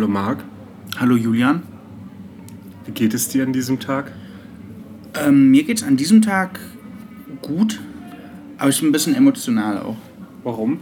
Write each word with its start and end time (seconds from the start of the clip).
Hallo 0.00 0.08
Marc, 0.08 0.38
Hallo 0.96 1.14
Julian. 1.14 1.62
wie 2.86 2.92
geht 2.92 3.12
es 3.12 3.28
dir 3.28 3.42
an 3.42 3.52
diesem 3.52 3.78
Tag? 3.80 4.12
Ähm, 5.12 5.50
mir 5.50 5.62
geht 5.64 5.76
es 5.76 5.82
an 5.86 5.98
diesem 5.98 6.22
Tag 6.22 6.58
gut, 7.42 7.82
aber 8.56 8.70
ich 8.70 8.80
bin 8.80 8.88
ein 8.88 8.92
bisschen 8.92 9.14
emotional 9.14 9.76
auch, 9.76 9.98
Warum? 10.42 10.78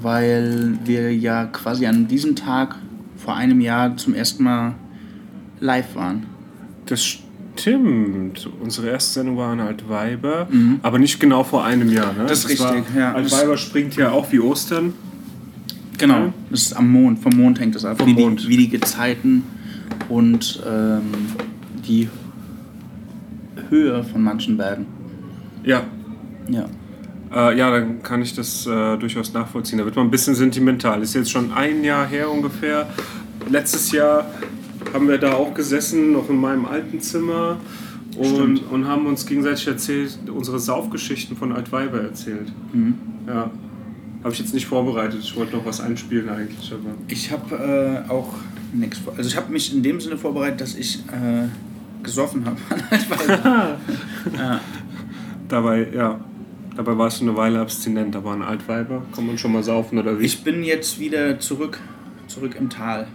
weil 0.00 0.78
wir 0.86 1.14
ja 1.14 1.44
quasi 1.52 1.84
an 1.84 2.08
diesem 2.08 2.34
Tag 2.34 2.76
vor 3.18 3.36
einem 3.36 3.60
Jahr 3.60 3.98
zum 3.98 4.14
ersten 4.14 4.42
Mal 4.44 4.72
live 5.60 5.94
waren. 5.94 6.24
Das 6.86 7.04
stimmt. 7.04 8.48
Unsere 8.58 8.88
erste 8.88 9.12
Sendung 9.20 9.36
war 9.36 9.52
an 9.52 9.60
Altweiber, 9.60 10.48
aber 10.80 10.98
nicht 10.98 11.20
genau 11.20 11.44
vor 11.44 11.62
einem 11.66 11.90
Jahr. 11.92 12.14
Ne? 12.14 12.22
Mhm. 12.22 12.26
Das 12.28 12.38
ist 12.38 12.48
richtig, 12.48 12.94
war, 12.94 12.98
ja. 12.98 13.12
Altweiber 13.12 13.58
springt 13.58 13.96
ja 13.96 14.12
auch 14.12 14.32
wie 14.32 14.40
Ostern. 14.40 14.94
Genau, 15.98 16.14
Ja. 16.18 16.32
Das 16.50 16.62
ist 16.62 16.72
am 16.74 16.90
Mond, 16.90 17.18
vom 17.20 17.36
Mond 17.36 17.60
hängt 17.60 17.76
es 17.76 17.84
ab, 17.84 17.98
Vom 17.98 18.08
wie 18.08 18.14
Mond. 18.14 18.42
die, 18.44 18.48
wie 18.48 18.56
die 18.56 18.68
Gezeiten 18.68 19.44
und 20.08 20.62
ähm, 20.66 21.02
die 21.86 22.08
Höhe 23.68 24.02
von 24.04 24.22
manchen 24.22 24.56
Bergen. 24.56 24.86
Ja. 25.64 25.84
Ja. 26.48 26.66
Äh, 27.32 27.56
ja, 27.56 27.70
dann 27.70 28.02
kann 28.02 28.22
ich 28.22 28.34
das 28.34 28.66
äh, 28.66 28.96
durchaus 28.98 29.32
nachvollziehen. 29.32 29.78
Da 29.78 29.84
wird 29.84 29.94
man 29.94 30.06
ein 30.06 30.10
bisschen 30.10 30.34
sentimental. 30.34 31.00
Ist 31.02 31.14
jetzt 31.14 31.30
schon 31.30 31.52
ein 31.52 31.84
Jahr 31.84 32.06
her 32.06 32.30
ungefähr. 32.30 32.88
Letztes 33.48 33.92
Jahr 33.92 34.26
haben 34.92 35.08
wir 35.08 35.18
da 35.18 35.34
auch 35.34 35.54
gesessen, 35.54 36.12
noch 36.12 36.28
in 36.28 36.36
meinem 36.36 36.64
alten 36.66 37.00
Zimmer 37.00 37.58
und, 38.16 38.58
und 38.70 38.88
haben 38.88 39.06
uns 39.06 39.24
gegenseitig 39.24 39.68
erzählt, 39.68 40.18
unsere 40.34 40.58
Saufgeschichten 40.58 41.36
von 41.36 41.52
Altweiber 41.52 42.00
erzählt. 42.00 42.52
Mhm. 42.72 42.94
Ja. 43.28 43.50
Habe 44.22 44.32
ich 44.34 44.38
jetzt 44.38 44.52
nicht 44.52 44.66
vorbereitet. 44.66 45.20
Ich 45.22 45.34
wollte 45.36 45.56
noch 45.56 45.64
was 45.64 45.80
einspielen 45.80 46.28
eigentlich, 46.28 46.72
aber. 46.72 46.94
Ich 47.08 47.30
habe 47.30 48.04
äh, 48.06 48.10
auch 48.10 48.34
nichts 48.72 48.98
vor. 48.98 49.14
Also 49.16 49.28
ich 49.28 49.36
habe 49.36 49.50
mich 49.50 49.74
in 49.74 49.82
dem 49.82 50.00
Sinne 50.00 50.18
vorbereitet, 50.18 50.60
dass 50.60 50.74
ich 50.74 50.98
äh, 51.08 51.48
gesoffen 52.02 52.44
habe. 52.44 52.58
ja. 54.36 54.60
Dabei, 55.48 55.88
ja. 55.92 56.20
Dabei 56.76 56.96
warst 56.96 57.20
du 57.20 57.24
eine 57.24 57.36
Weile 57.36 57.60
abstinent, 57.60 58.14
aber 58.14 58.30
an 58.30 58.42
Altweiber 58.42 59.02
kann 59.14 59.26
man 59.26 59.36
schon 59.36 59.52
mal 59.52 59.62
saufen 59.62 59.98
oder 59.98 60.18
wie? 60.18 60.24
Ich 60.24 60.44
bin 60.44 60.62
jetzt 60.62 61.00
wieder 61.00 61.38
zurück, 61.40 61.80
zurück 62.26 62.54
im 62.58 62.70
Tal. 62.70 63.06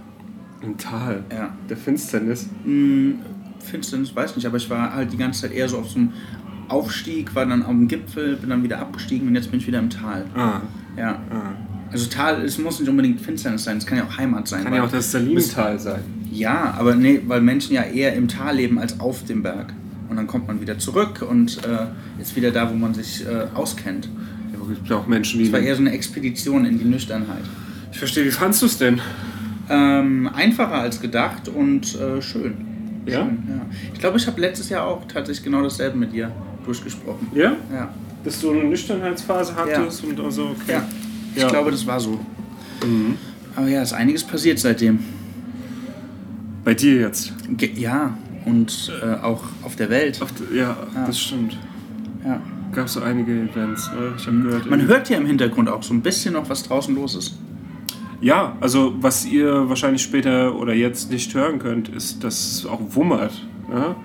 Im 0.62 0.78
Tal. 0.78 1.24
Ja. 1.32 1.56
Der 1.70 1.78
Finsternis. 1.78 2.50
Hm, 2.64 3.20
Finsternis, 3.60 4.16
weiß 4.16 4.36
nicht, 4.36 4.46
aber 4.46 4.58
ich 4.58 4.70
war 4.70 4.94
halt 4.94 5.14
die 5.14 5.18
ganze 5.18 5.44
Zeit 5.44 5.54
eher 5.54 5.70
so 5.70 5.80
auf 5.80 5.90
so 5.90 6.00
einem 6.00 6.14
Aufstieg, 6.68 7.34
war 7.34 7.46
dann 7.46 7.64
auf 7.64 7.70
dem 7.70 7.88
Gipfel, 7.88 8.36
bin 8.36 8.50
dann 8.50 8.64
wieder 8.64 8.80
abgestiegen 8.80 9.28
und 9.28 9.36
jetzt 9.36 9.50
bin 9.52 9.60
ich 9.60 9.68
wieder 9.68 9.80
im 9.80 9.90
Tal. 9.90 10.26
Ah. 10.36 10.62
Ja. 10.98 11.20
ah. 11.30 11.54
Also 11.92 12.10
Tal, 12.10 12.42
es 12.44 12.58
muss 12.58 12.80
nicht 12.80 12.90
unbedingt 12.90 13.22
Finsternis 13.22 13.64
sein, 13.64 13.78
es 13.78 13.86
kann 13.86 13.98
ja 13.98 14.06
auch 14.06 14.18
Heimat 14.18 14.48
sein. 14.48 14.64
Kann 14.64 14.74
ja 14.74 14.84
auch 14.84 14.92
das 14.92 15.12
Salinental 15.12 15.80
sein. 15.80 16.02
Ja, 16.32 16.76
aber 16.78 16.96
nee, 16.96 17.22
weil 17.26 17.42
Menschen 17.42 17.74
ja 17.74 17.84
eher 17.84 18.14
im 18.16 18.28
Tal 18.28 18.58
leben 18.58 18.80
als 18.80 19.00
auf 19.00 19.24
dem 19.24 19.44
Berg. 19.44 19.72
Und 20.10 20.18
dann 20.18 20.28
kommt 20.28 20.48
man 20.48 20.62
wieder 20.62 20.78
zurück 20.78 21.26
und 21.28 21.58
äh, 21.66 22.22
ist 22.22 22.36
wieder 22.36 22.52
da, 22.52 22.70
wo 22.70 22.76
man 22.76 22.94
sich 22.94 23.26
äh, 23.26 23.46
auskennt. 23.54 24.10
Ja, 24.52 24.60
aber 24.60 24.72
es 24.72 24.78
gibt 24.78 24.90
ja 24.90 24.98
auch 24.98 25.08
Menschen, 25.08 25.40
die. 25.40 25.46
Es 25.46 25.54
war 25.54 25.60
eher 25.60 25.76
so 25.76 25.82
eine 25.82 25.92
Expedition 25.92 26.66
in 26.66 26.78
die 26.78 26.86
Nüchternheit. 26.86 27.44
Ich 27.92 27.98
verstehe, 27.98 28.26
wie 28.26 28.32
fandst 28.32 28.62
du 28.62 28.66
es 28.66 28.78
denn? 28.78 29.00
Ähm, 29.70 30.30
einfacher 30.34 30.76
als 30.76 31.02
gedacht 31.02 31.48
und 31.48 31.96
äh, 31.96 32.22
schön. 32.22 32.56
Ja? 33.06 33.20
Schön, 33.20 33.44
ja. 33.48 33.66
Ich 33.94 34.00
glaube, 34.00 34.18
ich 34.18 34.28
habe 34.28 34.40
letztes 34.42 34.70
Jahr 34.70 34.86
auch 34.86 35.06
tatsächlich 35.08 35.44
genau 35.44 35.64
dasselbe 35.64 35.98
mit 35.98 36.12
dir 36.14 36.32
durchgesprochen. 36.66 37.28
Ja? 37.34 37.56
Ja, 37.74 37.90
Dass 38.26 38.42
du 38.42 38.52
eine 38.52 38.64
Nüchternheitsphase 38.66 39.56
hattest 39.56 40.04
und 40.04 40.20
also, 40.20 40.46
okay. 40.48 40.74
ja. 40.74 40.88
ich 41.36 41.42
Ja. 41.44 41.48
glaube, 41.50 41.72
das 41.72 41.86
war 41.88 42.00
so. 42.00 42.20
Mhm. 42.86 43.16
Aber 43.56 43.68
ja, 43.70 43.82
ist 43.82 43.94
einiges 43.94 44.24
passiert 44.24 44.60
seitdem. 44.60 45.00
Bei 46.64 46.74
dir 46.74 46.96
jetzt. 47.02 47.32
Ge 47.50 47.72
ja, 47.76 48.18
und 48.46 48.92
äh, 49.02 49.24
auch 49.24 49.44
auf 49.64 49.76
der 49.76 49.90
Welt. 49.90 50.22
Auf, 50.22 50.34
ja, 50.54 50.76
Ja. 50.96 51.06
das 51.06 51.20
stimmt. 51.20 51.58
Ja. 52.26 52.42
Gab 52.74 52.90
so 52.90 53.02
einige 53.02 53.32
Events. 53.32 53.90
Ne? 53.92 54.14
Ich 54.18 54.26
habe 54.28 54.38
gehört. 54.42 54.70
Man 54.70 54.82
hört 54.88 55.10
ja 55.10 55.18
im 55.18 55.26
Hintergrund 55.28 55.70
auch 55.70 55.84
so 55.84 55.94
ein 55.94 56.02
bisschen 56.02 56.34
noch, 56.34 56.50
was 56.50 56.64
draußen 56.64 56.94
los 56.96 57.16
ist. 57.16 57.38
Ja, 58.22 58.58
also 58.60 58.96
was 59.00 59.26
ihr 59.26 59.70
wahrscheinlich 59.70 60.02
später 60.02 60.56
oder 60.56 60.74
jetzt 60.74 61.12
nicht 61.12 61.34
hören 61.36 61.60
könnt, 61.60 61.90
ist, 61.90 62.24
dass 62.24 62.58
es 62.60 62.66
auch 62.66 62.82
wummert. 62.96 63.46
Ja? 63.72 63.96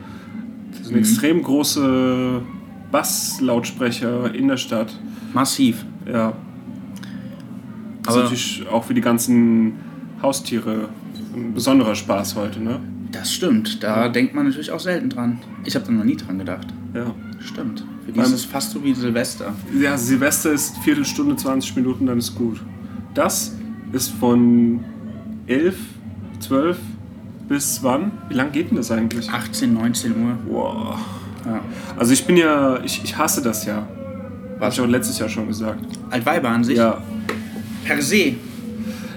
Das 0.76 0.88
sind 0.88 0.96
extrem 0.98 1.42
große 1.42 2.42
Basslautsprecher 2.90 4.34
in 4.34 4.48
der 4.48 4.56
Stadt. 4.56 4.96
Massiv. 5.32 5.84
Ja. 6.06 6.32
Das 8.02 8.14
ist 8.14 8.20
Aber- 8.20 8.22
natürlich 8.24 8.68
auch 8.68 8.84
für 8.84 8.94
die 8.94 9.00
ganzen 9.00 9.74
Haustiere 10.22 10.88
ein 11.34 11.54
besonderer 11.54 11.94
Spaß 11.94 12.36
heute, 12.36 12.60
ne? 12.60 12.80
Das 13.12 13.32
stimmt. 13.32 13.82
Da 13.82 14.08
denkt 14.08 14.34
man 14.34 14.44
natürlich 14.46 14.70
auch 14.70 14.80
selten 14.80 15.10
dran. 15.10 15.40
Ich 15.64 15.74
habe 15.74 15.84
da 15.84 15.92
noch 15.92 16.04
nie 16.04 16.16
dran 16.16 16.38
gedacht. 16.38 16.68
Ja. 16.94 17.14
Stimmt. 17.40 17.84
Für 18.04 18.12
die 18.12 18.20
ist 18.20 18.32
es 18.32 18.44
fast 18.44 18.72
so 18.72 18.82
wie 18.84 18.92
Silvester. 18.94 19.52
Ja, 19.80 19.96
Silvester 19.96 20.52
ist 20.52 20.76
Viertelstunde, 20.78 21.36
20 21.36 21.74
Minuten, 21.76 22.06
dann 22.06 22.18
ist 22.18 22.34
gut. 22.34 22.60
Das 23.14 23.56
ist 23.92 24.10
von 24.10 24.80
11, 25.46 25.76
12 26.40 26.78
bis 27.48 27.82
wann? 27.82 28.12
Wie 28.28 28.34
lang 28.34 28.52
geht 28.52 28.70
denn 28.70 28.76
das 28.76 28.90
eigentlich? 28.90 29.28
18, 29.30 29.72
19 29.72 30.12
Uhr. 30.24 30.38
Wow. 30.48 30.98
Ja. 31.44 31.60
Also 31.96 32.12
ich 32.12 32.24
bin 32.24 32.36
ja, 32.36 32.80
ich, 32.84 33.02
ich 33.02 33.16
hasse 33.16 33.42
das 33.42 33.64
ja. 33.64 33.86
Habe 34.60 34.72
ich 34.72 34.80
auch 34.80 34.86
letztes 34.86 35.18
Jahr 35.18 35.28
schon 35.28 35.46
gesagt. 35.46 35.80
Altweiber 36.10 36.48
an 36.50 36.64
sich. 36.64 36.76
Ja. 36.76 37.02
Per 37.84 38.02
se. 38.02 38.34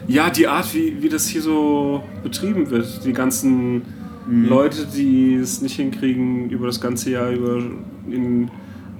Ja, 0.08 0.30
die 0.30 0.48
Art, 0.48 0.74
wie, 0.74 1.02
wie 1.02 1.10
das 1.10 1.28
hier 1.28 1.42
so 1.42 2.04
betrieben 2.24 2.70
wird. 2.70 3.06
Die 3.06 3.14
ganzen 3.14 3.82
Mhm. 4.28 4.48
Leute, 4.48 4.86
die 4.86 5.36
es 5.36 5.62
nicht 5.62 5.76
hinkriegen, 5.76 6.50
über 6.50 6.68
das 6.68 6.80
ganze 6.80 7.12
Jahr 7.12 7.32
über 7.32 7.62
in 8.10 8.50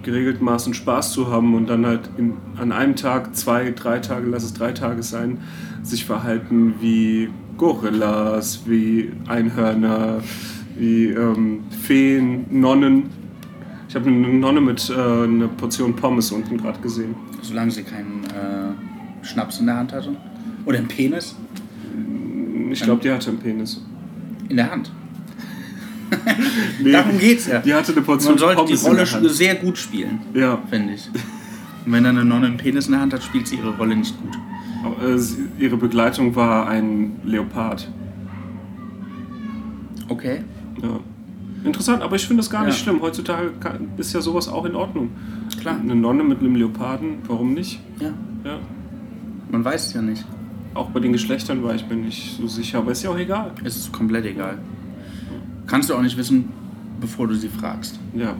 geregeltem 0.04 0.46
Maßen 0.46 0.74
Spaß 0.74 1.14
zu 1.14 1.32
haben 1.32 1.56
und 1.56 1.70
dann 1.70 1.86
halt 1.86 2.02
in, 2.18 2.34
an 2.58 2.72
einem 2.74 2.96
Tag, 2.96 3.36
zwei, 3.36 3.72
drei 3.72 4.00
Tage, 4.00 4.28
lass 4.30 4.44
es 4.44 4.54
drei 4.54 4.74
Tage 4.74 5.02
sein, 5.02 5.38
sich 5.82 6.04
verhalten 6.04 6.76
wie 6.82 7.30
Gorillas, 7.58 8.64
wie 8.66 9.12
Einhörner, 9.28 10.22
wie 10.78 11.06
ähm, 11.06 11.60
Feen, 11.70 12.46
Nonnen. 12.50 13.04
Ich 13.90 13.96
habe 13.96 14.08
eine 14.10 14.28
Nonne 14.28 14.62
mit 14.62 14.90
äh, 14.90 14.94
einer 14.94 15.48
Portion 15.50 15.96
Pommes 15.96 16.32
unten 16.32 16.58
gerade 16.58 16.80
gesehen. 16.80 17.16
Solange 17.42 17.72
sie 17.72 17.84
keinen 17.84 18.24
äh, 18.26 19.26
Schnaps 19.26 19.60
in 19.60 19.68
der 19.68 19.78
Hand 19.78 19.94
hatte. 19.94 20.16
Oder 20.66 20.80
einen 20.80 20.88
Penis 20.88 21.36
Ich 22.72 22.82
glaube, 22.82 23.02
die 23.02 23.12
hatte 23.12 23.30
einen 23.30 23.40
Penis. 23.40 23.82
in 24.50 24.58
der 24.58 24.72
Hand. 24.72 24.92
Nee, 26.82 26.92
Darum 26.92 27.18
geht's 27.18 27.48
ja. 27.48 27.60
Die 27.60 27.74
hatte 27.74 27.92
eine 27.92 28.02
Portion 28.02 28.34
Man 28.34 28.40
sollte 28.40 28.62
die 28.66 28.74
Pommes 28.76 28.84
in 29.12 29.16
Rolle 29.18 29.30
sehr 29.30 29.56
gut 29.56 29.78
spielen, 29.80 30.20
Ja, 30.36 30.60
finde 30.70 30.94
ich. 30.94 31.10
Und 31.86 31.92
wenn 31.92 32.04
dann 32.04 32.16
eine 32.18 32.26
Nonne 32.26 32.46
einen 32.48 32.58
Penis 32.58 32.86
in 32.86 32.92
der 32.92 33.02
Hand 33.02 33.14
hat, 33.14 33.24
spielt 33.24 33.48
sie 33.48 33.56
ihre 33.56 33.76
Rolle 33.78 33.96
nicht 33.96 34.16
gut. 34.22 34.32
aber, 34.86 35.10
äh, 35.10 35.18
sie- 35.18 35.48
ihre 35.58 35.76
Begleitung 35.78 36.36
war 36.36 36.68
ein 36.68 37.14
Leopard. 37.24 37.90
Okay. 40.08 40.42
Ja. 40.84 41.00
Interessant, 41.66 42.02
aber 42.04 42.16
ich 42.18 42.28
finde 42.28 42.42
das 42.42 42.50
gar 42.50 42.66
nicht 42.66 42.78
Ja. 42.78 42.84
schlimm. 42.84 43.02
Heutzutage 43.02 43.52
kann, 43.60 43.88
ist 43.98 44.14
ja 44.14 44.20
sowas 44.22 44.50
auch 44.50 44.66
in 44.66 44.76
Ordnung. 44.76 45.10
Klar. 45.60 45.78
Eine 45.80 45.96
Nonne 45.96 46.24
mit 46.24 46.40
einem 46.40 46.56
Leoparden, 46.56 47.20
warum 47.28 47.54
nicht? 47.54 47.80
Ja. 48.00 48.10
Ja. 48.44 48.58
Man 49.50 49.64
weiß 49.64 49.88
es 49.88 49.94
ja 49.94 50.02
nicht. 50.02 50.26
Auch 50.74 50.90
bei 50.90 51.00
den 51.00 51.14
Geschlechtern 51.14 51.64
war 51.64 51.74
ich 51.76 51.88
mir 51.88 51.96
nicht 51.96 52.38
so 52.38 52.48
sicher, 52.48 52.80
aber 52.80 52.92
ist 52.92 53.04
ja 53.04 53.12
auch 53.12 53.18
egal. 53.18 53.52
Es 53.64 53.78
ist 53.78 53.92
komplett 53.94 54.26
egal. 54.26 54.58
Kannst 55.68 55.90
du 55.90 55.94
auch 55.96 56.02
nicht 56.02 56.18
wissen, 56.18 56.50
bevor 57.00 57.28
du 57.28 57.36
sie 57.36 57.48
fragst. 57.50 58.00
Ja, 58.16 58.34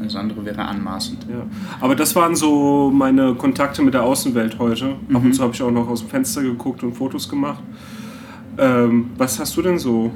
Alles 0.00 0.16
andere 0.16 0.44
wäre 0.46 0.62
anmaßend. 0.62 1.26
ja. 1.30 1.42
Aber 1.80 1.94
das 1.94 2.16
waren 2.16 2.34
so 2.34 2.90
meine 2.90 3.34
Kontakte 3.34 3.82
mit 3.82 3.92
der 3.94 4.02
Außenwelt 4.02 4.58
heute. 4.58 4.86
Ab 4.86 4.96
Mhm. 5.08 5.16
und 5.16 5.32
zu 5.34 5.42
habe 5.42 5.52
ich 5.54 5.62
auch 5.62 5.70
noch 5.70 5.88
aus 5.88 6.00
dem 6.00 6.08
Fenster 6.08 6.42
geguckt 6.42 6.82
und 6.82 6.94
Fotos 6.94 7.28
gemacht. 7.28 7.62
Ähm, 8.58 9.10
was 9.18 9.38
hast 9.38 9.56
du 9.56 9.62
denn 9.62 9.78
so 9.78 10.10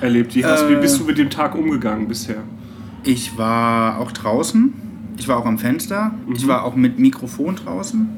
erlebt? 0.00 0.34
Wie, 0.34 0.44
hast, 0.44 0.68
wie 0.68 0.74
Äh. 0.74 0.80
bist 0.80 0.98
du 1.00 1.04
mit 1.04 1.18
dem 1.18 1.30
Tag 1.30 1.54
umgegangen 1.54 2.08
bisher? 2.08 2.42
Ich 3.04 3.36
war 3.38 3.98
auch 3.98 4.12
draußen. 4.12 4.72
Ich 5.18 5.26
war 5.28 5.38
auch 5.38 5.46
am 5.46 5.58
Fenster. 5.58 6.12
Ich 6.34 6.46
war 6.46 6.64
auch 6.64 6.76
mit 6.76 6.98
Mikrofon 6.98 7.56
draußen. 7.56 8.08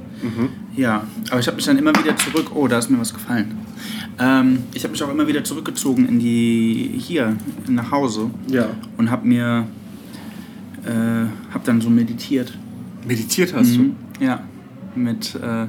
Ja, 0.77 1.05
aber 1.31 1.41
ich 1.41 1.47
habe 1.47 1.57
mich 1.57 1.65
dann 1.65 1.79
immer 1.79 1.93
wieder 1.97 2.15
zurück. 2.17 2.51
Oh, 2.55 2.69
da 2.69 2.77
ist 2.79 2.91
mir 2.91 2.99
was 3.01 3.15
gefallen. 3.15 3.53
Ähm, 4.19 4.59
ich 4.75 4.83
habe 4.85 4.93
mich 4.93 5.03
auch 5.03 5.11
immer 5.11 5.27
wieder 5.27 5.43
zurückgezogen 5.45 6.07
in 6.07 6.19
die 6.19 6.93
hier 6.99 7.37
nach 7.69 7.91
Hause 7.91 8.31
Ja. 8.49 8.67
und 8.99 9.11
habe 9.11 9.27
mir 9.27 9.67
äh, 10.85 10.91
habe 11.55 11.65
dann 11.65 11.81
so 11.81 11.89
meditiert. 11.89 12.57
Meditiert 13.07 13.55
hast 13.55 13.79
Mhm. 13.79 13.97
Ja, 14.21 14.41
mit 14.95 15.35
äh, 15.37 15.67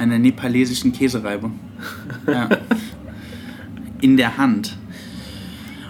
einer 0.00 0.18
nepalesischen 0.18 0.92
Käsereibe. 0.92 1.50
Ja. 2.26 2.48
In 4.00 4.16
der 4.16 4.36
Hand. 4.38 4.76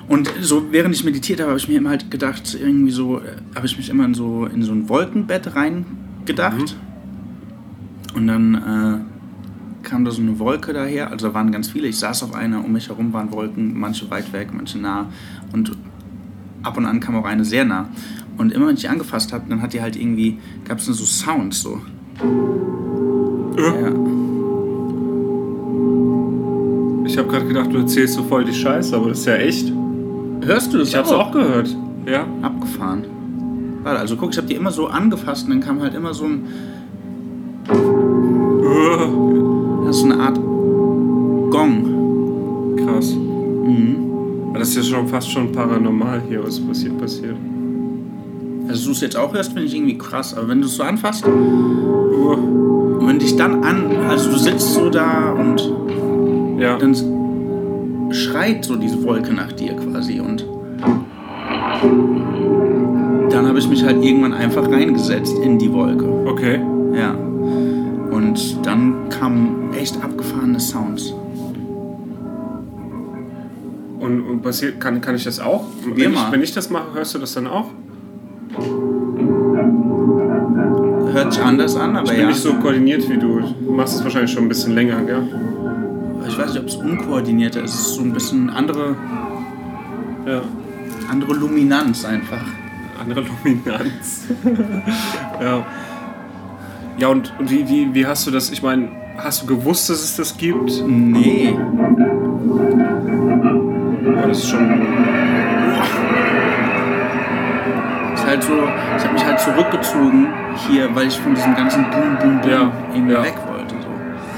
Und 0.08 0.30
so 0.40 0.72
während 0.72 0.94
ich 0.94 1.04
meditiert 1.04 1.40
habe, 1.40 1.50
habe 1.50 1.58
ich 1.58 1.68
mir 1.68 1.78
immer 1.78 1.90
halt 1.90 2.10
gedacht, 2.10 2.56
irgendwie 2.60 2.90
so, 2.90 3.18
äh, 3.18 3.36
habe 3.54 3.66
ich 3.66 3.76
mich 3.76 3.88
immer 3.88 4.04
in 4.04 4.14
so, 4.14 4.46
in 4.46 4.62
so 4.62 4.72
ein 4.72 4.88
Wolkenbett 4.88 5.54
rein 5.54 5.84
gedacht. 6.24 6.76
Und 8.14 8.26
dann 8.26 9.06
kam 9.82 10.04
da 10.04 10.10
so 10.10 10.22
eine 10.22 10.38
Wolke 10.38 10.72
daher, 10.72 11.10
also 11.10 11.28
da 11.28 11.34
waren 11.34 11.52
ganz 11.52 11.68
viele, 11.68 11.88
ich 11.88 11.98
saß 11.98 12.22
auf 12.22 12.34
einer, 12.34 12.64
um 12.64 12.72
mich 12.72 12.88
herum 12.88 13.12
waren 13.12 13.32
Wolken, 13.32 13.78
manche 13.78 14.10
weit 14.10 14.32
weg, 14.32 14.48
manche 14.52 14.78
nah 14.78 15.06
und 15.52 15.72
ab 16.62 16.76
und 16.76 16.86
an 16.86 17.00
kam 17.00 17.16
auch 17.16 17.24
eine 17.24 17.44
sehr 17.44 17.64
nah. 17.64 17.88
Und 18.38 18.52
immer 18.52 18.68
wenn 18.68 18.74
ich 18.74 18.80
die 18.82 18.88
angefasst 18.88 19.32
habe, 19.32 19.44
dann 19.48 19.60
hat 19.60 19.72
die 19.72 19.82
halt 19.82 19.96
irgendwie, 19.96 20.38
gab 20.66 20.78
es 20.78 20.86
so 20.86 21.04
Sounds 21.04 21.60
so. 21.60 21.80
Ja. 23.58 23.88
Ich 27.04 27.18
habe 27.18 27.28
gerade 27.28 27.46
gedacht, 27.46 27.72
du 27.72 27.78
erzählst 27.78 28.14
so 28.14 28.22
voll 28.22 28.44
die 28.44 28.54
Scheiße, 28.54 28.96
aber 28.96 29.10
das 29.10 29.20
ist 29.20 29.26
ja 29.26 29.34
echt. 29.34 29.72
Hörst 30.44 30.72
du 30.72 30.78
das 30.78 30.88
Ich 30.88 30.96
hab's 30.96 31.12
auch 31.12 31.32
gehört. 31.32 31.74
Ja. 32.06 32.26
Abgefahren. 32.42 33.04
Warte, 33.82 34.00
also 34.00 34.16
guck, 34.16 34.32
ich 34.32 34.36
habe 34.36 34.46
die 34.46 34.54
immer 34.54 34.70
so 34.70 34.86
angefasst 34.86 35.44
und 35.44 35.50
dann 35.50 35.60
kam 35.60 35.80
halt 35.80 35.94
immer 35.94 36.14
so 36.14 36.24
ein, 36.24 36.44
Uh, 37.70 39.86
das 39.86 39.98
ist 39.98 40.04
eine 40.04 40.18
Art 40.18 40.36
Gong. 41.50 42.76
krass. 42.76 43.14
Mhm. 43.14 44.52
Das 44.54 44.68
ist 44.68 44.76
ja 44.76 44.82
schon 44.82 45.08
fast 45.08 45.30
schon 45.30 45.52
paranormal 45.52 46.22
hier, 46.28 46.44
was 46.44 46.60
passiert 46.60 46.98
passiert. 46.98 47.36
Also 48.68 48.86
du 48.86 48.92
es 48.92 49.00
jetzt 49.00 49.16
auch 49.16 49.32
hörst, 49.32 49.52
finde 49.52 49.66
ich 49.66 49.74
irgendwie 49.74 49.98
krass. 49.98 50.36
Aber 50.36 50.48
wenn 50.48 50.60
du 50.60 50.66
es 50.66 50.76
so 50.76 50.82
anfasst 50.82 51.24
und 51.24 53.06
wenn 53.06 53.18
dich 53.18 53.36
dann 53.36 53.64
an, 53.64 53.90
also 54.08 54.30
du 54.30 54.38
sitzt 54.38 54.74
so 54.74 54.90
da 54.90 55.32
und 55.32 55.72
ja. 56.58 56.78
dann 56.78 56.94
schreit 58.14 58.64
so 58.64 58.76
diese 58.76 59.02
Wolke 59.04 59.32
nach 59.32 59.52
dir 59.52 59.74
quasi 59.74 60.20
und 60.20 60.44
dann 63.30 63.46
habe 63.46 63.58
ich 63.58 63.68
mich 63.68 63.84
halt 63.84 64.04
irgendwann 64.04 64.34
einfach 64.34 64.70
reingesetzt 64.70 65.36
in 65.42 65.58
die 65.58 65.72
Wolke. 65.72 66.04
Okay. 66.26 66.60
Ja. 66.94 67.12
Und 67.12 68.64
dann 68.64 69.08
kamen 69.08 69.72
echt 69.74 70.02
abgefahrene 70.02 70.60
Sounds. 70.60 71.14
Und, 73.98 74.20
und 74.20 74.42
passiert, 74.42 74.80
kann, 74.80 75.00
kann 75.00 75.14
ich 75.14 75.24
das 75.24 75.40
auch? 75.40 75.64
Probier 75.82 76.06
wenn, 76.06 76.14
mal. 76.14 76.26
Ich, 76.26 76.32
wenn 76.32 76.42
ich 76.42 76.52
das 76.52 76.70
mache, 76.70 76.94
hörst 76.94 77.14
du 77.14 77.18
das 77.18 77.34
dann 77.34 77.46
auch? 77.46 77.70
Hört 81.12 81.32
sich 81.32 81.42
anders 81.42 81.76
an, 81.76 81.96
aber 81.96 82.06
Ich 82.06 82.12
bin 82.12 82.20
ja. 82.20 82.26
nicht 82.28 82.40
so 82.40 82.54
koordiniert 82.54 83.08
wie 83.08 83.16
du. 83.16 83.40
Du 83.40 83.72
machst 83.72 83.96
es 83.96 84.04
wahrscheinlich 84.04 84.30
schon 84.30 84.44
ein 84.44 84.48
bisschen 84.48 84.74
länger, 84.74 85.00
gell? 85.02 85.22
Ich 86.42 86.48
weiß 86.48 86.54
nicht, 86.54 86.62
ob 86.62 86.68
es 86.68 86.76
unkoordinierter 86.76 87.62
ist. 87.62 87.72
Es 87.74 87.80
ist 87.86 87.94
so 87.94 88.00
ein 88.02 88.12
bisschen 88.12 88.50
andere, 88.50 88.96
Ja. 90.26 90.40
andere 91.08 91.34
Luminanz 91.34 92.04
einfach. 92.04 92.42
Andere 93.00 93.20
Luminanz. 93.22 94.24
ja. 95.40 95.64
Ja, 96.98 97.08
und, 97.08 97.32
und 97.38 97.48
wie, 97.48 97.68
wie, 97.68 97.94
wie 97.94 98.06
hast 98.06 98.26
du 98.26 98.32
das? 98.32 98.50
Ich 98.50 98.60
meine, 98.60 98.88
hast 99.18 99.42
du 99.42 99.46
gewusst, 99.46 99.88
dass 99.88 100.02
es 100.02 100.16
das 100.16 100.36
gibt? 100.36 100.82
Nee. 100.84 101.56
Ja, 104.04 104.26
das 104.26 104.38
ist 104.38 104.48
schon. 104.48 104.68
Ist 108.14 108.26
halt 108.26 108.42
so, 108.42 108.52
ich 108.98 109.04
habe 109.04 109.14
mich 109.14 109.24
halt 109.24 109.38
zurückgezogen 109.40 110.26
hier, 110.68 110.92
weil 110.94 111.06
ich 111.06 111.18
von 111.18 111.34
diesem 111.36 111.54
ganzen 111.54 111.84
Boom, 111.90 112.16
Boom, 112.20 112.40
Boom 112.40 112.50
Ja, 112.50 112.72
irgendwie 112.92 113.12
ja. 113.14 113.22
weg. 113.22 113.34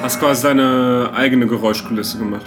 Hast 0.04 0.20
quasi 0.20 0.42
deine 0.42 1.12
eigene 1.16 1.46
Geräuschkulisse 1.46 2.18
gemacht. 2.18 2.44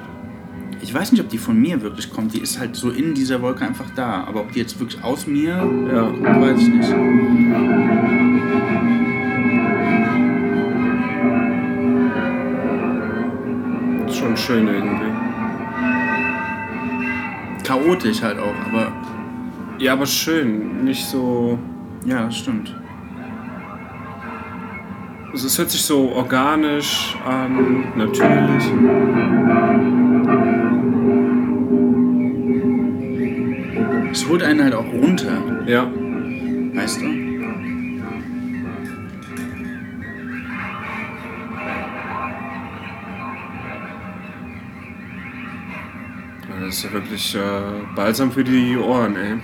Ich 0.79 0.93
weiß 0.93 1.11
nicht, 1.11 1.21
ob 1.21 1.29
die 1.29 1.39
von 1.39 1.59
mir 1.59 1.81
wirklich 1.81 2.11
kommt. 2.11 2.35
Die 2.35 2.39
ist 2.39 2.59
halt 2.59 2.75
so 2.75 2.91
in 2.91 3.15
dieser 3.15 3.41
Wolke 3.41 3.65
einfach 3.65 3.89
da. 3.95 4.25
Aber 4.25 4.41
ob 4.41 4.51
die 4.51 4.59
jetzt 4.59 4.79
wirklich 4.79 5.03
aus 5.03 5.25
mir 5.25 5.55
Ja. 5.91 6.01
kommt, 6.03 6.23
weiß 6.23 6.59
ich 6.61 6.67
nicht. 6.67 6.93
Ist 14.07 14.17
schon 14.17 14.37
schön 14.37 14.67
irgendwie. 14.67 15.11
Chaotisch 17.63 18.21
halt 18.21 18.39
auch, 18.39 18.55
aber 18.71 18.91
Ja, 19.79 19.93
aber 19.93 20.05
schön. 20.05 20.83
Nicht 20.85 21.05
so. 21.05 21.59
ja, 22.05 22.25
das 22.25 22.37
stimmt. 22.37 22.73
Also 25.37 25.45
es 25.45 25.59
hört 25.59 25.69
sich 25.69 25.83
so 25.83 26.11
organisch 26.13 27.15
an, 27.23 27.93
natürlich. 27.95 28.63
Es 34.11 34.27
holt 34.27 34.41
einen 34.41 34.63
halt 34.63 34.73
auch 34.73 34.91
runter, 34.91 35.37
Ja. 35.67 35.85
weißt 36.73 37.01
du? 37.01 37.05
Das 46.65 46.67
ist 46.69 46.83
ja 46.83 46.93
wirklich 46.93 47.35
äh, 47.35 47.39
balsam 47.95 48.31
für 48.31 48.43
die 48.43 48.75
Ohren, 48.75 49.15
ey. 49.15 49.37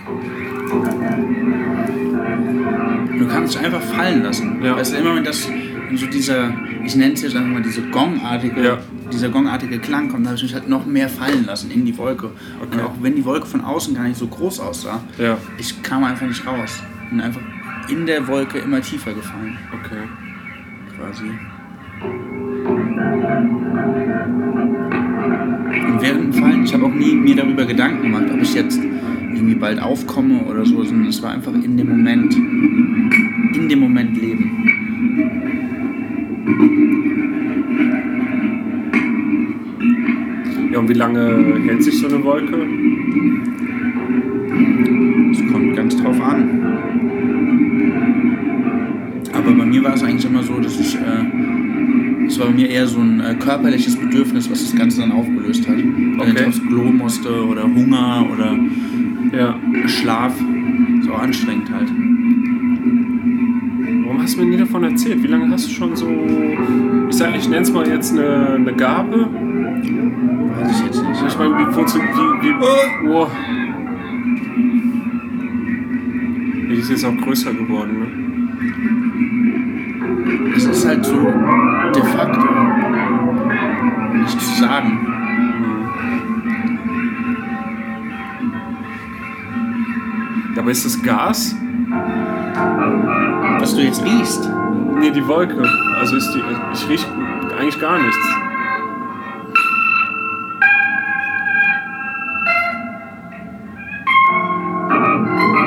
Du 3.19 3.27
kannst 3.27 3.55
dich 3.55 3.63
einfach 3.63 3.81
fallen 3.81 4.23
lassen. 4.23 4.63
Ja. 4.63 4.75
Weißt 4.75 4.93
du, 4.93 4.97
immer 4.97 5.15
wenn 5.15 5.23
das, 5.23 5.47
wenn 5.93 5.99
so 5.99 6.07
dieser, 6.07 6.51
ich 6.83 6.95
nenne 6.95 7.13
es 7.13 7.21
jetzt 7.21 7.35
einfach 7.35 7.51
mal 7.51 7.61
diese 7.61 7.83
Gongartige, 7.83 8.63
Ja. 8.63 8.77
dieser 9.11 9.29
Gongartige 9.29 9.77
Klang 9.77 10.09
kommt, 10.09 10.21
dann 10.21 10.27
habe 10.29 10.37
ich 10.37 10.43
mich 10.43 10.53
halt 10.55 10.67
noch 10.67 10.87
mehr 10.87 11.07
fallen 11.07 11.45
lassen 11.45 11.69
in 11.69 11.85
die 11.85 11.95
Wolke. 11.99 12.27
Und 12.59 12.73
Okay. 12.73 12.81
auch 12.83 12.95
wenn 13.01 13.15
die 13.15 13.23
Wolke 13.23 13.45
von 13.45 13.61
außen 13.61 13.93
gar 13.93 14.05
nicht 14.07 14.17
so 14.17 14.25
groß 14.25 14.59
aussah, 14.59 15.01
Ja, 15.19 15.37
ich 15.59 15.83
kam 15.83 16.03
einfach 16.03 16.25
nicht 16.25 16.45
raus. 16.47 16.81
Und 17.11 17.21
einfach 17.21 17.41
in 17.89 18.07
der 18.07 18.27
Wolke 18.27 18.57
immer 18.57 18.81
tiefer 18.81 19.13
gefallen, 19.13 19.55
okay. 19.71 20.01
quasi. 20.97 21.25
Und 24.73 26.01
während 26.01 26.23
dem 26.23 26.33
Fallen, 26.33 26.63
ich 26.63 26.73
habe 26.73 26.85
auch 26.85 26.93
nie 26.93 27.13
mir 27.13 27.35
darüber 27.35 27.65
Gedanken 27.65 28.01
gemacht, 28.01 28.25
ob 28.33 28.41
ich 28.41 28.55
jetzt 28.55 28.79
irgendwie 28.81 29.55
bald 29.55 29.79
aufkomme 29.79 30.39
oder 30.45 30.65
so, 30.65 30.83
sondern 30.83 31.07
es 31.09 31.21
war 31.21 31.31
einfach 31.33 31.53
in 31.53 31.77
dem 31.77 31.89
Moment, 31.89 32.33
in 32.35 33.67
dem 33.69 33.79
Moment 33.79 34.19
leben. 34.19 34.62
Ja, 40.71 40.79
und 40.79 40.89
wie 40.89 40.93
lange 40.93 41.55
hält 41.65 41.83
sich 41.83 41.99
so 41.99 42.07
eine 42.07 42.23
Wolke? 42.23 42.57
Es 45.31 45.51
kommt 45.51 45.75
ganz 45.75 45.95
drauf 46.01 46.19
an. 46.21 46.59
Aber 49.33 49.51
bei 49.51 49.65
mir 49.65 49.83
war 49.83 49.93
es 49.93 50.03
eigentlich 50.03 50.25
immer 50.25 50.41
so, 50.43 50.59
dass 50.59 50.79
ich, 50.79 50.95
äh, 50.95 52.25
es 52.27 52.39
war 52.39 52.47
bei 52.47 52.53
mir 52.53 52.69
eher 52.69 52.87
so 52.87 52.99
ein 52.99 53.19
äh, 53.19 53.35
körperliches 53.35 53.95
Bedürfnis, 53.97 54.49
was 54.49 54.63
das 54.63 54.75
Ganze 54.75 55.01
dann 55.01 55.11
aufgelöst 55.11 55.67
hat. 55.67 55.77
Wenn 55.77 56.19
Okay. 56.19 56.31
ich 56.39 56.47
aufs 56.47 56.61
Klo 56.67 56.83
musste 56.85 57.45
oder 57.45 57.63
Hunger 57.63 58.25
oder 58.31 58.57
Ja. 59.37 59.59
Schlaf. 59.87 60.33
So 61.01 61.13
anstrengend 61.13 61.69
halt. 61.71 61.89
Hast 64.33 64.39
mir 64.39 64.47
nie 64.47 64.57
davon 64.57 64.83
erzählt? 64.83 65.21
Wie 65.21 65.27
lange 65.27 65.47
hast 65.51 65.67
du 65.67 65.69
schon 65.69 65.95
so. 65.95 66.09
Ich 67.07 67.15
sag, 67.15 67.35
ich 67.35 67.47
nenne 67.47 67.61
es 67.61 67.71
mal 67.71 67.87
jetzt 67.87 68.13
eine, 68.13 68.55
eine 68.55 68.73
Gabe. 68.73 69.29
Weiß 69.29 70.71
ich 70.71 70.85
jetzt 70.87 71.03
nicht. 71.03 71.23
Ich 71.27 71.37
meine, 71.37 71.55
wie 71.59 71.71
funktioniert. 71.71 72.15
Wie, 72.41 72.49
wie, 72.49 73.09
oh. 73.09 73.27
Die 76.67 76.73
ist 76.73 76.89
jetzt 76.89 77.05
auch 77.05 77.15
größer 77.15 77.53
geworden, 77.53 77.99
ne? 77.99 78.07
Es 80.55 80.65
ist 80.65 80.87
halt 80.87 81.05
so 81.05 81.13
de 81.93 82.03
facto 82.03 82.47
nicht 84.15 84.41
zu 84.41 84.61
sagen. 84.61 84.97
Aber 90.57 90.71
ist 90.71 90.85
das 90.85 91.03
Gas? 91.03 91.55
Was 93.63 93.73
du 93.75 93.81
jetzt 93.81 94.03
riechst. 94.03 94.49
Nee, 94.99 95.11
die 95.11 95.25
Wolke. 95.25 95.63
Also 95.97 96.17
ist 96.17 96.33
die. 96.33 96.43
Ich 96.73 96.89
rieche 96.89 97.07
eigentlich 97.57 97.79
gar 97.79 97.97
nichts. 97.97 98.17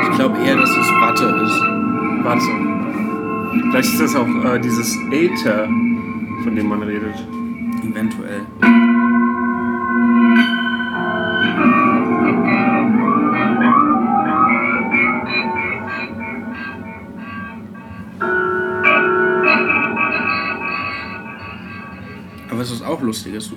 Ich 0.02 0.14
glaube 0.14 0.38
eher, 0.44 0.56
dass 0.56 0.68
es 0.68 0.92
Watte 1.00 1.24
ist. 1.42 1.62
Warte 2.22 2.42
so. 2.42 3.60
Vielleicht 3.70 3.88
ist 3.94 4.00
das 4.02 4.14
auch 4.14 4.28
äh, 4.44 4.58
dieses 4.58 4.94
Äther, 5.10 5.64
von 5.64 6.54
dem 6.54 6.68
man 6.68 6.82
redet. 6.82 6.95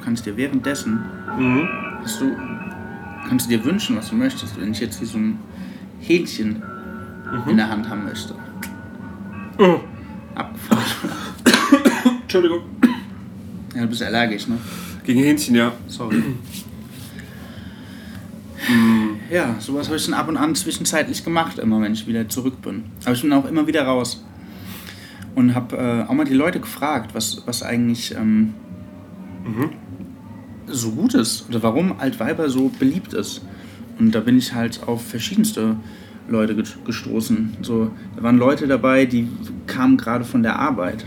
Kannst 0.09 0.25
dir 0.25 0.35
währenddessen, 0.35 1.03
Mhm. 1.37 1.69
hast 2.01 2.19
du, 2.19 2.35
kannst 3.27 3.45
du 3.45 3.49
dir 3.55 3.63
wünschen, 3.63 3.95
was 3.95 4.09
du 4.09 4.15
möchtest. 4.15 4.59
Wenn 4.59 4.71
ich 4.71 4.79
jetzt 4.79 4.97
hier 4.97 5.05
so 5.05 5.19
ein 5.19 5.37
Hähnchen 5.99 6.63
in 7.47 7.57
der 7.57 7.69
Hand 7.69 7.87
haben 7.87 8.05
möchte. 8.05 8.33
Oh. 9.59 9.81
Abgefahren. 10.33 11.11
Entschuldigung. 12.23 12.61
Ja, 13.75 13.81
du 13.81 13.87
bist 13.87 14.01
allergisch, 14.01 14.47
ne? 14.47 14.57
Gegen 15.03 15.19
Hähnchen, 15.19 15.53
ja. 15.53 15.73
Sorry. 15.85 16.23
ja, 19.29 19.57
sowas 19.59 19.85
habe 19.89 19.97
ich 19.97 20.05
dann 20.05 20.15
ab 20.15 20.27
und 20.27 20.37
an 20.37 20.55
zwischenzeitlich 20.55 21.23
gemacht, 21.23 21.59
immer 21.59 21.79
wenn 21.81 21.93
ich 21.93 22.07
wieder 22.07 22.27
zurück 22.27 22.63
bin. 22.63 22.85
Aber 23.05 23.13
ich 23.13 23.21
bin 23.21 23.31
auch 23.31 23.45
immer 23.45 23.67
wieder 23.67 23.83
raus. 23.83 24.25
Und 25.35 25.53
habe 25.53 25.77
äh, 25.77 26.09
auch 26.09 26.13
mal 26.13 26.25
die 26.25 26.33
Leute 26.33 26.59
gefragt, 26.59 27.13
was, 27.13 27.43
was 27.45 27.61
eigentlich 27.61 28.15
ähm, 28.15 28.55
so 30.71 30.91
gut 30.91 31.13
ist 31.13 31.45
oder 31.49 31.61
warum 31.63 31.99
Altweiber 31.99 32.49
so 32.49 32.69
beliebt 32.79 33.13
ist. 33.13 33.41
Und 33.99 34.13
da 34.15 34.19
bin 34.21 34.37
ich 34.37 34.53
halt 34.53 34.81
auf 34.87 35.05
verschiedenste 35.05 35.75
Leute 36.29 36.55
ge- 36.55 36.63
gestoßen. 36.85 37.57
So, 37.61 37.91
da 38.15 38.23
waren 38.23 38.37
Leute 38.37 38.67
dabei, 38.67 39.05
die 39.05 39.27
kamen 39.67 39.97
gerade 39.97 40.23
von 40.23 40.43
der 40.43 40.57
Arbeit. 40.59 41.05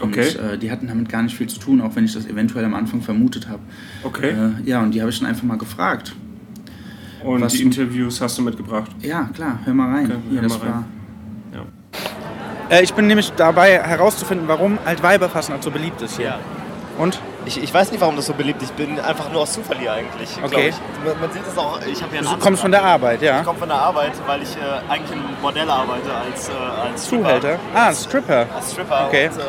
Und 0.00 0.10
Okay. 0.16 0.28
äh, 0.54 0.58
die 0.58 0.70
hatten 0.70 0.86
damit 0.88 1.08
gar 1.08 1.22
nicht 1.22 1.36
viel 1.36 1.48
zu 1.48 1.58
tun, 1.60 1.80
auch 1.80 1.94
wenn 1.96 2.04
ich 2.04 2.14
das 2.14 2.26
eventuell 2.26 2.64
am 2.64 2.74
Anfang 2.74 3.02
vermutet 3.02 3.48
habe. 3.48 3.60
Okay. 4.04 4.30
Äh, 4.30 4.68
ja, 4.68 4.80
und 4.82 4.92
die 4.94 5.00
habe 5.00 5.10
ich 5.10 5.18
dann 5.18 5.28
einfach 5.28 5.42
mal 5.44 5.58
gefragt. 5.58 6.14
Und 7.24 7.40
was 7.40 7.52
die 7.54 7.62
Interviews 7.62 8.20
hast 8.20 8.38
du 8.38 8.42
mitgebracht. 8.42 8.90
Ja, 9.00 9.24
klar, 9.34 9.58
hör 9.64 9.74
mal 9.74 9.92
rein. 9.92 10.06
Okay, 10.06 10.14
Hier, 10.30 10.40
hör 10.40 10.48
das 10.48 10.58
mal 10.58 10.64
rein. 10.66 10.74
war. 10.74 10.84
Ja. 12.70 12.76
Äh, 12.76 12.84
ich 12.84 12.94
bin 12.94 13.06
nämlich 13.08 13.32
dabei 13.36 13.80
herauszufinden, 13.82 14.46
warum 14.46 14.78
Altweiberfastnacht 14.84 15.62
so 15.64 15.70
beliebt 15.70 16.00
ist 16.02 16.16
hier. 16.16 16.26
Ja. 16.26 16.38
Und? 16.98 17.20
Ich, 17.48 17.62
ich 17.62 17.72
weiß 17.72 17.90
nicht, 17.92 18.00
warum 18.02 18.14
das 18.14 18.26
so 18.26 18.34
beliebt 18.34 18.60
ist. 18.60 18.72
Ich 18.72 18.76
bin 18.76 19.00
einfach 19.00 19.32
nur 19.32 19.40
aus 19.40 19.54
Zufall 19.54 19.78
hier 19.78 19.90
eigentlich. 19.90 20.28
Okay. 20.44 20.68
Ich. 20.68 20.74
Man, 21.02 21.18
man 21.18 21.32
sieht 21.32 21.40
es 21.50 21.56
auch. 21.56 21.80
Ich 21.90 22.02
habe 22.02 22.14
einen 22.14 22.26
Du 22.26 22.36
kommst 22.36 22.60
von 22.60 22.70
der 22.70 22.84
Arbeit, 22.84 23.22
ja? 23.22 23.40
Ich 23.40 23.46
komme 23.46 23.58
von 23.58 23.68
der 23.70 23.78
Arbeit, 23.78 24.12
weil 24.26 24.42
ich 24.42 24.54
äh, 24.54 24.90
eigentlich 24.92 25.12
im 25.12 25.22
Bordell 25.40 25.70
arbeite 25.70 26.12
als, 26.14 26.50
äh, 26.50 26.52
als 26.52 27.06
Stripper. 27.06 27.24
Zuhälter? 27.40 27.58
Ah, 27.74 27.94
Stripper. 27.94 28.46
Als 28.54 28.72
Stripper. 28.72 29.06
Okay. 29.06 29.28
Und, 29.28 29.38
ähm, 29.38 29.46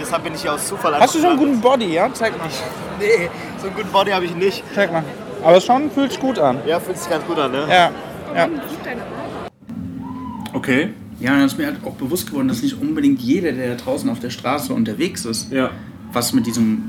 deshalb 0.00 0.24
bin 0.24 0.34
ich 0.34 0.42
hier 0.42 0.52
aus 0.54 0.66
Zufall 0.66 0.98
Hast 0.98 1.14
du 1.14 1.18
schon 1.20 1.28
einen 1.28 1.38
gelandet. 1.38 1.62
guten 1.62 1.78
Body, 1.78 1.94
ja? 1.94 2.12
Zeig 2.12 2.36
mal. 2.36 2.48
Nee, 2.98 3.30
so 3.58 3.68
einen 3.68 3.76
guten 3.76 3.92
Body 3.92 4.10
habe 4.10 4.24
ich 4.24 4.34
nicht. 4.34 4.64
Zeig 4.74 4.90
mal. 4.92 5.04
Aber 5.44 5.60
schon 5.60 5.88
fühlt 5.92 6.10
sich 6.10 6.20
gut 6.20 6.36
an. 6.40 6.58
Ja, 6.66 6.80
fühlt 6.80 6.98
sich 6.98 7.08
ganz 7.08 7.24
gut 7.24 7.38
an, 7.38 7.52
ne? 7.52 7.64
Ja. 7.70 7.90
ja. 8.34 8.48
Okay. 10.52 10.94
Ja, 11.20 11.30
dann 11.30 11.44
ist 11.46 11.56
mir 11.58 11.66
halt 11.66 11.76
auch 11.84 11.92
bewusst 11.94 12.28
geworden, 12.28 12.48
dass 12.48 12.60
nicht 12.62 12.80
unbedingt 12.80 13.20
jeder, 13.20 13.52
der 13.52 13.76
da 13.76 13.84
draußen 13.84 14.10
auf 14.10 14.18
der 14.18 14.30
Straße 14.30 14.72
unterwegs 14.72 15.24
ist, 15.24 15.52
Ja. 15.52 15.70
Was 16.18 16.32
mit 16.32 16.46
diesem 16.46 16.82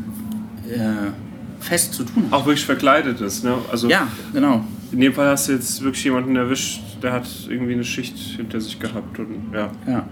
äh, 0.67 1.11
Fest 1.59 1.93
zu 1.93 2.03
tun 2.03 2.23
hat. 2.25 2.33
Auch 2.33 2.45
wirklich 2.45 2.65
verkleidet 2.65 3.21
ist, 3.21 3.43
ne? 3.43 3.53
Also 3.71 3.87
Ja, 3.89 4.07
genau. 4.33 4.63
in 4.91 4.99
dem 5.01 5.13
Fall 5.13 5.27
hast 5.27 5.47
du 5.47 5.53
jetzt 5.53 5.83
wirklich 5.83 6.03
jemanden 6.03 6.35
erwischt, 6.35 6.81
der 7.03 7.13
hat 7.13 7.27
irgendwie 7.47 7.73
eine 7.73 7.83
Schicht 7.83 8.17
hinter 8.17 8.59
sich 8.59 8.79
gehabt 8.79 9.19
und 9.19 9.27
ja. 9.53 9.69
Ja. 9.87 10.05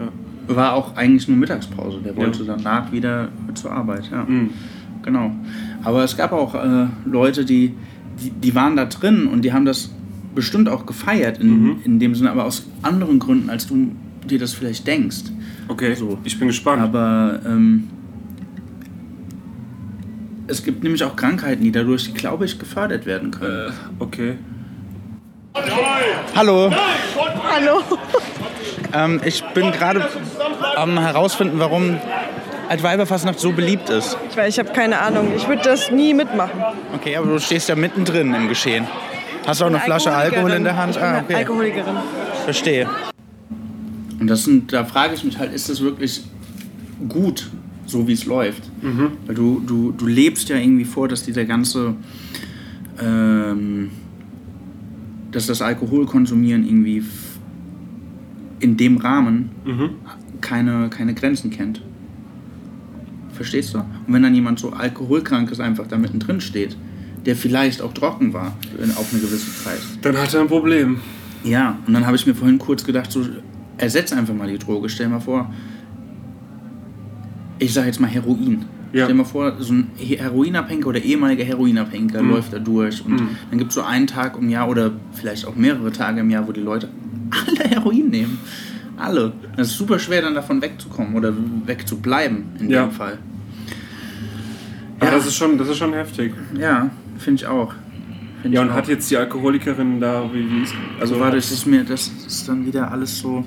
War 0.48 0.74
auch 0.74 0.96
eigentlich 0.96 1.28
nur 1.28 1.36
Mittagspause. 1.38 2.00
Der 2.06 2.16
wollte 2.16 2.44
Ja. 2.44 2.56
danach 2.56 2.92
wieder 2.92 3.30
zur 3.56 3.72
Arbeit. 3.72 4.10
Ja. 4.12 4.24
Mhm. 4.24 4.52
Genau. 5.04 5.32
Aber 5.84 6.04
es 6.04 6.16
gab 6.16 6.32
auch 6.32 6.54
äh, 6.56 6.86
Leute, 7.06 7.44
die, 7.44 7.74
die, 8.22 8.30
die 8.30 8.56
waren 8.56 8.76
da 8.78 8.86
drin 8.86 9.28
und 9.28 9.42
die 9.44 9.52
haben 9.52 9.66
das 9.66 9.90
bestimmt 10.36 10.70
auch 10.70 10.86
gefeiert, 10.86 11.40
in, 11.40 11.50
Mhm. 11.64 11.76
in 11.84 12.00
dem 12.00 12.14
Sinne, 12.16 12.30
aber 12.32 12.46
aus 12.46 12.66
anderen 12.84 13.18
Gründen, 13.20 13.50
als 13.50 13.66
du 13.68 13.92
dir 14.30 14.38
das 14.40 14.54
vielleicht 14.54 14.86
denkst. 14.86 15.24
Okay, 15.70 15.96
So. 15.96 16.18
ich 16.24 16.38
bin 16.40 16.48
gespannt. 16.48 16.82
Aber 16.82 17.40
ähm, 17.46 17.88
es 20.48 20.64
gibt 20.64 20.84
nämlich 20.84 21.04
auch 21.04 21.16
Krankheiten, 21.16 21.64
die 21.64 21.72
dadurch, 21.72 22.14
glaube 22.14 22.46
ich, 22.46 22.60
gefördert 22.60 23.06
werden 23.06 23.32
können. 23.32 23.70
äh, 23.70 23.72
okay. 24.04 24.38
Hallo, 26.36 26.72
Hallo. 27.52 27.82
ähm, 28.94 29.20
ich 29.26 29.44
bin 29.56 29.72
gerade 29.72 30.08
am 30.76 31.00
herausfinden, 31.00 31.58
warum 31.60 31.98
Altweiberfastnacht 32.70 33.40
so 33.40 33.52
beliebt 33.54 33.90
ist. 33.90 34.18
Ich 34.30 34.38
weiß, 34.38 34.54
ich 34.54 34.60
habe 34.60 34.72
keine 34.72 35.00
Ahnung. 35.00 35.32
Ich 35.36 35.48
würde 35.48 35.64
das 35.64 35.90
nie 35.90 36.14
mitmachen. 36.14 36.62
Okay, 36.94 37.16
aber 37.16 37.26
du 37.28 37.40
stehst 37.40 37.70
ja 37.70 37.76
mittendrin 37.76 38.36
im 38.36 38.50
Geschehen. 38.50 38.86
Hast 39.48 39.62
du 39.62 39.66
auch 39.66 39.70
eine 39.70 39.80
Flasche 39.80 40.12
Alkohol 40.14 40.52
in 40.52 40.64
der 40.64 40.76
Hand? 40.78 40.92
Ich 40.92 40.98
bin 40.98 41.06
Ah, 41.08 41.14
eine 41.14 41.24
okay. 41.24 41.36
Alkoholikerin. 41.36 41.96
Verstehe. 42.44 42.88
Und 44.20 44.28
das 44.28 44.44
sind, 44.44 44.72
da 44.74 44.84
frage 44.86 45.16
ich 45.16 45.24
mich 45.24 45.40
halt, 45.40 45.54
ist 45.54 45.70
das 45.70 45.82
wirklich 45.82 46.24
gut, 47.10 47.50
so 47.88 48.08
wie 48.08 48.14
es 48.14 48.26
läuft? 48.26 48.70
Weil 49.26 49.34
du, 49.36 49.62
du, 49.66 49.92
du 49.92 50.06
lebst 50.06 50.50
ja 50.50 50.58
irgendwie 50.58 50.86
vor, 50.86 51.08
dass 51.08 51.24
dieser 51.24 51.46
ganze, 51.46 51.96
ähm, 53.02 53.90
dass 55.32 55.48
das 55.48 55.62
Alkoholkonsumieren 55.62 56.66
irgendwie 56.66 57.04
in 58.60 58.78
dem 58.78 58.98
Rahmen 58.98 59.50
Mhm. 59.66 59.90
keine, 60.42 60.90
keine 60.90 61.14
Grenzen 61.14 61.50
kennt. 61.50 61.82
Verstehst 63.34 63.74
du? 63.74 63.80
Und 63.80 63.86
wenn 64.14 64.24
dann 64.24 64.34
jemand 64.34 64.60
so 64.60 64.72
alkoholkrank 64.72 65.52
ist, 65.52 65.60
einfach 65.60 65.88
da 65.88 65.98
mittendrin 65.98 66.42
steht, 66.42 66.76
der 67.26 67.36
vielleicht 67.36 67.82
auch 67.82 67.94
trocken 67.94 68.34
war 68.34 68.56
auf 68.96 69.12
eine 69.14 69.22
gewisse 69.22 69.64
Zeit, 69.64 69.80
Dann 70.02 70.18
hat 70.18 70.34
er 70.34 70.42
ein 70.42 70.48
Problem. 70.48 70.98
ja, 71.44 71.78
und 71.86 71.94
dann 71.94 72.06
habe 72.06 72.16
ich 72.16 72.26
mir 72.26 72.34
vorhin 72.34 72.58
kurz 72.58 72.84
gedacht, 72.84 73.12
so, 73.12 73.26
ersetz 73.78 74.12
einfach 74.12 74.34
mal 74.34 74.48
die 74.50 74.58
Droge. 74.58 74.90
Stell 74.90 75.08
mal 75.10 75.20
vor, 75.20 75.54
ich 77.60 77.74
sage 77.74 77.88
jetzt 77.88 78.00
mal 78.00 78.08
Heroin. 78.08 78.66
Ja. 78.94 79.04
Stell 79.04 79.16
mal 79.16 79.26
vor, 79.26 79.54
so 79.60 79.74
ein 79.74 79.92
He- 79.98 80.18
Heroinabhängiger 80.18 80.88
oder 80.90 81.02
ehemaliger 81.02 81.44
Heroinabhängiger 81.44 82.22
Mhm. 82.24 82.30
läuft 82.32 82.54
da 82.54 82.60
durch 82.60 83.04
und 83.06 83.22
dann 83.50 83.60
gibt 83.60 83.70
es 83.72 83.76
so 83.76 83.82
einen 83.82 84.08
Tag 84.08 84.38
im 84.38 84.50
Jahr 84.50 84.70
oder 84.70 84.92
vielleicht 85.14 85.46
auch 85.46 85.56
mehrere 85.56 85.92
Tage 85.92 86.22
im 86.22 86.30
Jahr, 86.30 86.48
wo 86.48 86.52
die 86.54 86.62
Leute 86.62 86.88
alle 87.32 87.70
Heroin 87.70 88.10
nehmen. 88.10 88.40
Alle. 88.96 89.34
Das 89.58 89.68
ist 89.68 89.78
super 89.78 90.00
schwer, 90.00 90.22
dann 90.22 90.34
davon 90.36 90.62
wegzukommen 90.62 91.16
oder 91.16 91.34
wegzubleiben 91.66 92.44
in 92.60 92.70
Ja. 92.70 92.86
dem 92.86 92.92
Fall. 92.92 93.18
Aber 95.00 95.12
Ja. 95.12 95.18
das 95.18 95.28
ist 95.28 95.36
schon, 95.36 95.58
das 95.58 95.68
ist 95.68 95.78
schon 95.78 95.94
heftig. 95.94 96.34
Ja, 96.60 96.90
finde 97.20 97.42
ich 97.42 97.48
auch. 97.48 97.74
Find 98.42 98.54
Ja, 98.54 98.62
ich 98.62 98.68
und 98.68 98.72
auch. 98.74 98.78
hat 98.78 98.88
jetzt 98.88 99.12
die 99.12 99.18
Alkoholikerin 99.18 100.00
da, 100.00 100.24
wie, 100.34 100.50
wie 100.50 100.64
ist, 100.64 100.74
Also 101.00 101.14
also 101.16 101.20
war 101.20 101.32
das 101.32 101.52
ist 101.52 101.66
mir, 101.68 101.84
das 101.84 102.10
ist 102.26 102.48
dann 102.48 102.66
wieder 102.66 102.92
alles 102.92 103.20
so. 103.20 103.44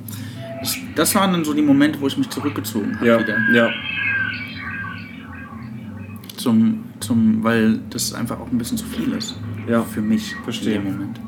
Das, 0.61 0.77
das 0.95 1.15
waren 1.15 1.33
dann 1.33 1.45
so 1.45 1.55
die 1.55 1.63
Momente, 1.63 2.01
wo 2.01 2.07
ich 2.07 2.17
mich 2.19 2.29
zurückgezogen 2.31 2.97
habe 2.97 3.07
ja, 3.07 3.19
wieder. 3.19 3.39
ja, 3.53 3.71
Zum, 6.37 6.85
zum, 7.01 7.43
weil 7.43 7.81
das 7.91 8.13
einfach 8.15 8.39
auch 8.39 8.51
ein 8.51 8.59
bisschen 8.59 8.77
zu 8.79 8.87
viel 8.87 9.13
ist. 9.13 9.37
Ja, 9.69 9.83
Für 9.83 10.01
mich 10.03 10.35
verstehe. 10.45 10.77
in 10.77 10.85
dem 10.85 10.93
Moment. 10.93 11.21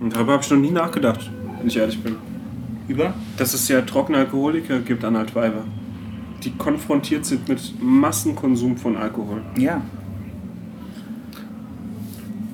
und 0.00 0.14
darüber 0.14 0.32
habe 0.32 0.42
ich 0.42 0.50
noch 0.50 0.58
nie 0.58 0.70
nachgedacht, 0.70 1.30
wenn 1.58 1.66
ich 1.68 1.76
ehrlich 1.76 2.00
bin. 2.02 2.16
Über? 2.88 3.14
Dass 3.38 3.54
es 3.54 3.68
ja 3.68 3.80
trockene 3.82 4.18
Alkoholiker 4.18 4.80
gibt 4.80 5.04
an 5.04 5.16
Altweiber, 5.16 5.64
die 6.42 6.50
konfrontiert 6.52 7.24
sind 7.24 7.48
mit 7.48 7.60
Massenkonsum 7.80 8.76
von 8.76 8.96
Alkohol. 8.96 9.42
Ja. 9.56 9.80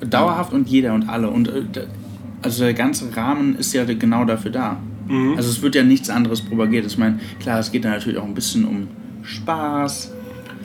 Dauerhaft 0.00 0.52
und 0.52 0.68
jeder 0.68 0.94
und 0.94 1.08
alle. 1.08 1.28
Und 1.30 1.48
äh, 1.48 1.64
also 2.42 2.64
der 2.64 2.74
ganze 2.74 3.14
Rahmen 3.16 3.56
ist 3.56 3.72
ja 3.72 3.84
genau 3.84 4.24
dafür 4.24 4.50
da. 4.52 4.76
Mhm. 5.10 5.34
Also 5.36 5.50
es 5.50 5.60
wird 5.60 5.74
ja 5.74 5.82
nichts 5.82 6.08
anderes 6.08 6.40
propagiert. 6.40 6.86
Ich 6.86 6.96
meine, 6.96 7.18
klar, 7.40 7.58
es 7.60 7.70
geht 7.72 7.84
da 7.84 7.90
natürlich 7.90 8.18
auch 8.18 8.24
ein 8.24 8.34
bisschen 8.34 8.64
um 8.64 8.86
Spaß. 9.22 10.12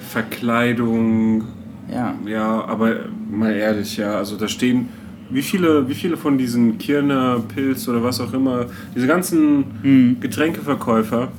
Verkleidung, 0.10 1.44
Ja. 1.92 2.16
ja, 2.26 2.64
aber 2.66 2.96
mal 3.30 3.54
ehrlich, 3.54 3.98
ja, 3.98 4.16
also 4.18 4.38
da 4.38 4.48
stehen, 4.48 4.90
wie 5.30 5.42
viele, 5.42 5.90
wie 5.90 5.94
viele 5.94 6.18
von 6.18 6.38
diesen 6.38 6.78
Kirner, 6.78 7.42
Pilz 7.54 7.88
oder 7.88 8.04
was 8.04 8.20
auch 8.22 8.34
immer, 8.34 8.68
diese 8.96 9.08
ganzen 9.08 10.18
Getränkeverkäufer, 10.22 11.30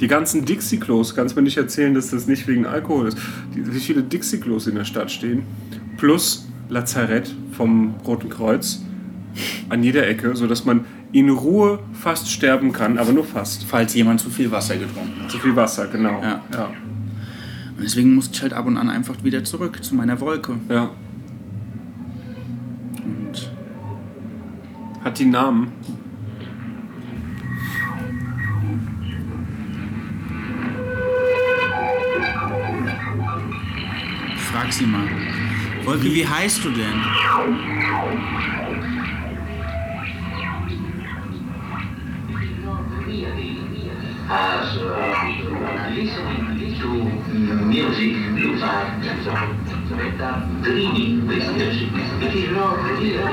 die 0.00 0.06
ganzen 0.06 0.44
Dixie-Klos, 0.44 1.14
kannst 1.14 1.34
du 1.36 1.40
mir 1.40 1.44
nicht 1.44 1.56
erzählen, 1.56 1.94
dass 1.94 2.10
das 2.10 2.26
nicht 2.26 2.46
wegen 2.48 2.66
Alkohol 2.66 3.08
ist, 3.08 3.18
die, 3.54 3.66
wie 3.74 3.78
viele 3.80 4.02
Dixie-Klos 4.02 4.66
in 4.68 4.74
der 4.76 4.84
Stadt 4.84 5.10
stehen, 5.10 5.42
plus 5.96 6.48
Lazarett 6.68 7.34
vom 7.52 7.94
Roten 8.06 8.28
Kreuz 8.28 8.82
an 9.68 9.82
jeder 9.82 10.06
Ecke, 10.06 10.36
sodass 10.36 10.64
man 10.64 10.84
in 11.12 11.30
Ruhe 11.30 11.80
fast 11.92 12.30
sterben 12.30 12.72
kann, 12.72 12.98
aber 12.98 13.12
nur 13.12 13.24
fast. 13.24 13.64
Falls 13.64 13.94
jemand 13.94 14.20
zu 14.20 14.30
viel 14.30 14.50
Wasser 14.50 14.76
getrunken 14.76 15.22
hat. 15.22 15.30
Zu 15.30 15.38
viel 15.38 15.54
Wasser, 15.56 15.86
genau. 15.88 16.20
Ja. 16.22 16.42
ja. 16.52 16.64
Und 17.76 17.82
deswegen 17.82 18.14
musste 18.14 18.34
ich 18.34 18.42
halt 18.42 18.52
ab 18.52 18.66
und 18.66 18.76
an 18.76 18.88
einfach 18.88 19.22
wieder 19.22 19.44
zurück 19.44 19.82
zu 19.82 19.94
meiner 19.94 20.20
Wolke. 20.20 20.56
ja. 20.68 20.90
Und 23.04 23.50
Hat 25.02 25.18
die 25.18 25.26
Namen. 25.26 25.72
frag 34.54 34.72
sie 34.72 34.86
mal. 34.86 35.08
Wolke, 35.84 36.04
wie 36.04 36.26
heißt 36.26 36.64
du 36.64 36.70
denn? 36.70 37.02
Music 47.74 48.14
without 48.38 49.02
without 49.98 50.62
dreaming 50.62 51.26
with 51.26 51.46
music. 51.56 51.88
It 52.22 52.34
is 52.36 52.50
not 52.52 52.78
real. 53.00 53.26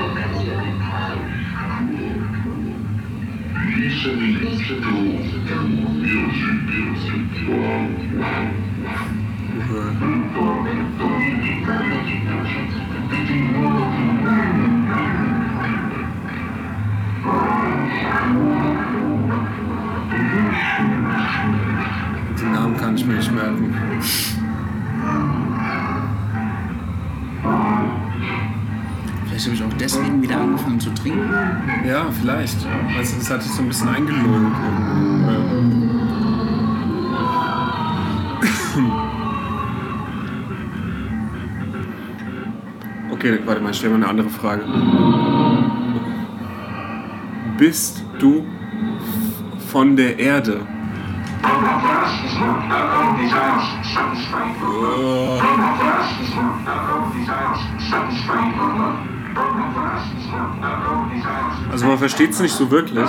Listening 3.78 4.34
to 4.40 4.82
music 6.02 7.22
Den 22.40 22.52
Namen 22.52 22.76
kann 22.76 22.96
ich 22.96 23.04
mir 23.06 23.14
nicht 23.14 23.32
merken. 23.32 24.31
Vielleicht 29.42 29.62
habe 29.62 29.70
ich 29.70 29.74
auch 29.74 29.78
deswegen 29.78 30.22
wieder 30.22 30.40
angefangen 30.40 30.78
zu 30.78 30.90
trinken. 30.94 31.28
Ja, 31.84 32.06
vielleicht. 32.12 32.62
Du, 32.62 32.68
das 32.96 33.28
hat 33.28 33.42
sich 33.42 33.50
so 33.50 33.62
ein 33.62 33.68
bisschen 33.68 33.88
eingelullt. 33.88 34.52
Okay, 43.10 43.40
warte 43.44 43.60
mal, 43.60 43.70
ich 43.70 43.76
stelle 43.76 43.98
mal 43.98 44.04
eine 44.04 44.08
andere 44.08 44.30
Frage. 44.30 44.62
Bist 47.58 48.04
du 48.20 48.46
von 49.70 49.96
der 49.96 50.18
Erde? 50.20 50.60
Also 61.70 61.86
man 61.86 61.98
versteht 61.98 62.30
es 62.30 62.40
nicht 62.40 62.54
so 62.54 62.70
wirklich. 62.70 63.08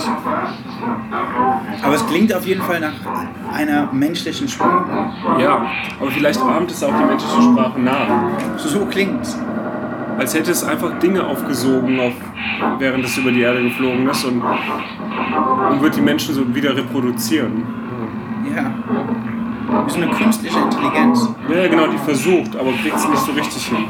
Aber 1.82 1.96
es 1.96 2.06
klingt 2.08 2.34
auf 2.34 2.46
jeden 2.46 2.62
Fall 2.62 2.80
nach 2.80 2.94
einer 3.54 3.92
menschlichen 3.92 4.48
Sprache. 4.48 5.12
Ja, 5.40 5.66
aber 6.00 6.12
vielleicht 6.12 6.42
ahmt 6.42 6.72
es 6.72 6.84
auch 6.84 6.94
die 6.98 7.06
menschliche 7.06 7.42
Sprache 7.42 7.80
nach. 7.80 8.08
So 8.58 8.86
klingt's. 8.86 9.38
Als 10.18 10.34
hätte 10.36 10.52
es 10.52 10.64
einfach 10.64 11.00
Dinge 11.00 11.26
aufgesogen, 11.26 12.00
auf, 12.00 12.14
während 12.78 13.04
es 13.04 13.18
über 13.18 13.32
die 13.32 13.42
Erde 13.42 13.64
geflogen 13.64 14.08
ist 14.08 14.24
und, 14.26 14.42
und 14.42 15.82
wird 15.82 15.96
die 15.96 16.02
Menschen 16.02 16.36
so 16.36 16.56
wieder 16.56 16.76
reproduzieren. 16.76 17.64
Ja. 18.56 18.72
Wie 19.86 19.90
so 19.90 19.98
eine 19.98 20.12
künstliche 20.12 20.60
Intelligenz. 20.60 21.30
Ja, 21.50 21.64
ja, 21.64 21.68
genau, 21.68 21.88
die 21.88 21.98
versucht, 21.98 22.56
aber 22.56 22.72
kriegt 22.74 22.96
es 22.96 23.08
nicht 23.08 23.22
so 23.22 23.32
richtig 23.32 23.66
hin. 23.66 23.86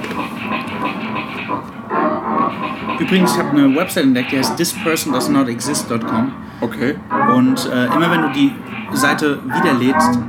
Übrigens, 3.00 3.32
ich 3.34 3.38
habe 3.40 3.50
eine 3.58 3.76
Website 3.76 4.04
entdeckt, 4.06 4.32
die 4.32 4.38
heißt 4.38 4.56
thispersondoesnotexist.com. 4.58 6.32
Okay. 6.62 6.96
Und 7.36 7.70
äh, 7.72 7.86
immer 7.88 8.12
wenn 8.12 8.22
du 8.22 8.30
die 8.32 8.52
Seite 8.94 9.40
wiederlädst, 9.46 10.20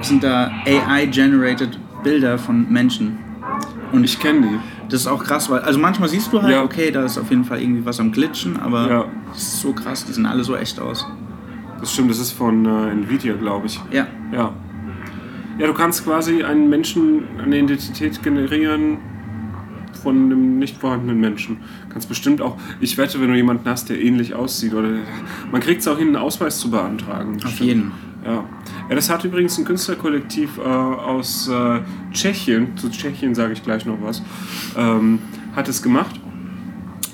sind 0.00 0.24
da 0.24 0.50
AI-generated 0.66 1.78
Bilder 2.02 2.38
von 2.38 2.70
Menschen. 2.70 3.18
Und 3.92 4.04
Ich 4.04 4.18
kenne 4.18 4.40
die. 4.42 4.58
das 4.90 5.02
ist 5.02 5.06
auch 5.06 5.22
krass, 5.22 5.48
weil 5.50 5.60
also 5.60 5.78
manchmal 5.78 6.08
siehst 6.08 6.32
du 6.32 6.42
halt, 6.42 6.52
Ja. 6.52 6.62
okay, 6.62 6.90
da 6.90 7.04
ist 7.04 7.18
auf 7.18 7.30
jeden 7.30 7.44
Fall 7.44 7.60
irgendwie 7.60 7.84
was 7.84 8.00
am 8.00 8.10
Glitchen, 8.12 8.58
aber 8.60 8.88
Ja. 8.90 9.04
das 9.32 9.38
ist 9.42 9.60
so 9.60 9.72
krass, 9.72 10.04
die 10.04 10.12
sehen 10.12 10.26
alle 10.26 10.42
so 10.42 10.56
echt 10.56 10.80
aus. 10.80 11.06
Das 11.80 11.92
stimmt, 11.92 12.10
das 12.10 12.18
ist 12.18 12.32
von 12.32 12.64
äh, 12.64 12.90
Nvidia, 12.90 13.34
glaube 13.34 13.66
ich. 13.66 13.80
Ja. 13.90 14.06
Ja. 14.32 14.50
Ja, 15.58 15.66
du 15.66 15.72
kannst 15.74 16.04
quasi 16.04 16.42
einen 16.42 16.68
Menschen, 16.68 17.22
eine 17.42 17.58
Identität 17.58 18.22
generieren 18.22 18.98
von 19.96 20.16
einem 20.16 20.58
nicht 20.58 20.76
vorhandenen 20.78 21.20
Menschen. 21.20 21.58
Kannst 21.88 22.08
bestimmt 22.08 22.40
auch, 22.40 22.56
ich 22.80 22.98
wette, 22.98 23.20
wenn 23.20 23.28
du 23.28 23.36
jemanden 23.36 23.68
hast, 23.68 23.88
der 23.88 24.00
ähnlich 24.00 24.34
aussieht, 24.34 24.74
oder 24.74 24.90
man 25.50 25.60
kriegt 25.60 25.80
es 25.80 25.88
auch 25.88 25.98
hin, 25.98 26.08
einen 26.08 26.16
Ausweis 26.16 26.58
zu 26.58 26.70
beantragen. 26.70 27.36
Auf 27.36 27.42
Bestimmt. 27.42 27.68
jeden. 27.68 27.92
Ja. 28.24 28.44
ja, 28.88 28.94
das 28.94 29.08
hat 29.08 29.24
übrigens 29.24 29.56
ein 29.56 29.64
Künstlerkollektiv 29.64 30.58
äh, 30.58 30.62
aus 30.62 31.48
äh, 31.48 31.80
Tschechien, 32.12 32.76
zu 32.76 32.90
Tschechien 32.90 33.34
sage 33.36 33.52
ich 33.52 33.62
gleich 33.62 33.86
noch 33.86 33.98
was, 34.02 34.20
ähm, 34.76 35.20
hat 35.54 35.68
es 35.68 35.82
gemacht. 35.82 36.20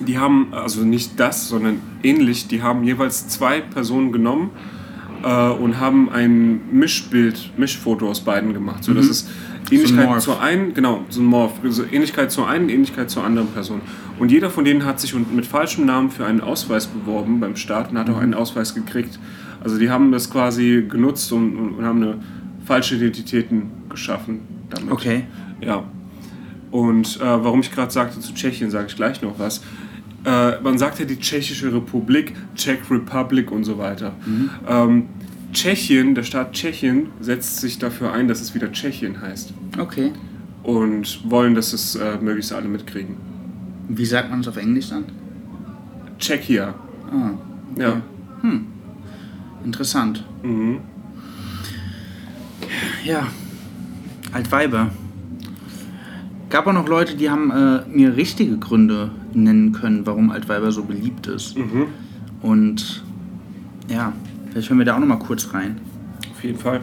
Die 0.00 0.18
haben, 0.18 0.52
also 0.52 0.84
nicht 0.84 1.20
das, 1.20 1.48
sondern 1.48 1.80
ähnlich, 2.02 2.48
die 2.48 2.62
haben 2.62 2.82
jeweils 2.82 3.28
zwei 3.28 3.60
Personen 3.60 4.10
genommen 4.10 4.50
äh, 5.22 5.50
und 5.50 5.80
haben 5.80 6.10
ein 6.10 6.60
Mischbild, 6.72 7.52
Mischfoto 7.56 8.08
aus 8.08 8.20
beiden 8.20 8.52
gemacht. 8.54 8.84
So, 8.84 8.94
dass 8.94 9.06
es 9.06 9.28
Ähnlichkeit 9.70 10.06
Morph. 10.06 10.24
zur 10.24 10.40
einen, 10.40 10.74
genau, 10.74 11.04
so 11.08 11.20
ein 11.20 11.26
Morph, 11.26 11.60
also 11.62 11.84
Ähnlichkeit 11.90 12.30
zur 12.30 12.48
einen, 12.48 12.68
Ähnlichkeit 12.68 13.10
zur 13.10 13.24
anderen 13.24 13.48
Person. 13.48 13.80
Und 14.18 14.30
jeder 14.30 14.50
von 14.50 14.64
denen 14.64 14.84
hat 14.84 15.00
sich 15.00 15.14
mit 15.14 15.46
falschem 15.46 15.86
Namen 15.86 16.10
für 16.10 16.26
einen 16.26 16.40
Ausweis 16.40 16.86
beworben 16.86 17.40
beim 17.40 17.56
Staat 17.56 17.90
und 17.90 17.98
hat 17.98 18.10
auch 18.10 18.18
einen 18.18 18.34
Ausweis 18.34 18.74
gekriegt. 18.74 19.18
Also 19.62 19.78
die 19.78 19.90
haben 19.90 20.12
das 20.12 20.30
quasi 20.30 20.84
genutzt 20.88 21.32
und, 21.32 21.56
und, 21.56 21.70
und 21.74 21.84
haben 21.84 22.02
eine 22.02 22.18
falsche 22.64 22.96
Identitäten 22.96 23.70
geschaffen 23.88 24.40
damit. 24.70 24.90
Okay. 24.90 25.24
Ja. 25.60 25.84
Und 26.70 27.16
äh, 27.16 27.20
warum 27.20 27.60
ich 27.60 27.70
gerade 27.70 27.90
sagte 27.90 28.18
zu 28.20 28.32
Tschechien, 28.32 28.70
sage 28.70 28.86
ich 28.88 28.96
gleich 28.96 29.20
noch 29.22 29.38
was. 29.38 29.62
Äh, 30.24 30.60
man 30.60 30.78
sagt 30.78 30.98
ja 31.00 31.04
die 31.04 31.18
Tschechische 31.18 31.72
Republik, 31.72 32.34
Czech 32.54 32.78
Republic 32.90 33.50
und 33.50 33.64
so 33.64 33.78
weiter. 33.78 34.14
Ähm, 34.68 35.06
Tschechien, 35.52 36.14
der 36.14 36.22
Staat 36.22 36.52
Tschechien, 36.52 37.08
setzt 37.20 37.60
sich 37.60 37.78
dafür 37.78 38.12
ein, 38.12 38.28
dass 38.28 38.40
es 38.40 38.54
wieder 38.54 38.70
Tschechien 38.72 39.20
heißt. 39.20 39.52
Okay. 39.78 40.12
Und 40.62 41.28
wollen, 41.28 41.54
dass 41.54 41.72
es 41.72 41.96
äh, 41.96 42.18
möglichst 42.20 42.52
alle 42.52 42.68
mitkriegen. 42.68 43.16
Wie 43.88 44.06
sagt 44.06 44.30
man 44.30 44.40
es 44.40 44.48
auf 44.48 44.56
Englisch 44.56 44.90
dann? 44.90 45.04
Tschechia. 46.18 46.74
Ah, 47.10 47.30
Ja. 47.78 48.00
interessant. 49.64 50.24
Mhm. 50.42 50.78
Ja, 53.04 53.26
Altweiber. 54.32 54.90
Gab 56.52 56.66
auch 56.66 56.74
noch 56.74 56.86
Leute, 56.86 57.14
die 57.14 57.30
haben 57.30 57.50
äh, 57.50 57.80
mir 57.88 58.14
richtige 58.14 58.58
Gründe 58.58 59.10
nennen 59.32 59.72
können, 59.72 60.06
warum 60.06 60.30
Altweiber 60.30 60.70
so 60.70 60.84
beliebt 60.84 61.26
ist. 61.26 61.56
Mhm. 61.56 61.86
Und 62.42 63.02
ja, 63.88 64.12
vielleicht 64.50 64.68
hören 64.68 64.76
wir 64.76 64.84
da 64.84 64.96
auch 64.96 64.98
noch 64.98 65.06
mal 65.06 65.18
kurz 65.18 65.48
rein. 65.54 65.80
Auf 66.30 66.44
jeden 66.44 66.58
Fall. 66.58 66.82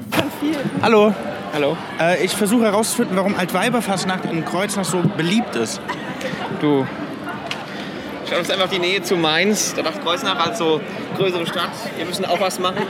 Hallo, 0.82 1.14
Hallo. 1.54 1.78
äh, 2.00 2.26
ich 2.26 2.32
versuche 2.32 2.64
herauszufinden, 2.64 3.16
warum 3.16 3.36
Altweiberfastnacht 3.36 4.26
in 4.26 4.44
Kreuznach 4.44 4.86
so 4.86 5.04
beliebt 5.16 5.56
ist. 5.56 5.80
Du. 6.62 6.84
Schaut 8.28 8.40
uns 8.40 8.50
einfach 8.50 8.70
die 8.70 8.80
Nähe 8.80 9.04
zu 9.04 9.18
Mainz. 9.18 9.76
Da 9.76 9.84
macht 9.84 10.02
Kreuznach 10.02 10.48
als 10.48 10.58
so 10.58 10.82
größere 11.16 11.46
Stadt. 11.46 11.70
Wir 11.96 12.08
müssen 12.08 12.26
auch 12.26 12.42
was 12.42 12.60
machen. 12.60 12.82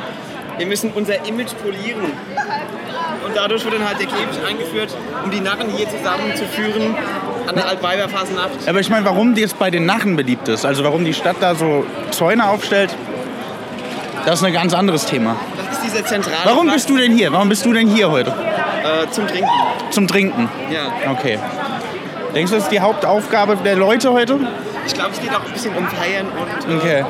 Wir 0.57 0.65
müssen 0.65 0.91
unser 0.91 1.27
Image 1.27 1.51
polieren. 1.61 2.13
Und 3.29 3.37
dadurch 3.37 3.63
wird 3.63 3.75
dann 3.75 3.87
halt 3.87 3.99
der 3.99 4.07
Käfig 4.07 4.39
eingeführt, 4.47 4.89
um 5.23 5.29
die 5.29 5.39
Narren 5.39 5.69
hier 5.69 5.87
zusammenzuführen 5.87 6.95
an 7.47 7.55
der 7.55 7.67
Altweiberfasnacht. 7.67 8.67
Aber 8.67 8.79
ich 8.79 8.89
meine, 8.89 9.05
warum 9.05 9.35
die 9.35 9.41
jetzt 9.41 9.59
bei 9.59 9.69
den 9.69 9.85
Narren 9.85 10.15
beliebt 10.15 10.47
ist, 10.47 10.65
also 10.65 10.83
warum 10.83 11.05
die 11.05 11.13
Stadt 11.13 11.35
da 11.39 11.53
so 11.53 11.85
Zäune 12.09 12.49
aufstellt, 12.49 12.89
das 14.25 14.39
ist 14.39 14.45
ein 14.45 14.53
ganz 14.53 14.73
anderes 14.73 15.05
Thema. 15.05 15.35
Das 15.57 15.77
ist 15.77 15.83
dieser 15.83 16.05
zentrale 16.05 16.37
Warum 16.43 16.63
Platz, 16.65 16.75
bist 16.77 16.89
du 16.89 16.97
denn 16.97 17.11
hier? 17.15 17.31
Warum 17.31 17.49
bist 17.49 17.63
du 17.65 17.71
denn 17.73 17.87
hier 17.87 18.09
heute? 18.09 18.31
äh, 18.31 19.09
zum 19.11 19.27
Trinken. 19.27 19.49
Zum 19.91 20.07
Trinken. 20.07 20.49
Ja. 20.71 21.11
Okay. 21.11 21.37
Denkst 22.33 22.51
du, 22.51 22.57
das 22.57 22.65
ist 22.65 22.71
die 22.71 22.79
Hauptaufgabe 22.79 23.57
der 23.57 23.75
Leute 23.75 24.11
heute? 24.11 24.39
Ich 24.87 24.93
glaube, 24.95 25.11
es 25.13 25.21
geht 25.21 25.29
auch 25.35 25.45
ein 25.45 25.53
bisschen 25.53 25.75
um 25.75 25.87
Feiern 25.87 26.25
und 26.29 26.71
äh, 26.73 26.77
Okay. 26.77 27.05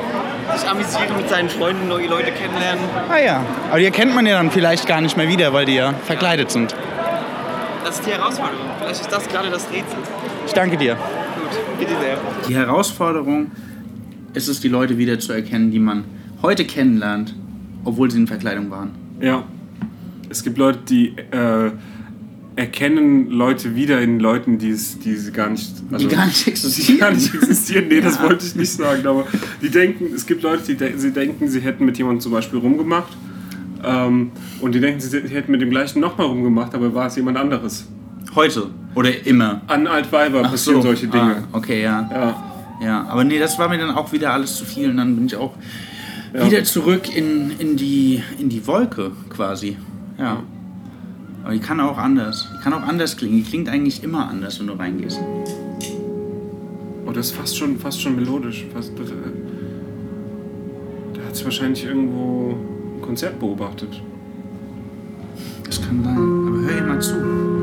Sich 0.56 0.68
amüsieren 0.68 1.16
mit 1.16 1.28
seinen 1.28 1.48
Freunden, 1.48 1.88
neue 1.88 2.06
Leute 2.06 2.32
kennenlernen. 2.32 2.84
Ah 3.08 3.18
ja. 3.18 3.44
Aber 3.68 3.78
die 3.78 3.84
erkennt 3.84 4.14
man 4.14 4.26
ja 4.26 4.36
dann 4.36 4.50
vielleicht 4.50 4.86
gar 4.86 5.00
nicht 5.00 5.16
mehr 5.16 5.28
wieder, 5.28 5.52
weil 5.52 5.66
die 5.66 5.74
ja 5.74 5.92
verkleidet 5.92 6.50
sind. 6.50 6.74
Das 7.84 7.98
ist 7.98 8.06
die 8.06 8.12
Herausforderung. 8.12 8.66
Vielleicht 8.78 9.00
ist 9.00 9.12
das 9.12 9.28
gerade 9.28 9.50
das 9.50 9.66
Rätsel. 9.70 9.98
Ich 10.46 10.52
danke 10.52 10.76
dir. 10.76 10.94
Gut, 10.94 11.78
bitte 11.78 11.92
sehr. 12.00 12.16
Die 12.48 12.54
Herausforderung 12.54 13.50
ist 14.34 14.48
es, 14.48 14.60
die 14.60 14.68
Leute 14.68 14.98
wieder 14.98 15.18
zu 15.18 15.32
erkennen, 15.32 15.70
die 15.70 15.78
man 15.78 16.04
heute 16.42 16.64
kennenlernt, 16.64 17.34
obwohl 17.84 18.10
sie 18.10 18.18
in 18.18 18.26
Verkleidung 18.26 18.70
waren. 18.70 18.92
Ja. 19.20 19.42
Es 20.28 20.44
gibt 20.44 20.58
Leute, 20.58 20.78
die 20.88 21.16
äh, 21.32 21.72
erkennen 22.60 23.30
Leute 23.30 23.74
wieder 23.74 24.00
in 24.00 24.20
Leuten, 24.20 24.58
die, 24.58 24.70
es, 24.70 24.98
die 24.98 25.14
sie 25.16 25.32
gar 25.32 25.48
nicht, 25.50 25.72
also, 25.90 26.06
Die 26.08 26.14
gar 26.14 26.26
nicht 26.26 26.44
die 26.46 26.50
existieren. 26.50 27.00
gar 27.00 27.10
nicht 27.10 27.34
existieren. 27.34 27.88
Nee, 27.88 28.00
das 28.00 28.20
wollte 28.22 28.44
ich 28.46 28.54
nicht 28.54 28.70
sagen. 28.72 29.06
Aber 29.06 29.26
die 29.62 29.70
denken, 29.70 30.12
es 30.14 30.26
gibt 30.26 30.42
Leute, 30.42 30.62
die 30.66 30.76
de 30.76 30.96
sie 30.96 31.10
denken, 31.12 31.48
sie 31.48 31.60
hätten 31.60 31.84
mit 31.84 31.96
jemandem 31.98 32.20
zum 32.20 32.32
Beispiel 32.32 32.58
rumgemacht. 32.58 33.12
Ähm, 33.82 34.30
und 34.60 34.74
die 34.74 34.80
denken, 34.80 35.00
sie 35.00 35.20
hätten 35.28 35.50
mit 35.50 35.62
dem 35.62 35.70
gleichen 35.70 36.00
nochmal 36.00 36.26
rumgemacht, 36.26 36.74
aber 36.74 36.94
war 36.94 37.06
es 37.06 37.16
jemand 37.16 37.38
anderes. 37.38 37.86
Heute 38.34 38.68
oder 38.94 39.26
immer. 39.26 39.62
An 39.66 39.86
Altweiber 39.86 40.42
passieren 40.42 40.82
solche 40.82 41.06
Dinge. 41.08 41.44
Ah, 41.50 41.56
okay, 41.56 41.82
ja. 41.82 42.08
Ja. 42.12 42.44
Ja, 42.84 43.06
aber 43.08 43.24
nee, 43.24 43.38
das 43.38 43.58
war 43.58 43.68
mir 43.68 43.78
dann 43.78 43.90
auch 43.90 44.12
wieder 44.12 44.32
alles 44.32 44.56
zu 44.56 44.64
viel 44.64 44.88
und 44.90 44.96
dann 44.98 45.14
bin 45.16 45.26
ich 45.26 45.36
auch 45.36 45.54
Ja. 46.34 46.46
wieder 46.46 46.62
zurück 46.64 47.14
in, 47.14 47.52
in, 47.58 47.76
die, 47.76 48.22
in 48.38 48.48
die 48.48 48.66
Wolke 48.66 49.12
quasi. 49.30 49.76
Ja. 50.18 50.42
Aber 51.42 51.52
die 51.52 51.60
kann 51.60 51.80
auch 51.80 51.98
anders. 51.98 52.48
Die 52.54 52.62
kann 52.62 52.72
auch 52.72 52.82
anders 52.82 53.16
klingen. 53.16 53.36
Die 53.36 53.42
klingt 53.42 53.68
eigentlich 53.68 54.02
immer 54.02 54.28
anders, 54.28 54.60
wenn 54.60 54.66
du 54.66 54.74
reingehst. 54.74 55.20
Oh, 57.06 57.12
das 57.12 57.26
ist 57.26 57.36
fast 57.36 57.56
schon, 57.56 57.78
fast 57.78 58.00
schon 58.00 58.16
melodisch. 58.16 58.66
Fast, 58.72 58.90
äh, 58.90 59.02
da 61.14 61.22
hat 61.22 61.32
es 61.32 61.44
wahrscheinlich 61.44 61.84
irgendwo 61.84 62.56
ein 62.96 63.02
Konzert 63.02 63.38
beobachtet. 63.38 64.00
Das 65.64 65.80
kann 65.80 66.04
sein. 66.04 66.16
Aber 66.16 66.60
hör 66.62 66.76
ihr 66.76 66.86
mal 66.86 67.00
zu. 67.00 67.59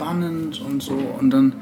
An, 0.00 0.22
entspannend 0.22 0.60
und 0.60 0.82
so. 0.82 0.94
Und 0.94 1.30
dann 1.30 1.54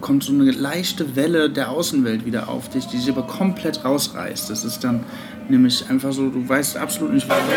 kommt 0.00 0.22
so 0.24 0.32
eine 0.32 0.50
leichte 0.50 1.16
Welle 1.16 1.50
der 1.50 1.70
Außenwelt 1.70 2.24
wieder 2.24 2.48
auf 2.48 2.68
dich, 2.68 2.86
die 2.86 2.98
dich 2.98 3.10
aber 3.10 3.22
komplett 3.22 3.84
rausreißt. 3.84 4.48
Das 4.50 4.64
ist 4.64 4.84
dann 4.84 5.04
nämlich 5.48 5.88
einfach 5.90 6.12
so, 6.12 6.28
du 6.28 6.48
weißt 6.48 6.76
absolut 6.76 7.14
nicht, 7.14 7.28
was 7.28 7.38
los 7.38 7.54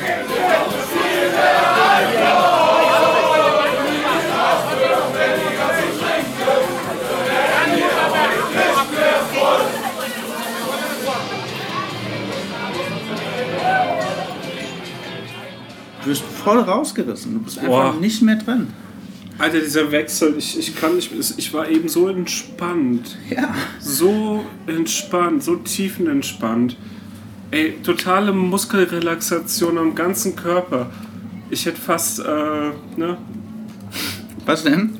ist. 0.00 0.05
Voll 16.46 16.60
rausgerissen. 16.60 17.34
Du 17.34 17.40
bist 17.40 17.58
einfach 17.58 17.94
Boah. 17.94 18.00
nicht 18.00 18.22
mehr 18.22 18.36
drin. 18.36 18.68
Alter, 19.38 19.58
dieser 19.58 19.90
Wechsel, 19.90 20.34
ich, 20.38 20.58
ich 20.58 20.76
kann 20.76 20.94
nicht, 20.94 21.10
ich 21.36 21.52
war 21.52 21.68
eben 21.68 21.88
so 21.88 22.08
entspannt. 22.08 23.18
Ja. 23.28 23.52
So 23.80 24.44
entspannt, 24.66 25.42
so 25.42 25.56
tiefenentspannt. 25.56 26.76
Ey, 27.50 27.74
totale 27.82 28.32
Muskelrelaxation 28.32 29.76
am 29.76 29.94
ganzen 29.94 30.36
Körper. 30.36 30.90
Ich 31.50 31.66
hätte 31.66 31.80
fast, 31.80 32.20
äh, 32.20 32.70
ne? 32.96 33.18
Was 34.46 34.62
denn? 34.62 34.98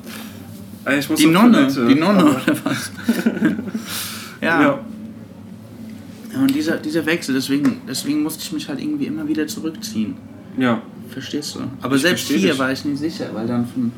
Ey, 0.85 0.99
Die 1.17 1.27
Nonne. 1.27 1.67
Toilette. 1.67 1.87
Die 1.87 1.95
Nonne 1.95 2.25
oder 2.25 2.55
was? 2.65 2.91
ja. 4.41 4.61
Ja. 4.61 4.79
Ja, 6.33 6.39
Und 6.41 6.53
dieser, 6.53 6.77
dieser 6.77 7.05
Wechsel, 7.05 7.35
deswegen, 7.35 7.81
deswegen 7.87 8.21
musste 8.21 8.43
ich 8.43 8.51
mich 8.51 8.67
halt 8.67 8.81
irgendwie 8.81 9.05
immer 9.05 9.27
wieder 9.27 9.47
zurückziehen. 9.47 10.15
Ja. 10.57 10.81
Verstehst 11.09 11.55
du? 11.55 11.59
Aber 11.81 11.95
Ich 11.95 12.01
selbst 12.01 12.27
hier 12.27 12.39
dich. 12.51 12.59
war 12.59 12.71
ich 12.71 12.83
nicht 12.85 12.99
sicher, 12.99 13.29
weil 13.33 13.47
dann 13.47 13.65
von. 13.67 13.91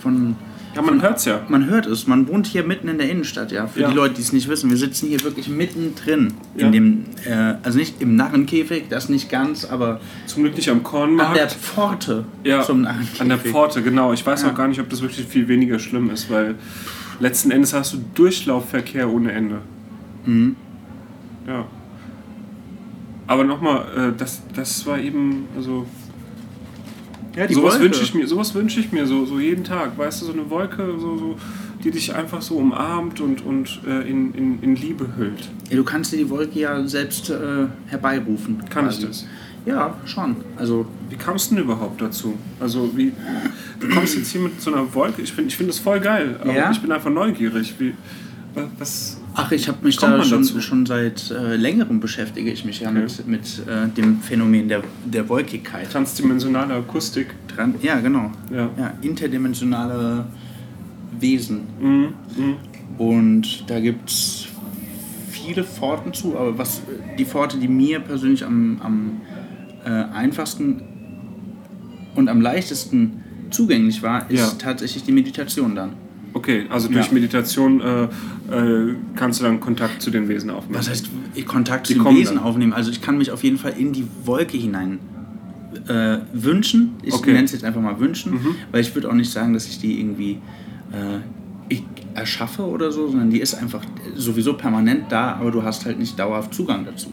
von 0.00 0.36
Ja, 0.74 0.80
man 0.80 1.02
hört's 1.02 1.26
ja. 1.26 1.42
man 1.48 1.66
hört 1.66 1.84
es, 1.86 2.06
man 2.06 2.26
wohnt 2.28 2.46
hier 2.46 2.64
mitten 2.64 2.88
in 2.88 2.96
der 2.96 3.10
Innenstadt, 3.10 3.52
ja. 3.52 3.66
Für 3.66 3.80
Ja. 3.80 3.88
die 3.90 3.94
Leute, 3.94 4.14
die 4.14 4.22
es 4.22 4.32
nicht 4.32 4.48
wissen, 4.48 4.70
wir 4.70 4.76
sitzen 4.78 5.08
hier 5.08 5.22
wirklich 5.22 5.48
mittendrin. 5.48 6.32
Ja. 6.56 6.66
In 6.66 6.72
dem, 6.72 7.04
äh, 7.26 7.54
also 7.62 7.78
nicht 7.78 8.00
im 8.00 8.16
Narrenkäfig, 8.16 8.84
das 8.88 9.08
nicht 9.10 9.28
ganz, 9.30 9.64
aber 9.66 10.00
Zum 10.26 10.44
Glück 10.44 10.56
nicht 10.56 10.68
am 10.70 10.78
an 10.78 10.82
der 10.82 10.90
Kornmarkt. 10.90 11.52
Pforte 11.52 12.24
Ja, 12.42 12.62
zum 12.62 12.80
Narrenkäfig. 12.82 13.20
an 13.20 13.28
der 13.28 13.38
Pforte, 13.38 13.82
genau. 13.82 14.12
Ich 14.14 14.24
weiß 14.24 14.42
Ja. 14.42 14.50
auch 14.50 14.54
gar 14.54 14.66
nicht, 14.68 14.80
ob 14.80 14.88
das 14.88 15.02
wirklich 15.02 15.26
viel 15.26 15.46
weniger 15.48 15.78
schlimm 15.78 16.08
ist, 16.08 16.30
weil 16.30 16.54
letzten 17.20 17.50
Endes 17.50 17.74
hast 17.74 17.92
du 17.92 17.98
Durchlaufverkehr 18.14 19.10
ohne 19.12 19.32
Ende. 19.32 19.58
Mhm. 20.24 20.56
Ja. 21.46 21.66
Aber 23.26 23.44
nochmal, 23.44 23.84
äh, 23.96 24.12
das, 24.16 24.42
das 24.54 24.84
war 24.86 24.98
eben, 24.98 25.46
also 25.56 25.86
Ja, 27.36 27.46
die 27.46 27.54
sowas 27.54 27.80
wünsche 27.80 28.02
ich 28.02 28.14
mir, 28.14 28.26
sowas 28.26 28.54
wünsche 28.54 28.80
ich 28.80 28.92
mir 28.92 29.06
so, 29.06 29.24
so 29.24 29.38
jeden 29.40 29.64
Tag, 29.64 29.96
weißt 29.96 30.20
du, 30.22 30.26
so 30.26 30.32
eine 30.32 30.50
Wolke, 30.50 30.94
so, 30.98 31.16
so, 31.16 31.36
die 31.82 31.90
dich 31.90 32.14
einfach 32.14 32.42
so 32.42 32.56
umarmt 32.56 33.20
und, 33.20 33.44
und 33.44 33.80
äh, 33.86 34.08
in, 34.08 34.34
in, 34.34 34.62
in 34.62 34.76
Liebe 34.76 35.06
hüllt. 35.16 35.48
Ja, 35.70 35.76
du 35.76 35.84
kannst 35.84 36.12
dir 36.12 36.18
die 36.18 36.28
Wolke 36.30 36.60
ja 36.60 36.86
selbst 36.86 37.30
äh, 37.30 37.36
herbeirufen. 37.86 38.58
Kann 38.68 38.84
quasi. 38.84 39.02
ich 39.02 39.08
das? 39.08 39.26
Ja, 39.64 39.96
schon. 40.04 40.36
Also, 40.56 40.86
Wie 41.08 41.16
kamst 41.16 41.50
du 41.50 41.54
denn 41.54 41.64
überhaupt 41.64 42.02
dazu? 42.02 42.34
Also 42.60 42.90
wie, 42.96 43.12
du 43.80 43.88
kommst 43.88 44.16
jetzt 44.16 44.30
hier 44.32 44.40
mit 44.40 44.60
so 44.60 44.72
einer 44.72 44.92
Wolke, 44.94 45.22
ich 45.22 45.32
finde 45.32 45.48
ich 45.48 45.56
find 45.56 45.68
das 45.68 45.78
voll 45.78 46.00
geil, 46.00 46.36
aber 46.40 46.52
Ja? 46.52 46.70
ich 46.70 46.80
bin 46.82 46.90
einfach 46.92 47.10
neugierig. 47.10 47.74
Wie, 47.78 47.94
wa- 48.54 48.68
was, 48.78 49.20
ach, 49.34 49.50
ich 49.52 49.68
habe 49.68 49.84
mich 49.84 49.96
Kommt 49.96 50.12
da 50.14 50.24
schon, 50.24 50.44
schon 50.44 50.86
seit 50.86 51.30
äh, 51.30 51.56
längerem 51.56 52.00
beschäftige 52.00 52.50
ich 52.50 52.64
mich 52.64 52.80
ja 52.80 52.90
Okay. 52.90 53.00
mit, 53.00 53.26
mit 53.28 53.62
äh, 53.66 53.88
dem 53.88 54.20
Phänomen 54.20 54.68
der, 54.68 54.82
der 55.04 55.28
Wolkigkeit. 55.28 55.90
transdimensionale 55.90 56.74
Akustik. 56.74 57.28
Dran, 57.48 57.74
ja, 57.82 58.00
genau. 58.00 58.30
Ja. 58.50 58.70
Ja, 58.78 58.94
interdimensionale 59.02 60.24
Wesen. 61.18 61.60
Mhm. 61.80 62.08
Mhm. 62.36 62.56
Und 62.98 63.64
da 63.70 63.80
gibt 63.80 64.10
es 64.10 64.46
viele 65.30 65.64
Pforten 65.64 66.12
zu, 66.12 66.36
aber 66.38 66.56
was 66.58 66.82
die 67.18 67.24
Pforte, 67.24 67.58
die 67.58 67.68
mir 67.68 68.00
persönlich 68.00 68.44
am, 68.44 68.80
am 68.82 69.20
äh, 69.84 69.88
einfachsten 69.88 70.82
und 72.14 72.28
am 72.28 72.40
leichtesten 72.40 73.22
zugänglich 73.50 74.02
war, 74.02 74.30
ist 74.30 74.38
Ja. 74.40 74.48
tatsächlich 74.58 75.04
die 75.04 75.12
Meditation 75.12 75.74
dann. 75.74 75.90
Okay, 76.34 76.66
also 76.70 76.88
durch 76.88 77.06
Ja. 77.08 77.12
Meditation 77.12 77.80
äh, 77.80 78.04
äh, 78.04 78.94
kannst 79.16 79.40
du 79.40 79.44
dann 79.44 79.60
Kontakt 79.60 80.00
zu 80.00 80.10
den 80.10 80.28
Wesen 80.28 80.50
aufnehmen. 80.50 80.78
Was 80.78 80.88
heißt 80.88 81.10
Kontakt 81.46 81.88
Die 81.88 81.94
zu 81.96 82.02
den 82.02 82.16
Wesen 82.16 82.36
dann. 82.36 82.44
aufnehmen? 82.44 82.72
Also 82.72 82.90
ich 82.90 83.00
kann 83.02 83.18
mich 83.18 83.30
auf 83.30 83.44
jeden 83.44 83.58
Fall 83.58 83.74
in 83.78 83.92
die 83.92 84.06
Wolke 84.24 84.56
hinein 84.56 84.98
äh, 85.88 86.18
wünschen. 86.32 86.92
Ich 87.02 87.12
Okay. 87.14 87.32
nenne 87.32 87.44
es 87.44 87.52
jetzt 87.52 87.64
einfach 87.64 87.80
mal 87.80 87.98
wünschen, 88.00 88.32
Mhm. 88.32 88.54
weil 88.70 88.80
ich 88.80 88.94
würde 88.94 89.08
auch 89.10 89.14
nicht 89.14 89.30
sagen, 89.30 89.52
dass 89.52 89.66
ich 89.66 89.78
die 89.78 90.00
irgendwie 90.00 90.38
äh, 90.92 91.18
ich 91.68 91.82
erschaffe 92.14 92.62
oder 92.62 92.92
so, 92.92 93.08
sondern 93.08 93.30
die 93.30 93.40
ist 93.40 93.54
einfach 93.54 93.82
sowieso 94.14 94.54
permanent 94.54 95.10
da, 95.10 95.32
aber 95.34 95.50
du 95.50 95.62
hast 95.62 95.86
halt 95.86 95.98
nicht 95.98 96.18
dauerhaft 96.18 96.52
Zugang 96.54 96.84
dazu. 96.84 97.08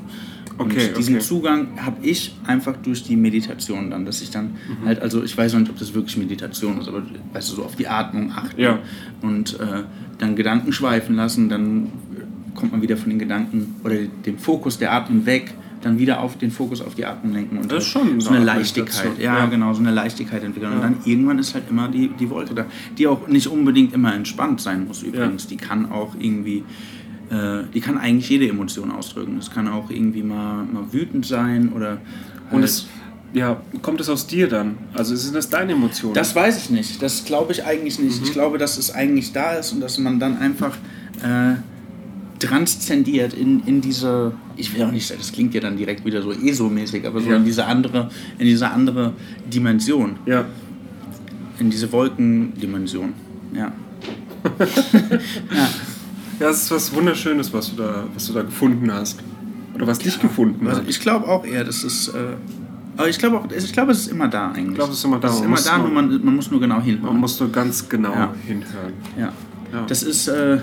Okay, 0.62 0.90
Und 0.90 0.98
diesen 0.98 1.16
okay. 1.16 1.24
Zugang 1.24 1.68
habe 1.86 2.06
ich 2.06 2.36
einfach 2.46 2.76
durch 2.84 3.04
die 3.04 3.16
Meditation 3.16 3.90
dann, 3.90 4.06
dass 4.06 4.22
ich 4.22 4.30
dann 4.30 4.48
Mhm. 4.82 4.86
halt, 4.86 5.02
also 5.02 5.24
ich 5.24 5.36
weiß 5.38 5.54
noch 5.54 5.62
nicht, 5.62 5.72
ob 5.72 5.80
das 5.80 5.94
wirklich 5.94 6.18
Meditation 6.18 6.80
ist, 6.82 6.88
aber 6.90 7.02
weißt 7.34 7.52
du, 7.52 7.56
so 7.56 7.64
auf 7.64 7.76
die 7.78 7.88
Atmung 7.88 8.32
achten 8.36 8.60
Ja. 8.62 8.80
und 9.22 9.58
äh, 9.60 9.84
dann 10.18 10.36
Gedanken 10.36 10.74
schweifen 10.74 11.16
lassen, 11.16 11.48
dann 11.50 11.88
kommt 12.56 12.74
man 12.74 12.82
wieder 12.82 12.98
von 12.98 13.10
den 13.10 13.20
Gedanken 13.20 13.76
oder 13.86 13.96
dem 14.26 14.38
Fokus 14.38 14.78
der 14.78 14.92
Atmung 14.92 15.26
weg, 15.26 15.54
dann 15.82 15.98
wieder 15.98 16.20
auf 16.20 16.38
den 16.38 16.52
Fokus 16.52 16.82
auf 16.82 16.94
die 16.96 17.06
Atmung 17.06 17.32
lenken 17.32 17.58
und 17.58 17.72
Das 17.72 17.88
ist 17.88 17.96
halt 17.96 18.08
schon 18.10 18.20
so 18.20 18.32
eine 18.32 18.44
Leichtigkeit, 18.44 19.18
ja, 19.18 19.38
Ja. 19.38 19.46
genau, 19.46 19.74
so 19.74 19.80
eine 19.80 19.92
Leichtigkeit 19.92 20.44
entwickeln 20.44 20.74
und 20.74 20.82
dann 20.82 20.98
irgendwann 21.06 21.40
ist 21.40 21.54
halt 21.54 21.70
immer 21.70 21.88
die, 21.88 22.10
die 22.20 22.30
Wolke 22.30 22.54
da, 22.54 22.66
die 22.98 23.08
auch 23.08 23.30
nicht 23.30 23.48
unbedingt 23.48 23.94
immer 23.94 24.14
entspannt 24.14 24.60
sein 24.60 24.88
muss 24.88 25.04
übrigens, 25.04 25.48
die 25.48 25.56
kann 25.56 25.90
auch 25.90 26.16
irgendwie 26.20 26.66
äh, 27.30 27.64
die 27.74 27.80
kann 27.82 27.98
eigentlich 27.98 28.30
jede 28.30 28.48
Emotion 28.48 28.92
ausdrücken. 28.92 29.38
Es 29.38 29.52
kann 29.52 29.68
auch 29.68 29.90
irgendwie 29.90 30.24
mal, 30.24 30.64
mal 30.66 30.84
wütend 30.92 31.26
sein 31.26 31.72
oder 31.74 31.98
Und 32.52 32.56
halt- 32.62 32.64
es, 32.66 32.88
ja, 33.34 33.62
kommt 33.82 34.02
es 34.02 34.10
aus 34.10 34.26
dir 34.28 34.48
dann? 34.48 34.78
Also 34.94 35.16
sind 35.16 35.36
das 35.36 35.50
deine 35.50 35.74
Emotionen? 35.74 36.16
Das 36.16 36.36
weiß 36.36 36.58
ich 36.58 36.70
nicht. 36.72 37.02
Das 37.02 37.26
glaube 37.26 37.52
ich 37.52 37.64
eigentlich 37.64 38.00
nicht. 38.00 38.24
Ich 38.24 38.32
glaube, 38.34 38.58
dass 38.58 38.78
es 38.78 38.92
eigentlich 38.94 39.32
da 39.34 39.54
ist 39.54 39.72
und 39.72 39.82
dass 39.82 39.98
man 40.00 40.20
dann 40.20 40.38
einfach 40.38 40.76
äh, 41.24 41.56
transzendiert 42.40 43.34
in, 43.34 43.62
in 43.66 43.82
diese, 43.82 44.32
ich 44.56 44.74
will 44.74 44.84
auch 44.84 44.92
nicht 44.92 45.06
sagen, 45.06 45.20
das 45.20 45.32
klingt 45.32 45.54
ja 45.54 45.60
dann 45.62 45.78
direkt 45.78 46.06
wieder 46.06 46.22
so 46.22 46.32
ESO-mäßig, 46.32 47.06
aber 47.06 47.20
so 47.22 47.30
Ja. 47.30 47.36
in 47.36 47.46
diese 47.46 47.66
andere, 47.66 48.10
in 48.38 48.46
diese 48.46 48.70
andere 48.72 49.14
Dimension, 49.54 50.16
ja. 50.26 50.46
in 51.60 51.70
diese 51.70 51.92
Wolkendimension. 51.92 53.14
Ja. 53.54 53.72
ja. 54.60 55.70
Ja, 56.40 56.50
es 56.50 56.64
ist 56.64 56.72
was 56.72 56.94
Wunderschönes, 56.94 57.52
was 57.54 57.72
du 57.72 57.82
da, 57.82 58.04
was 58.14 58.28
du 58.28 58.34
da 58.34 58.42
gefunden 58.44 58.92
hast. 58.92 59.20
Oder 59.76 59.88
was 59.88 60.00
dich 60.00 60.20
gefunden 60.20 60.68
Also 60.68 60.82
hat. 60.82 60.90
ich 60.90 61.00
glaube 61.00 61.28
auch 61.28 61.46
eher, 61.46 61.64
dass 61.64 61.84
es. 61.84 62.10
Äh, 62.10 62.36
aber 62.98 63.08
ich 63.08 63.18
glaube 63.18 63.38
auch, 63.40 63.48
ich 63.52 63.72
glaube, 63.72 63.92
es 63.94 64.00
ist 64.02 64.08
immer 64.08 64.28
da 64.28 64.50
eigentlich. 64.52 64.70
Ich 64.70 64.76
glaube, 64.76 64.92
es 64.92 64.98
ist 65.00 65.06
immer 65.06 65.20
da. 65.20 65.28
Es 65.30 65.34
ist 65.36 65.40
Man 65.40 65.46
immer 65.48 65.56
muss 65.56 65.64
da, 65.66 65.78
nur 65.78 65.88
nur- 65.90 66.02
man, 66.02 66.26
man 66.26 66.36
muss 66.36 66.52
nur 66.52 66.60
genau 66.60 66.82
hinhören. 66.82 67.14
Man 67.14 67.18
muss 67.22 67.40
nur 67.40 67.50
ganz 67.52 67.88
genau 67.88 68.14
Ja. 68.14 68.34
hinhören. 68.46 68.94
Ja. 69.18 69.32
Ja. 69.72 69.86
Das 69.88 70.04
ist 70.04 70.28
äh, 70.28 70.58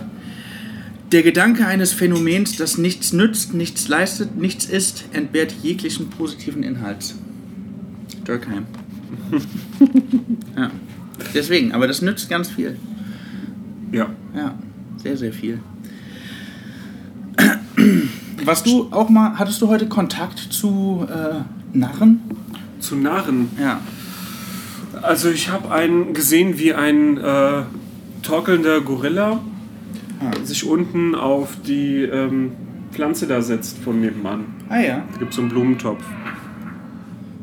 der 1.13 1.23
Gedanke 1.23 1.67
eines 1.67 1.93
Phänomens, 1.93 2.57
das 2.57 2.77
nichts 2.79 3.13
nützt, 3.13 3.55
nichts 3.55 3.89
leistet, 3.89 4.37
nichts 4.37 4.67
ist, 4.67 5.05
entbehrt 5.13 5.55
jeglichen 5.63 6.11
positiven 6.11 6.63
Inhalts. 6.63 7.15
Durkheim. 8.25 8.67
ja. 10.57 10.71
Deswegen, 11.35 11.73
aber 11.73 11.87
das 11.87 12.03
nützt 12.03 12.29
ganz 12.29 12.51
viel. 12.51 12.77
Ja. 13.93 14.09
Ja, 14.37 14.55
sehr, 15.07 15.17
sehr 15.17 15.33
viel. 15.33 15.61
Was 18.45 18.65
du 18.65 18.89
auch 18.91 19.09
mal, 19.09 19.39
hattest 19.39 19.63
du 19.63 19.69
heute 19.69 19.87
Kontakt 19.87 20.39
zu 20.39 21.07
äh, 21.09 21.77
Narren? 21.77 22.21
Zu 22.81 22.97
Narren. 22.97 23.51
Ja. 23.61 23.81
Also 25.03 25.31
ich 25.31 25.49
habe 25.51 25.71
einen 25.71 26.13
gesehen, 26.13 26.59
wie 26.59 26.75
ein 26.75 27.19
äh, 27.19 27.63
torkelnder 28.23 28.81
Gorilla 28.81 29.41
Ah. 30.19 30.31
sich 30.45 30.67
unten 30.67 31.15
auf 31.15 31.59
die 31.67 32.01
ähm, 32.03 32.53
Pflanze 32.91 33.27
da 33.27 33.43
setzt 33.43 33.77
von 33.81 34.01
nebenan. 34.01 34.47
Ah 34.71 34.79
ja. 34.81 35.05
Da 35.13 35.19
gibt 35.19 35.33
es 35.33 35.37
so 35.37 35.43
einen 35.43 35.51
Blumentopf. 35.51 36.03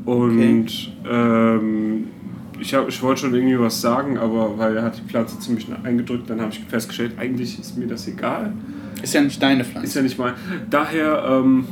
Und 0.05 0.91
ähm, 1.07 2.07
ich, 2.63 2.73
hab, 2.73 2.87
ich 2.87 3.01
wollte 3.01 3.21
schon 3.21 3.33
irgendwie 3.35 3.59
was 3.59 3.81
sagen, 3.81 4.17
aber 4.17 4.57
weil 4.57 4.77
er 4.77 4.83
hat 4.83 4.97
die 4.97 5.01
Pflanze 5.01 5.37
ziemlich 5.39 5.67
eingedrückt, 5.83 6.29
dann 6.29 6.39
habe 6.39 6.51
ich 6.51 6.59
festgestellt, 6.61 7.11
eigentlich 7.17 7.59
ist 7.59 7.77
mir 7.77 7.87
das 7.87 8.07
egal. 8.07 8.53
Ist 9.01 9.13
ja 9.13 9.21
nicht 9.21 9.41
deine 9.41 9.61
Ist 9.63 9.71
Pflanze. 9.71 9.99
ja 9.99 10.03
nicht 10.03 10.17
mal. 10.17 10.33
Daher, 10.69 11.25
ähm, 11.27 11.65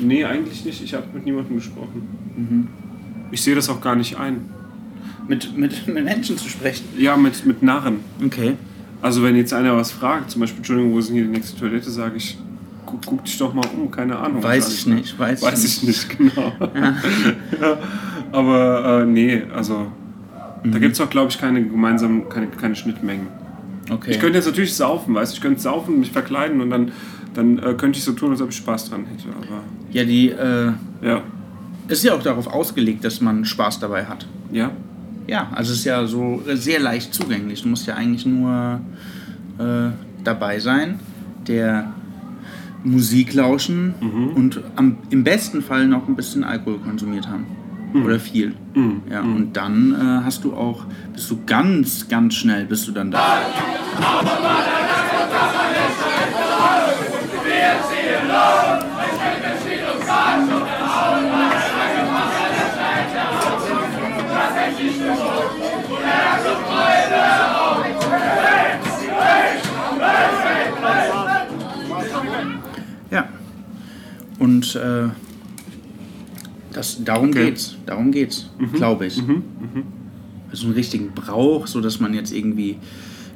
nee, 0.00 0.22
eigentlich 0.24 0.64
nicht. 0.66 0.82
Ich 0.84 0.92
habe 0.92 1.06
mit 1.14 1.24
niemandem 1.24 1.56
gesprochen. 1.56 2.06
Mhm. 2.36 2.68
Ich 3.30 3.40
sehe 3.40 3.54
das 3.54 3.70
auch 3.70 3.80
gar 3.80 3.96
nicht 3.96 4.18
ein. 4.18 4.50
Mit, 5.26 5.56
mit, 5.56 5.86
mit 5.92 6.04
Menschen 6.04 6.36
zu 6.36 6.48
sprechen. 6.48 6.84
Ja, 6.98 7.16
mit, 7.16 7.46
mit 7.46 7.62
Narren. 7.62 8.00
Okay. 8.22 8.52
Also 9.00 9.22
wenn 9.22 9.34
jetzt 9.34 9.54
einer 9.54 9.74
was 9.76 9.92
fragt, 9.92 10.30
zum 10.30 10.42
Beispiel, 10.42 10.58
Entschuldigung, 10.58 10.92
wo 10.92 10.98
ist 10.98 11.08
denn 11.08 11.16
hier 11.16 11.24
die 11.24 11.30
nächste 11.30 11.58
Toilette, 11.58 11.90
sage 11.90 12.16
ich, 12.18 12.38
guck, 12.84 13.04
guck 13.06 13.24
dich 13.24 13.38
doch 13.38 13.54
mal 13.54 13.64
um, 13.74 13.90
keine 13.90 14.18
Ahnung. 14.18 14.42
Weiß 14.42 14.72
ich 14.74 14.86
nicht, 14.86 15.18
weiß, 15.18 15.40
Weiß 15.42 15.64
ich 15.64 15.82
nicht, 15.82 16.08
genau. 16.18 16.52
ja. 16.60 17.78
Aber 18.30 19.02
äh, 19.02 19.06
nee, 19.06 19.42
also 19.54 19.90
da 20.64 20.78
gibt 20.78 20.94
es 20.94 21.00
auch, 21.00 21.10
glaube 21.10 21.30
ich, 21.30 21.38
keine 21.38 21.62
gemeinsamen, 21.62 22.28
keine, 22.28 22.46
keine 22.48 22.76
Schnittmengen. 22.76 23.28
Okay. 23.90 24.12
Ich 24.12 24.20
könnte 24.20 24.38
jetzt 24.38 24.46
natürlich 24.46 24.74
saufen, 24.74 25.14
weißt 25.14 25.32
du, 25.32 25.36
ich 25.36 25.40
könnte 25.40 25.60
saufen, 25.60 25.98
mich 25.98 26.12
verkleiden 26.12 26.60
und 26.60 26.70
dann, 26.70 26.92
dann 27.34 27.58
äh, 27.58 27.74
könnte 27.74 27.98
ich 27.98 28.04
so 28.04 28.12
tun, 28.12 28.30
als 28.30 28.40
ob 28.40 28.50
ich 28.50 28.56
Spaß 28.56 28.90
dran 28.90 29.06
hätte. 29.06 29.28
Aber 29.36 29.62
ja, 29.90 30.04
die 30.04 30.30
äh, 30.30 30.72
ja, 31.02 31.22
ist 31.88 32.04
ja 32.04 32.14
auch 32.14 32.22
darauf 32.22 32.46
ausgelegt, 32.46 33.04
dass 33.04 33.20
man 33.20 33.44
Spaß 33.44 33.80
dabei 33.80 34.04
hat. 34.04 34.26
ja, 34.52 34.70
Ja, 35.26 35.48
also 35.52 35.72
es 35.72 35.80
ist 35.80 35.84
ja 35.84 36.06
so 36.06 36.42
sehr 36.54 36.80
leicht 36.80 37.12
zugänglich. 37.12 37.62
Du 37.62 37.68
musst 37.68 37.86
ja 37.86 37.94
eigentlich 37.94 38.24
nur 38.24 38.80
äh, 39.58 39.90
dabei 40.22 40.60
sein, 40.60 41.00
der 41.48 41.92
Musik 42.84 43.34
lauschen 43.34 43.94
und 44.34 44.60
am, 44.76 44.96
im 45.10 45.22
besten 45.22 45.62
Fall 45.62 45.86
noch 45.86 46.08
ein 46.08 46.16
bisschen 46.16 46.42
Alkohol 46.44 46.78
konsumiert 46.78 47.28
haben. 47.28 47.46
Oder 47.94 48.18
viel. 48.18 48.54
Ja, 49.10 49.20
und 49.20 49.52
dann 49.52 49.92
äh, 49.92 50.24
hast 50.24 50.44
du 50.44 50.54
auch, 50.54 50.84
bist 51.12 51.30
du 51.30 51.38
ganz, 51.44 52.08
ganz 52.08 52.34
schnell, 52.34 52.64
bist 52.64 52.88
du 52.88 52.92
dann 52.92 53.10
da. 53.10 53.38
Ja. 73.10 73.28
Und 74.38 74.74
äh, 74.74 75.08
das, 76.72 77.02
darum 77.04 77.30
Okay. 77.30 77.46
geht's. 77.46 77.76
Darum 77.86 78.10
geht's, 78.12 78.48
glaube 78.74 79.06
ich. 79.06 79.22
Also 80.50 80.66
einen 80.66 80.74
richtigen 80.74 81.10
Brauch, 81.14 81.66
so 81.66 81.80
dass 81.80 81.98
man 82.00 82.12
jetzt 82.14 82.32
irgendwie, 82.32 82.76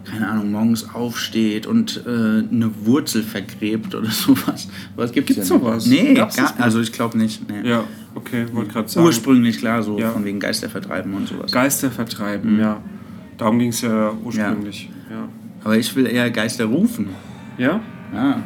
keine 0.04 0.28
Ahnung, 0.28 0.50
morgens 0.52 0.92
aufsteht 0.94 1.66
und 1.66 2.02
äh, 2.06 2.10
eine 2.10 2.70
Wurzel 2.84 3.22
vergräbt 3.22 3.94
oder 3.94 4.10
sowas. 4.10 4.68
Was 4.96 5.12
gibt's, 5.12 5.34
Gibt's 5.34 5.48
denn? 5.48 5.58
sowas? 5.60 5.86
Nee, 5.86 6.12
Gab's 6.14 6.36
gar, 6.36 6.52
also 6.58 6.80
ich 6.80 6.92
glaube 6.92 7.16
nicht. 7.18 7.48
Nee. 7.48 7.68
ja, 7.68 7.84
okay, 8.14 8.46
wollte 8.52 8.72
gerade 8.72 8.88
sagen. 8.88 9.06
Ursprünglich 9.06 9.58
klar, 9.58 9.82
so 9.82 9.98
Ja. 9.98 10.10
von 10.10 10.24
wegen 10.24 10.38
Geister 10.40 10.68
vertreiben 10.68 11.14
und 11.14 11.26
sowas. 11.28 11.50
Geister 11.52 11.90
vertreiben, 11.90 12.58
ja. 12.60 12.80
Darum 13.38 13.58
ging 13.58 13.70
es 13.70 13.80
ja 13.80 14.12
ursprünglich. 14.24 14.90
Ja. 15.10 15.28
Aber 15.64 15.76
ich 15.78 15.94
will 15.96 16.06
eher 16.06 16.30
Geister 16.30 16.66
rufen. 16.66 17.08
Ja? 17.58 17.80
Ja. 18.14 18.42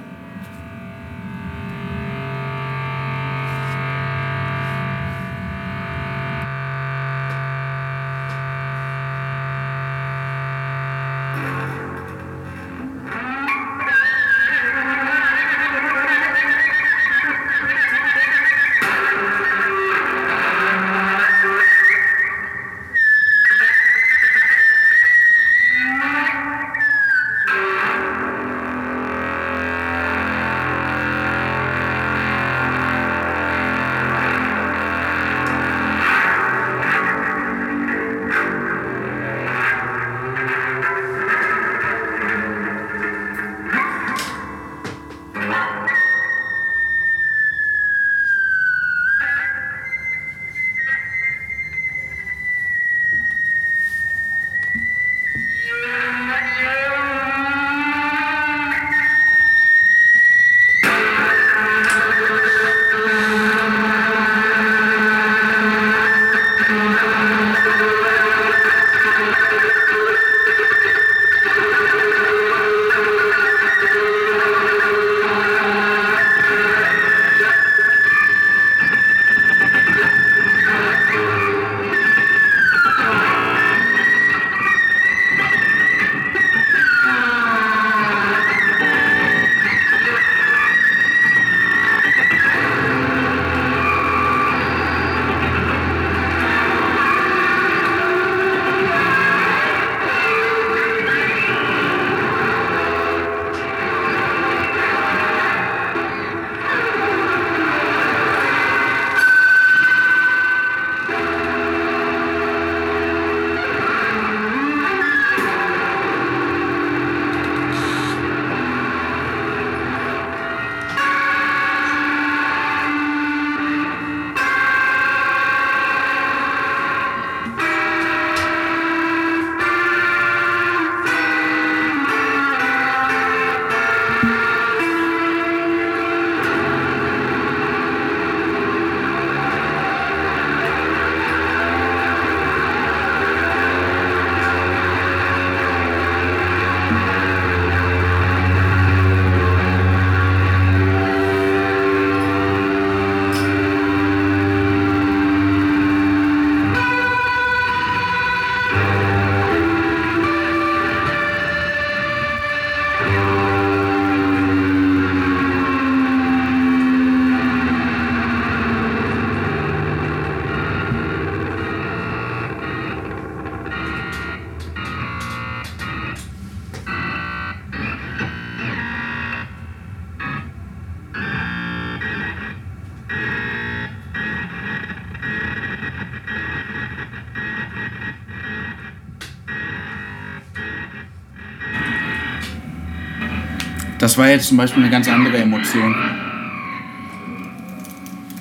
Das 194.10 194.18
war 194.18 194.28
jetzt 194.28 194.48
zum 194.48 194.56
Beispiel 194.56 194.82
eine 194.82 194.90
ganz 194.90 195.08
andere 195.08 195.36
Emotion. 195.36 195.94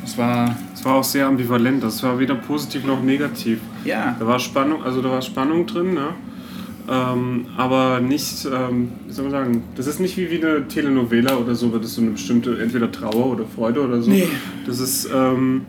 Das 0.01 0.17
war, 0.17 0.55
Es 0.73 0.83
war 0.83 0.95
auch 0.95 1.03
sehr 1.03 1.27
ambivalent. 1.27 1.83
Das 1.83 2.01
war 2.01 2.17
weder 2.17 2.33
positiv 2.33 2.85
noch 2.85 3.03
negativ. 3.03 3.59
ja, 3.85 4.15
Da 4.17 4.25
war 4.25 4.39
Spannung, 4.39 4.81
also 4.81 4.99
da 5.03 5.11
war 5.11 5.21
Spannung 5.21 5.67
drin, 5.67 5.93
ne? 5.93 6.15
Ähm, 6.89 7.45
aber 7.55 7.99
nicht, 7.99 8.47
ähm, 8.51 8.93
wie 9.05 9.13
soll 9.13 9.25
man 9.25 9.31
sagen, 9.31 9.63
das 9.75 9.85
ist 9.85 9.99
nicht 9.99 10.17
wie, 10.17 10.31
wie 10.31 10.43
eine 10.43 10.67
Telenovela 10.67 11.37
oder 11.37 11.53
so, 11.53 11.71
wird 11.71 11.85
es 11.85 11.93
so 11.93 12.01
eine 12.01 12.09
bestimmte, 12.09 12.59
entweder 12.59 12.91
Trauer 12.91 13.27
oder 13.27 13.45
Freude 13.45 13.81
oder 13.81 14.01
so. 14.01 14.09
Nee. 14.09 14.27
Das 14.65 14.79
ist 14.79 15.07
ähm, 15.13 15.67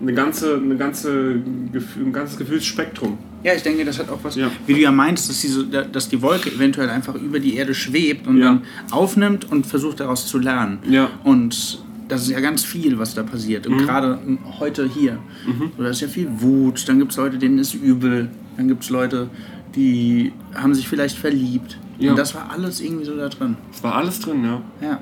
eine 0.00 0.14
ganze, 0.14 0.54
eine 0.56 0.78
ganze, 0.78 1.42
ein 1.74 2.12
ganzes 2.14 2.38
Gefühlsspektrum. 2.38 3.18
Ja, 3.44 3.54
ich 3.54 3.62
denke, 3.62 3.84
das 3.84 3.98
hat 3.98 4.08
auch 4.08 4.20
was, 4.22 4.36
Ja. 4.36 4.50
wie 4.66 4.74
du 4.74 4.80
ja 4.80 4.92
meinst, 4.92 5.28
dass, 5.28 5.40
diese, 5.40 5.64
dass 5.66 6.08
die 6.08 6.22
Wolke 6.22 6.50
eventuell 6.52 6.88
einfach 6.90 7.14
über 7.16 7.40
die 7.40 7.56
Erde 7.56 7.74
schwebt 7.74 8.26
und 8.26 8.38
Ja. 8.38 8.44
dann 8.46 8.62
aufnimmt 8.90 9.50
und 9.50 9.66
versucht 9.66 10.00
daraus 10.00 10.26
zu 10.26 10.38
lernen. 10.38 10.78
Ja. 10.88 11.10
Und 11.24 11.82
das 12.08 12.22
ist 12.22 12.30
ja 12.30 12.40
ganz 12.40 12.62
viel, 12.64 12.98
was 12.98 13.14
da 13.14 13.22
passiert. 13.22 13.66
Mhm. 13.68 13.74
Und 13.74 13.86
gerade 13.86 14.18
heute 14.60 14.88
hier. 14.88 15.18
So, 15.76 15.82
da 15.82 15.88
ist 15.90 16.00
ja 16.00 16.08
viel 16.08 16.28
Wut, 16.38 16.88
dann 16.88 16.98
gibt 16.98 17.10
es 17.12 17.16
Leute, 17.18 17.38
denen 17.38 17.58
ist 17.58 17.74
übel, 17.74 18.30
dann 18.56 18.68
gibt 18.68 18.84
es 18.84 18.90
Leute, 18.90 19.28
die 19.74 20.32
haben 20.54 20.74
sich 20.74 20.86
vielleicht 20.88 21.16
verliebt. 21.18 21.78
Ja. 21.98 22.10
Und 22.10 22.18
das 22.18 22.34
war 22.34 22.50
alles 22.50 22.80
irgendwie 22.80 23.04
so 23.04 23.16
da 23.16 23.28
drin. 23.28 23.56
Es 23.72 23.82
war 23.82 23.94
alles 23.96 24.20
drin, 24.20 24.44
ja. 24.44 24.60
Ja. 24.80 25.00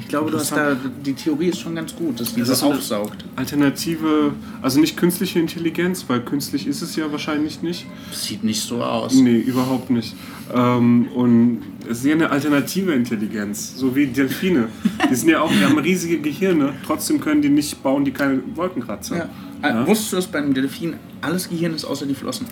Ich 0.00 0.08
glaube, 0.08 0.30
du 0.30 0.38
hast 0.38 0.52
da, 0.52 0.74
die 1.04 1.14
Theorie 1.14 1.48
ist 1.48 1.60
schon 1.60 1.74
ganz 1.74 1.94
gut, 1.94 2.20
dass 2.20 2.34
die 2.34 2.40
das, 2.40 2.62
aufsaugt. 2.62 3.24
Alternative, 3.36 4.32
also 4.62 4.80
nicht 4.80 4.96
künstliche 4.96 5.38
Intelligenz, 5.38 6.04
weil 6.08 6.20
künstlich 6.20 6.66
ist 6.66 6.82
es 6.82 6.96
ja 6.96 7.12
wahrscheinlich 7.12 7.62
nicht. 7.62 7.86
Sieht 8.12 8.42
nicht 8.42 8.60
so 8.60 8.82
aus. 8.82 9.14
Nee, 9.14 9.38
überhaupt 9.38 9.90
nicht. 9.90 10.14
Ähm, 10.52 11.08
und 11.14 11.62
es 11.88 11.98
ist 11.98 12.06
ja 12.06 12.14
eine 12.14 12.30
alternative 12.30 12.92
Intelligenz, 12.92 13.76
so 13.76 13.94
wie 13.94 14.06
Delfine. 14.06 14.68
Die 15.08 15.14
sind 15.14 15.28
ja 15.28 15.42
auch, 15.42 15.50
die 15.52 15.64
haben 15.64 15.78
riesige 15.78 16.18
Gehirne, 16.18 16.72
trotzdem 16.84 17.20
können 17.20 17.42
die 17.42 17.50
nicht, 17.50 17.82
bauen 17.82 18.04
die 18.04 18.12
keine 18.12 18.40
Wolkenkratzer. 18.54 19.28
Ja. 19.62 19.82
Äh, 19.82 19.86
Wusstest 19.86 20.12
du, 20.12 20.16
dass 20.16 20.26
beim 20.26 20.54
Delfin 20.54 20.94
alles 21.20 21.48
Gehirn 21.48 21.74
ist 21.74 21.84
außer 21.84 22.06
die 22.06 22.14
Flossen? 22.14 22.46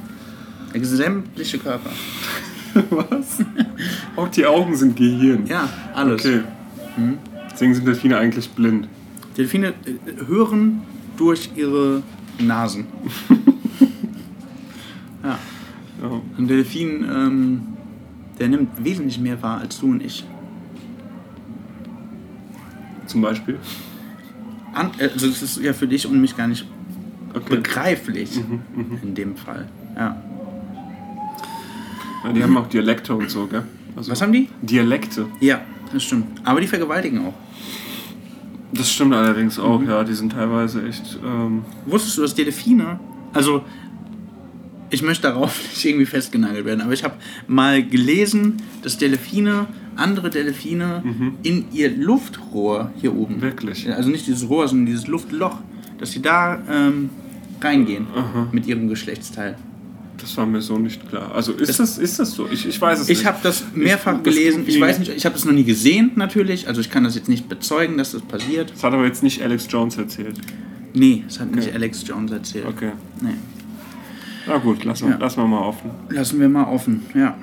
Der 0.75 0.85
sämtliche 0.85 1.59
Körper. 1.59 1.91
Was? 2.91 3.39
Auch 4.17 4.29
die 4.29 4.45
Augen 4.45 4.77
sind 4.77 4.97
Gehirn. 4.97 5.47
Ja, 5.47 5.69
alles. 5.95 6.25
Okay. 6.25 6.43
Deswegen 7.59 7.75
sind 7.75 7.89
Delfine 7.89 8.17
eigentlich 8.19 8.49
blind. 8.51 8.87
Delfine 9.37 9.71
äh, 9.85 10.27
hören 10.29 10.83
durch 11.17 11.51
ihre 11.57 12.05
Nasen. 12.39 12.87
ja. 15.25 15.31
Ja. 16.01 16.21
Ein 16.39 16.47
Delfin, 16.47 17.05
ähm, 17.13 17.63
der 18.39 18.49
nimmt 18.49 18.85
wesentlich 18.85 19.19
mehr 19.19 19.43
wahr 19.43 19.59
als 19.59 19.81
du 19.81 19.91
und 19.91 20.05
ich. 20.05 20.25
Zum 23.07 23.23
Beispiel. 23.23 23.59
An, 24.73 24.93
äh, 24.99 25.09
also 25.13 25.27
das 25.27 25.43
ist 25.43 25.61
ja 25.61 25.73
für 25.73 25.89
dich 25.89 26.07
und 26.07 26.21
mich 26.21 26.37
gar 26.37 26.47
nicht 26.47 26.65
Okay. 27.35 27.57
begreiflich 27.57 28.41
in 29.03 29.17
dem 29.17 29.35
Fall. 29.37 29.67
Ja. 29.97 30.23
Ja, 32.23 32.33
die 32.33 32.43
haben 32.43 32.57
auch 32.57 32.69
Dialekte 32.69 33.17
und 33.17 33.29
so, 33.29 33.47
gell? 33.49 33.65
Also 33.97 34.13
Was 34.13 34.23
haben 34.23 34.33
die? 34.33 34.49
Dialekte. 34.63 35.27
Ja, 35.41 35.61
das 35.93 36.03
stimmt. 36.05 36.27
Aber 36.45 36.61
die 36.61 36.67
vergewaltigen 36.67 37.27
auch. 37.27 37.35
Das 38.73 38.91
stimmt 38.91 39.15
allerdings 39.15 39.59
auch, 39.59 39.83
ja. 39.83 40.05
Die 40.05 40.15
sind 40.15 40.33
teilweise 40.33 40.87
echt. 40.87 41.19
Ähm, 41.25 41.65
Wusstest 41.87 42.19
du, 42.19 42.23
dass 42.23 42.35
Delfine, 42.35 43.01
also 43.33 43.63
ich 44.91 45.03
möchte 45.03 45.29
darauf 45.29 45.59
nicht 45.71 45.85
irgendwie 45.85 46.07
festgenagelt 46.07 46.65
werden, 46.65 46.81
aber 46.81 46.93
ich 46.93 47.05
habe 47.05 47.15
mal 47.47 47.83
gelesen, 47.83 48.59
dass 48.83 48.99
Delfine, 48.99 49.67
andere 49.97 50.31
Delfine 50.31 51.03
in 51.43 51.65
ihr 51.73 51.91
Luftrohr 51.97 52.93
hier 53.01 53.17
oben, 53.17 53.41
Wirklich? 53.41 53.91
Also 53.93 54.11
nicht 54.11 54.27
dieses 54.27 54.49
Rohr, 54.49 54.69
sondern 54.69 54.87
dieses 54.87 55.09
Luftloch, 55.09 55.57
dass 55.99 56.13
sie 56.13 56.23
da 56.23 56.63
ähm, 56.71 57.11
reingehen 57.61 58.07
mit 58.53 58.67
ihrem 58.67 58.89
Geschlechtsteil. 58.89 59.57
Das 60.29 60.37
war 60.37 60.47
mir 60.47 60.61
so 60.61 60.79
nicht 60.79 61.09
klar. 61.09 61.35
Also 61.35 61.53
ist 61.53 61.79
das, 61.81 61.99
ist 61.99 62.19
das 62.19 62.33
so? 62.33 62.49
Ich, 62.51 62.67
ich 62.67 62.81
weiß 62.81 63.01
es 63.01 63.09
nicht. 63.09 63.21
Ich 63.21 63.27
habe 63.27 63.39
das 63.43 63.65
mehrfach 63.75 64.13
Ich- 64.19 64.23
das 64.23 64.35
gelesen. 64.35 64.63
Ich 64.67 64.75
irgendwie- 64.77 64.81
weiß 64.81 64.99
nicht, 65.01 65.13
ich 65.17 65.25
habe 65.25 65.35
das 65.35 65.45
noch 65.45 65.53
nie 65.53 65.65
gesehen 65.65 66.13
natürlich, 66.17 66.69
also 66.69 66.81
ich 66.81 66.91
kann 66.91 67.05
das 67.05 67.15
jetzt 67.15 67.29
nicht 67.29 67.49
bezeugen, 67.49 67.99
dass 67.99 68.13
das 68.13 68.23
passiert. 68.23 68.71
Das 68.75 68.85
hat 68.85 68.93
aber 68.93 69.05
jetzt 69.07 69.23
nicht 69.23 69.43
Alex 69.43 69.67
Jones 69.71 69.97
erzählt. 69.97 70.37
Nee, 70.95 71.25
das 71.27 71.41
hat 71.41 71.51
nicht 71.55 71.67
Okay. 71.69 71.75
Alex 71.77 72.05
Jones 72.07 72.31
erzählt. 72.33 72.67
Okay. 72.67 72.93
Nee. 73.21 73.35
Na 74.47 74.57
gut, 74.59 74.85
lassen 74.85 75.07
wir, 75.09 75.15
Ja. 75.15 75.19
lassen 75.21 75.41
wir 75.43 75.47
mal 75.47 75.61
offen. 75.63 75.91
Lassen 76.09 76.41
wir 76.41 76.49
mal 76.49 76.65
offen, 76.65 77.03
ja. 77.15 77.37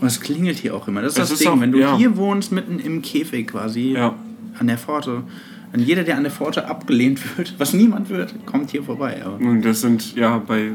Und 0.00 0.06
es 0.06 0.20
klingelt 0.20 0.58
hier 0.58 0.74
auch 0.74 0.86
immer. 0.88 1.02
Das 1.02 1.12
ist 1.14 1.18
Es 1.18 1.22
das 1.28 1.32
ist 1.32 1.40
Ding, 1.44 1.48
auch- 1.48 1.60
wenn 1.60 1.72
du 1.72 1.80
ja. 1.80 1.96
hier 1.96 2.16
wohnst, 2.16 2.52
mitten 2.52 2.78
im 2.78 3.02
Käfig 3.02 3.48
quasi, 3.48 3.92
Ja. 3.92 4.14
an 4.58 4.66
der 4.66 4.78
Pforte, 4.78 5.22
wenn 5.72 5.80
jeder, 5.80 6.04
der 6.04 6.16
an 6.16 6.22
der 6.22 6.30
Pforte 6.30 6.68
abgelehnt 6.68 7.20
wird, 7.36 7.54
was 7.58 7.72
niemand 7.72 8.08
wird, 8.10 8.32
kommt 8.46 8.70
hier 8.70 8.84
vorbei. 8.84 9.22
Aber 9.24 9.36
Und 9.36 9.62
das 9.64 9.80
sind, 9.80 10.14
ja, 10.14 10.38
bei 10.38 10.72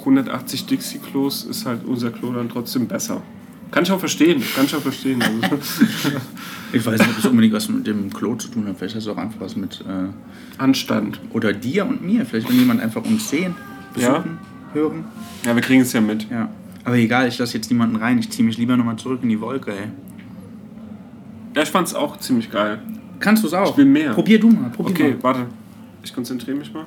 180 0.00 0.66
Dixie-Klos 0.66 1.44
ist 1.44 1.66
halt 1.66 1.84
unser 1.84 2.10
Klo 2.10 2.32
dann 2.32 2.48
trotzdem 2.48 2.86
besser. 2.86 3.22
Kann 3.70 3.84
ich 3.84 3.92
auch 3.92 4.00
verstehen, 4.00 4.42
kann 4.56 4.64
ich 4.64 4.74
auch 4.74 4.80
verstehen. 4.80 5.22
Also, 5.22 5.56
ich 6.72 6.84
weiß 6.84 6.98
nicht, 7.00 7.10
ob 7.10 7.18
es 7.18 7.24
unbedingt 7.26 7.54
was 7.54 7.68
mit 7.68 7.86
dem 7.86 8.12
Klo 8.12 8.34
zu 8.34 8.48
tun 8.48 8.66
hat. 8.66 8.76
Vielleicht 8.78 8.96
hat 8.96 9.02
es 9.02 9.08
auch 9.08 9.16
einfach 9.16 9.40
was 9.40 9.54
mit, 9.56 9.80
äh, 9.82 10.08
Anstand. 10.60 11.20
oder 11.32 11.52
dir 11.52 11.86
und 11.86 12.04
mir. 12.04 12.26
Vielleicht 12.26 12.48
will 12.48 12.56
jemand 12.58 12.80
einfach 12.80 13.04
uns 13.04 13.28
sehen, 13.30 13.54
besuchen, 13.94 14.38
hören. 14.72 15.04
Ja, 15.44 15.54
wir 15.54 15.62
kriegen 15.62 15.82
es 15.82 15.92
ja 15.92 16.00
mit. 16.00 16.28
Ja. 16.30 16.48
Aber 16.84 16.96
egal, 16.96 17.28
ich 17.28 17.38
lasse 17.38 17.54
jetzt 17.56 17.70
niemanden 17.70 17.96
rein. 17.96 18.18
Ich 18.18 18.30
ziehe 18.30 18.44
mich 18.44 18.58
lieber 18.58 18.76
nochmal 18.76 18.96
zurück 18.96 19.20
in 19.22 19.28
die 19.28 19.40
Wolke, 19.40 19.70
ey. 19.72 19.88
Ja, 21.54 21.62
ich 21.62 21.70
fand's 21.70 21.94
auch 21.94 22.16
ziemlich 22.18 22.50
geil. 22.50 22.80
Kannst 23.20 23.42
du 23.42 23.46
es 23.48 23.54
auch? 23.54 23.70
Ich 23.72 23.76
will 23.76 23.84
mehr. 23.84 24.14
Probier 24.14 24.40
du 24.40 24.48
mal, 24.48 24.70
probier 24.70 24.90
Okay, 24.92 25.10
mal. 25.12 25.22
warte. 25.22 25.46
Ich 26.02 26.12
konzentriere 26.14 26.56
mich 26.56 26.72
mal. 26.72 26.86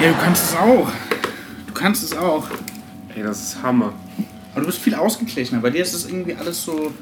Ja, 0.00 0.08
du 0.08 0.14
kannst 0.22 0.44
es 0.50 0.56
auch. 0.56 0.90
Du 1.66 1.72
kannst 1.74 2.02
es 2.04 2.16
auch. 2.16 2.46
Ey, 3.14 3.22
das 3.22 3.42
ist 3.42 3.62
Hammer. 3.62 3.92
Aber 4.52 4.60
du 4.60 4.66
bist 4.66 4.78
viel 4.78 4.94
ausgeglichener. 4.94 5.60
Bei 5.60 5.70
dir 5.70 5.82
ist 5.82 5.92
es 5.94 6.06
irgendwie 6.08 6.34
alles 6.34 6.62
so. 6.64 6.92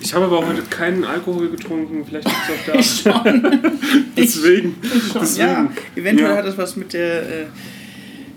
Ich 0.00 0.12
habe 0.14 0.24
aber 0.24 0.44
heute 0.46 0.62
keinen 0.62 1.04
Alkohol 1.04 1.48
getrunken, 1.50 2.04
vielleicht 2.04 2.26
liegt 2.26 2.38
es 2.74 3.12
auch 3.12 3.12
da. 3.12 3.22
Schon. 3.22 3.62
Deswegen. 4.16 4.74
Deswegen. 5.14 5.46
ja, 5.48 5.70
eventuell 5.94 6.30
Ja. 6.30 6.36
hat 6.38 6.46
es 6.46 6.58
was 6.58 6.74
mit 6.76 6.92
der. 6.92 7.22
Äh, 7.22 7.46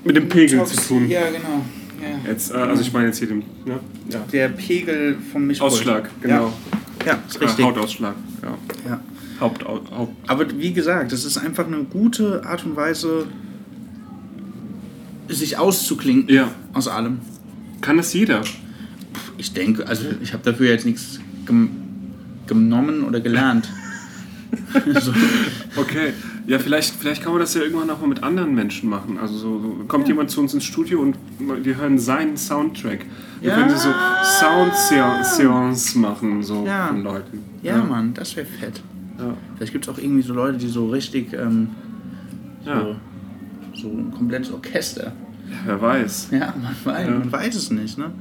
Mit 0.04 0.16
dem 0.16 0.30
Pegel 0.30 0.60
Tox- 0.60 0.76
zu 0.76 0.88
tun. 0.90 1.10
Ja, 1.10 1.22
genau. 1.30 1.64
Ja. 2.02 2.30
Jetzt, 2.32 2.52
äh, 2.52 2.56
also 2.58 2.82
ich 2.82 2.94
meine 2.94 3.08
jetzt 3.08 3.18
hier 3.20 3.30
den 3.30 3.40
ne? 3.66 3.80
ja. 4.10 4.20
Der 4.32 4.50
Pegel 4.50 5.18
vom 5.32 5.48
Mischpult. 5.48 5.72
Ausschlag, 5.72 6.10
genau. 6.22 6.54
Ja, 7.06 7.14
ja 7.14 7.20
ist 7.28 7.38
Äh, 7.38 7.46
richtig. 7.46 7.66
Hautausschlag. 7.66 8.16
Ja. 8.44 8.58
Ja. 8.90 9.00
Haupt, 9.40 9.66
Haupt. 9.66 10.16
Aber 10.28 10.46
wie 10.60 10.72
gesagt, 10.72 11.12
es 11.14 11.26
ist 11.26 11.38
einfach 11.38 11.66
eine 11.66 11.84
gute 11.84 12.44
Art 12.46 12.64
und 12.66 12.76
Weise, 12.76 13.26
sich 15.30 15.58
auszuklinken 15.58 16.34
Ja. 16.34 16.52
aus 16.74 16.88
allem. 16.88 17.20
Kann 17.82 17.98
das 17.98 18.14
jeder? 18.14 18.42
Ich 19.38 19.54
denke, 19.54 19.88
also 19.88 20.06
ich 20.22 20.34
habe 20.34 20.44
dafür 20.44 20.70
jetzt 20.70 20.86
nichts 20.86 21.20
gem 21.46 21.70
genommen 22.48 23.04
oder 23.04 23.20
gelernt. 23.22 23.68
so. 25.02 25.12
Okay. 25.76 26.14
Ja, 26.48 26.60
vielleicht, 26.60 26.94
vielleicht 26.96 27.24
kann 27.24 27.32
man 27.32 27.42
das 27.42 27.56
ja 27.56 27.62
irgendwann 27.62 27.90
auch 27.90 28.00
mal 28.00 28.08
mit 28.08 28.22
anderen 28.22 28.54
Menschen 28.54 28.88
machen. 28.88 29.18
Also 29.20 29.36
so, 29.38 29.84
kommt 29.88 30.08
jemand 30.08 30.30
zu 30.30 30.42
uns 30.42 30.54
ins 30.54 30.64
Studio 30.64 31.00
und 31.02 31.18
wir 31.40 31.76
hören 31.78 31.98
seinen 31.98 32.38
Soundtrack. 32.38 33.04
Wir 33.42 33.50
Ja. 33.50 33.56
können 33.56 33.72
so 33.76 33.90
Sound-Seance 34.40 35.98
machen, 35.98 36.44
so 36.44 36.66
Ja. 36.66 36.88
von 36.88 37.04
Leuten. 37.04 37.40
Ja, 37.64 37.84
Mann, 37.84 38.14
das 38.14 38.36
wäre 38.36 38.46
fett. 38.46 38.82
Ja. 39.18 39.36
Vielleicht 39.56 39.72
gibt 39.74 39.88
es 39.88 39.94
auch 39.94 39.98
irgendwie 39.98 40.22
so 40.22 40.34
Leute, 40.34 40.58
die 40.58 40.68
so 40.68 40.88
richtig, 40.90 41.34
ähm, 41.34 41.70
Ja. 42.66 42.82
so, 42.82 42.96
so 43.86 43.92
ein 43.98 44.12
komplettes 44.12 44.52
Orchester. 44.52 45.12
Wer 45.66 45.80
weiß. 45.82 46.30
Ja, 46.32 46.54
man 46.62 46.76
weiß, 46.84 47.06
Ja. 47.08 47.12
man 47.12 47.32
weiß 47.32 47.56
es 47.56 47.70
nicht, 47.72 47.98
ne? 47.98 48.12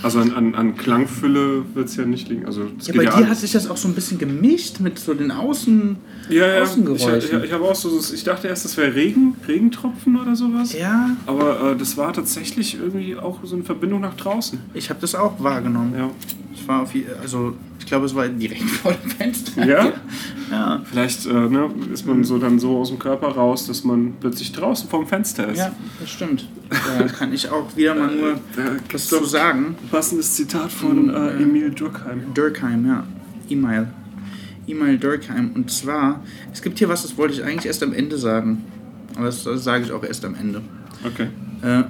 Also 0.00 0.20
an, 0.20 0.32
an, 0.32 0.54
an 0.54 0.76
Klangfülle 0.76 1.64
wird 1.74 1.88
es 1.88 1.96
ja 1.96 2.04
nicht 2.04 2.28
liegen. 2.28 2.46
Also, 2.46 2.66
Ja, 2.82 2.94
bei 2.94 3.02
ja 3.02 3.10
dir 3.10 3.16
alles. 3.16 3.28
hat 3.30 3.36
sich 3.38 3.50
das 3.50 3.68
auch 3.68 3.76
so 3.76 3.88
ein 3.88 3.94
bisschen 3.94 4.18
gemischt 4.18 4.78
mit 4.78 4.96
so 4.98 5.12
den 5.12 5.32
Außen, 5.32 5.96
ja, 6.28 6.46
ja, 6.46 6.56
ich, 6.58 6.62
Außengeräuschen. 6.62 7.38
ich, 7.40 7.44
ich 7.46 7.52
habe 7.52 7.64
auch 7.64 7.74
so, 7.74 7.98
ich 8.14 8.22
dachte 8.22 8.46
erst, 8.46 8.64
das 8.64 8.76
wäre 8.76 8.94
Regen, 8.94 9.34
Regentropfen 9.48 10.16
oder 10.16 10.36
sowas. 10.36 10.72
Ja, 10.78 11.16
Aber 11.26 11.72
äh, 11.72 11.76
das 11.76 11.96
war 11.96 12.12
tatsächlich 12.12 12.78
irgendwie 12.78 13.16
auch 13.16 13.40
so 13.42 13.56
eine 13.56 13.64
Verbindung 13.64 14.00
nach 14.02 14.14
draußen. 14.14 14.60
ich 14.74 14.88
habe 14.90 15.00
das 15.00 15.16
auch 15.16 15.42
wahrgenommen. 15.42 15.94
Ja. 15.98 16.10
War 16.68 16.82
auf, 16.82 16.92
also 17.22 17.54
ich 17.78 17.86
glaube, 17.86 18.04
es 18.04 18.14
war 18.14 18.28
direkt 18.28 18.62
vor 18.62 18.92
dem 18.92 19.10
Fenster. 19.10 19.64
Ja? 19.64 19.92
Ja. 20.50 20.82
Vielleicht 20.84 21.24
äh, 21.24 21.32
ne, 21.32 21.70
ist 21.92 22.06
man 22.06 22.22
so 22.24 22.38
dann 22.38 22.58
so 22.58 22.76
aus 22.76 22.90
dem 22.90 22.98
Körper 22.98 23.28
raus, 23.28 23.66
dass 23.66 23.84
man 23.84 24.12
plötzlich 24.20 24.52
draußen 24.52 24.88
vorm 24.88 25.06
Fenster 25.06 25.48
ist. 25.48 25.58
Ja, 25.58 25.72
das 25.98 26.10
stimmt. 26.10 26.46
Da 26.68 27.04
kann 27.06 27.32
ich 27.32 27.48
auch 27.48 27.74
wieder 27.74 27.94
mal 27.94 28.14
nur 28.14 28.34
Da 28.54 28.76
was 28.92 29.08
zu 29.08 29.24
sagen. 29.24 29.76
passendes 29.90 30.34
Zitat 30.34 30.70
von 30.70 31.08
äh, 31.08 31.42
Emil 31.42 31.70
Durkheim. 31.70 32.34
Durkheim, 32.34 32.86
ja. 32.86 33.06
E-Mail. 33.48 33.88
E-Mail 34.66 34.98
Durkheim. 34.98 35.52
Und 35.54 35.70
zwar, 35.70 36.22
es 36.52 36.60
gibt 36.60 36.78
hier 36.78 36.90
was, 36.90 37.00
das 37.00 37.16
wollte 37.16 37.32
ich 37.32 37.44
eigentlich 37.44 37.64
erst 37.64 37.82
am 37.82 37.94
Ende 37.94 38.18
sagen. 38.18 38.64
Aber 39.16 39.24
das, 39.24 39.42
das 39.42 39.64
sage 39.64 39.84
ich 39.84 39.92
auch 39.92 40.04
erst 40.04 40.22
am 40.26 40.34
Ende. 40.34 40.60
Okay. 41.02 41.28
Äh, 41.62 41.84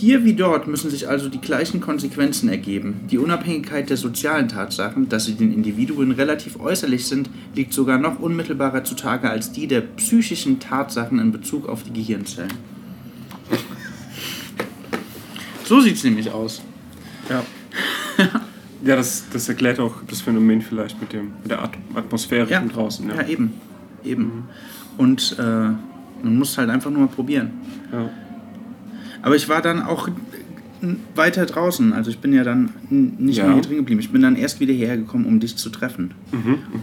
hier 0.00 0.24
wie 0.24 0.32
dort 0.32 0.66
müssen 0.66 0.90
sich 0.90 1.08
also 1.08 1.28
die 1.28 1.40
gleichen 1.40 1.80
Konsequenzen 1.80 2.48
ergeben. 2.48 3.02
Die 3.10 3.18
Unabhängigkeit 3.18 3.90
der 3.90 3.98
sozialen 3.98 4.48
Tatsachen, 4.48 5.10
dass 5.10 5.26
sie 5.26 5.34
den 5.34 5.52
Individuen 5.52 6.12
relativ 6.12 6.58
äußerlich 6.58 7.06
sind, 7.06 7.28
liegt 7.54 7.74
sogar 7.74 7.98
noch 7.98 8.18
unmittelbarer 8.18 8.82
zutage 8.82 9.28
als 9.28 9.52
die 9.52 9.66
der 9.66 9.82
psychischen 9.82 10.58
Tatsachen 10.58 11.18
in 11.18 11.32
Bezug 11.32 11.68
auf 11.68 11.82
die 11.82 11.92
Gehirnzellen. 11.92 12.52
So 15.64 15.80
sieht 15.80 15.96
es 15.96 16.04
nämlich 16.04 16.30
aus. 16.30 16.62
Ja. 17.28 17.44
ja, 18.82 18.96
das, 18.96 19.26
das 19.30 19.48
erklärt 19.50 19.78
auch 19.78 19.96
das 20.08 20.22
Phänomen 20.22 20.62
vielleicht 20.62 20.98
mit, 20.98 21.12
dem, 21.12 21.32
mit 21.42 21.50
der 21.50 21.62
At 21.62 21.72
Atmosphäre 21.94 22.48
Ja, 22.50 22.60
von 22.60 22.70
draußen. 22.70 23.08
Ja. 23.08 23.16
ja 23.16 23.28
eben. 23.28 23.52
eben. 24.02 24.48
Und 24.96 25.36
äh, 25.38 25.42
man 25.42 26.38
muss 26.38 26.56
halt 26.56 26.70
einfach 26.70 26.90
nur 26.90 27.02
mal 27.02 27.08
probieren. 27.08 27.50
Ja. 27.92 28.08
Aber 29.22 29.36
ich 29.36 29.48
war 29.48 29.62
dann 29.62 29.82
auch 29.82 30.08
weiter 31.14 31.44
draußen. 31.46 31.92
Also 31.92 32.10
ich 32.10 32.18
bin 32.18 32.32
ja 32.32 32.42
dann 32.44 32.70
nicht 32.90 33.36
Ja. 33.38 33.44
mehr 33.44 33.54
hier 33.54 33.62
drin 33.62 33.76
geblieben. 33.78 34.00
Ich 34.00 34.10
bin 34.10 34.22
dann 34.22 34.36
erst 34.36 34.60
wieder 34.60 34.72
hergekommen, 34.72 35.26
um 35.26 35.38
dich 35.40 35.56
zu 35.56 35.68
treffen. 35.70 36.12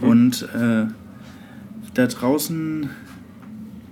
Und 0.00 0.42
äh, 0.54 0.86
da 1.94 2.06
draußen 2.06 2.88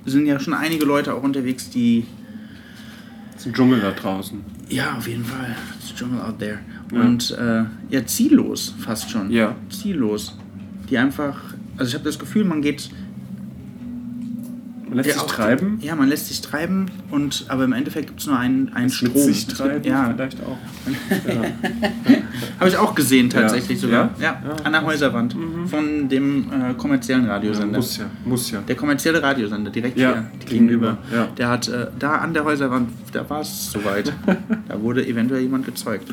sind 0.04 0.26
ja 0.26 0.38
schon 0.38 0.54
einige 0.54 0.84
Leute 0.84 1.12
auch 1.14 1.22
unterwegs, 1.24 1.70
die 1.70 2.04
Es 3.34 3.40
ist 3.42 3.46
ein 3.48 3.54
Dschungel 3.54 3.80
da 3.80 3.90
draußen. 3.90 4.38
ja 4.68 4.96
auf 4.96 5.08
jeden 5.08 5.24
Fall 5.24 5.56
it's 5.80 5.92
jungle 5.98 6.20
out 6.22 6.38
there 6.38 6.58
Ja. 6.92 7.00
und 7.00 7.32
äh, 7.32 7.64
ja 7.90 8.06
ziellos 8.06 8.74
fast 8.78 9.10
schon. 9.10 9.30
Ja. 9.32 9.56
Ziellos. 9.70 10.38
Die 10.88 10.96
einfach, 10.98 11.36
also 11.76 11.88
ich 11.88 11.94
habe 11.94 12.04
das 12.04 12.16
Gefühl, 12.20 12.44
man 12.44 12.62
geht 12.62 12.90
Man 14.88 14.98
lässt 14.98 15.08
Ja, 15.08 15.14
sich 15.14 15.22
auch- 15.22 15.26
treiben. 15.26 15.78
Ja, 15.82 15.96
man 15.96 16.08
lässt 16.08 16.28
sich 16.28 16.40
treiben 16.40 16.86
und 17.10 17.44
aber 17.48 17.64
im 17.64 17.72
Endeffekt 17.72 18.06
gibt 18.06 18.20
es 18.20 18.26
nur 18.26 18.38
einen, 18.38 18.72
einen 18.72 18.84
Mit 18.84 18.94
Strom. 18.94 19.12
sich 19.14 19.38
Es 19.42 19.46
gibt- 19.48 19.58
treiben 19.58 19.84
ja, 19.84 20.12
vielleicht 20.14 20.38
auch. 20.44 20.56
habe 22.60 22.68
ich 22.70 22.76
auch 22.76 22.94
gesehen 22.94 23.28
tatsächlich 23.28 23.80
Ja. 23.82 23.86
sogar. 23.88 24.10
Ja? 24.18 24.22
Ja, 24.24 24.42
Ja. 24.48 24.64
an 24.64 24.72
der 24.72 24.82
Häuserwand 24.84 25.36
von 25.66 26.08
dem 26.08 26.46
äh, 26.52 26.74
kommerziellen 26.74 27.26
Ja, 27.26 27.32
Radiosender. 27.34 27.78
muss 27.78 27.96
ja, 27.98 28.04
muss 28.24 28.50
ja. 28.52 28.60
Der 28.60 28.76
kommerzielle 28.76 29.22
Radiosender 29.22 29.70
direkt 29.72 29.98
Ja, 29.98 30.12
hier 30.12 30.24
gegenüber. 30.48 30.98
gegenüber, 30.98 30.98
ja. 31.12 31.28
Der 31.36 31.48
hat 31.48 31.66
äh, 31.68 31.88
da 31.98 32.16
an 32.18 32.32
der 32.32 32.44
Häuserwand, 32.44 32.90
da 33.12 33.28
war 33.28 33.40
es 33.40 33.72
soweit. 33.72 34.12
da 34.68 34.80
wurde 34.80 35.04
eventuell 35.06 35.40
jemand 35.42 35.66
gezeugt. 35.66 36.08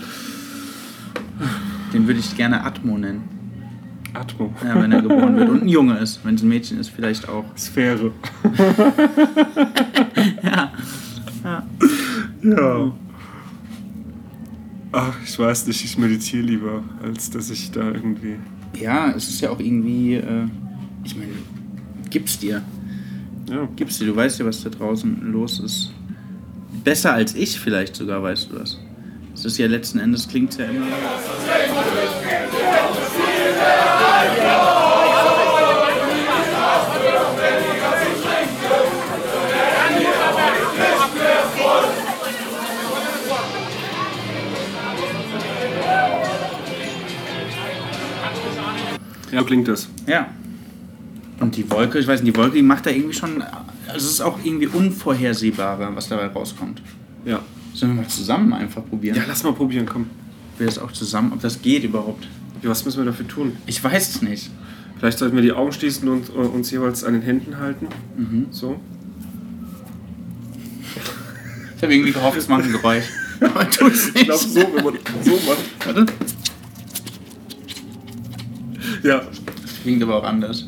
Den 1.94 2.08
würde 2.08 2.20
ich 2.20 2.36
gerne 2.36 2.64
Atmo 2.66 2.98
nennen. 2.98 3.30
Atmo. 4.14 4.54
Ja, 4.64 4.82
wenn 4.82 4.92
er 4.92 5.02
geboren 5.02 5.36
wird. 5.36 5.50
Und 5.50 5.64
ein 5.64 5.68
Junge 5.68 5.98
ist. 5.98 6.24
Wenn 6.24 6.36
es 6.36 6.44
ein 6.44 6.50
Mädchen 6.50 6.80
ist, 6.80 6.90
vielleicht 6.90 7.28
auch. 7.28 7.46
Sphäre. 7.58 8.12
Ja. 10.44 10.72
Ja. 12.42 12.92
Ach, 14.92 15.16
ich 15.26 15.38
weiß 15.38 15.68
nicht, 15.68 15.84
ich 15.84 15.98
meditiere 15.98 16.44
lieber, 16.44 16.84
als 17.04 17.30
dass 17.30 17.50
ich 17.50 17.72
da 17.72 17.92
irgendwie. 17.92 18.36
Ja, 18.80 19.12
es 19.12 19.28
ist 19.28 19.42
ja 19.42 19.50
auch 19.50 19.60
irgendwie, 19.60 20.16
äh, 20.16 20.48
ich 21.04 21.16
meine, 21.16 21.32
gib's 22.10 22.40
dir. 22.40 22.62
Ja. 23.50 23.68
Gib's 23.76 23.98
dir, 23.98 24.06
du 24.06 24.16
weißt 24.16 24.40
ja, 24.40 24.46
was 24.46 24.64
da 24.64 24.70
draußen 24.70 25.32
los 25.32 25.60
ist. 25.60 25.92
Besser 26.84 27.14
als 27.14 27.36
ich 27.36 27.60
vielleicht 27.60 27.96
sogar, 27.96 28.22
weißt 28.22 28.52
du 28.52 28.58
das. 28.58 28.80
Es 29.34 29.46
ist 29.46 29.58
ja 29.58 29.68
letzten 29.68 30.00
Endes, 30.00 30.28
klingt 30.28 30.58
ja 30.58 30.66
immer. 30.66 30.86
Ja, 49.34 49.42
klingt 49.42 49.68
das. 49.68 49.90
Ja. 50.06 50.28
Und 51.40 51.58
die 51.58 51.70
Wolke, 51.72 51.98
ich 51.98 52.08
weiß 52.08 52.22
nicht, 52.22 52.36
die 52.36 52.40
Wolke, 52.40 52.56
die 52.56 52.62
macht 52.62 52.86
da 52.86 52.92
irgendwie 52.92 53.14
schon. 53.14 53.42
Also 53.88 53.98
es 53.98 54.14
ist 54.14 54.22
auch 54.22 54.38
irgendwie 54.44 54.68
unvorhersehbarer, 54.68 55.96
was 55.96 56.08
dabei 56.08 56.28
rauskommt. 56.28 56.82
Ja. 57.26 57.40
Sollen 57.74 57.96
wir 57.96 58.04
mal 58.04 58.08
zusammen 58.08 58.54
einfach 58.54 58.86
probieren? 58.88 59.18
Ja, 59.18 59.24
lass 59.28 59.44
mal 59.44 59.54
probieren, 59.54 59.88
komm. 59.88 60.06
Wir 60.60 60.68
das 60.68 60.78
auch 60.78 60.92
zusammen, 60.92 61.34
ob 61.34 61.42
das 61.42 61.60
geht 61.62 61.84
überhaupt. 61.84 62.28
Ja, 62.64 62.70
was 62.70 62.86
müssen 62.86 63.00
wir 63.00 63.06
dafür 63.06 63.28
tun? 63.28 63.58
Ich 63.66 63.84
weiß 63.84 64.16
es 64.16 64.22
nicht. 64.22 64.50
Vielleicht 64.98 65.20
sollten 65.20 65.36
wir 65.36 65.44
die 65.44 65.52
Augen 65.52 65.74
schließen 65.74 66.08
und 66.08 66.30
äh, 66.30 66.32
uns 66.32 66.72
jeweils 66.72 67.04
an 67.04 67.12
den 67.14 67.22
Händen 67.22 67.58
halten. 67.60 67.88
So. 68.52 68.80
Ich 71.76 71.84
habe 71.84 71.94
irgendwie 71.94 72.14
gehofft, 72.14 72.38
es 72.38 72.48
macht 72.48 72.64
ein 72.64 72.72
Geräusch. 72.72 73.04
Aber 73.42 73.70
tut's 73.70 74.06
nicht. 74.14 74.16
Ich 74.16 74.24
glaube, 74.24 74.44
so, 74.44 74.62
wenn 74.62 74.84
man 74.84 74.98
so 75.24 75.32
macht. 75.32 75.86
Warte. 75.86 76.06
Ja. 79.04 79.22
Klingt 79.82 80.02
aber 80.02 80.16
auch 80.16 80.24
anders. 80.24 80.66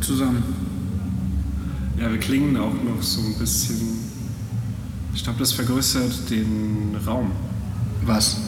Zusammen. 0.00 0.42
Ja, 2.00 2.10
wir 2.10 2.18
klingen 2.18 2.56
auch 2.56 2.72
noch 2.72 3.02
so 3.02 3.20
ein 3.20 3.38
bisschen. 3.38 3.98
Ich 5.14 5.24
glaube, 5.24 5.38
das 5.40 5.52
vergrößert 5.52 6.30
den 6.30 6.96
Raum. 7.06 7.32
Was? 8.04 8.40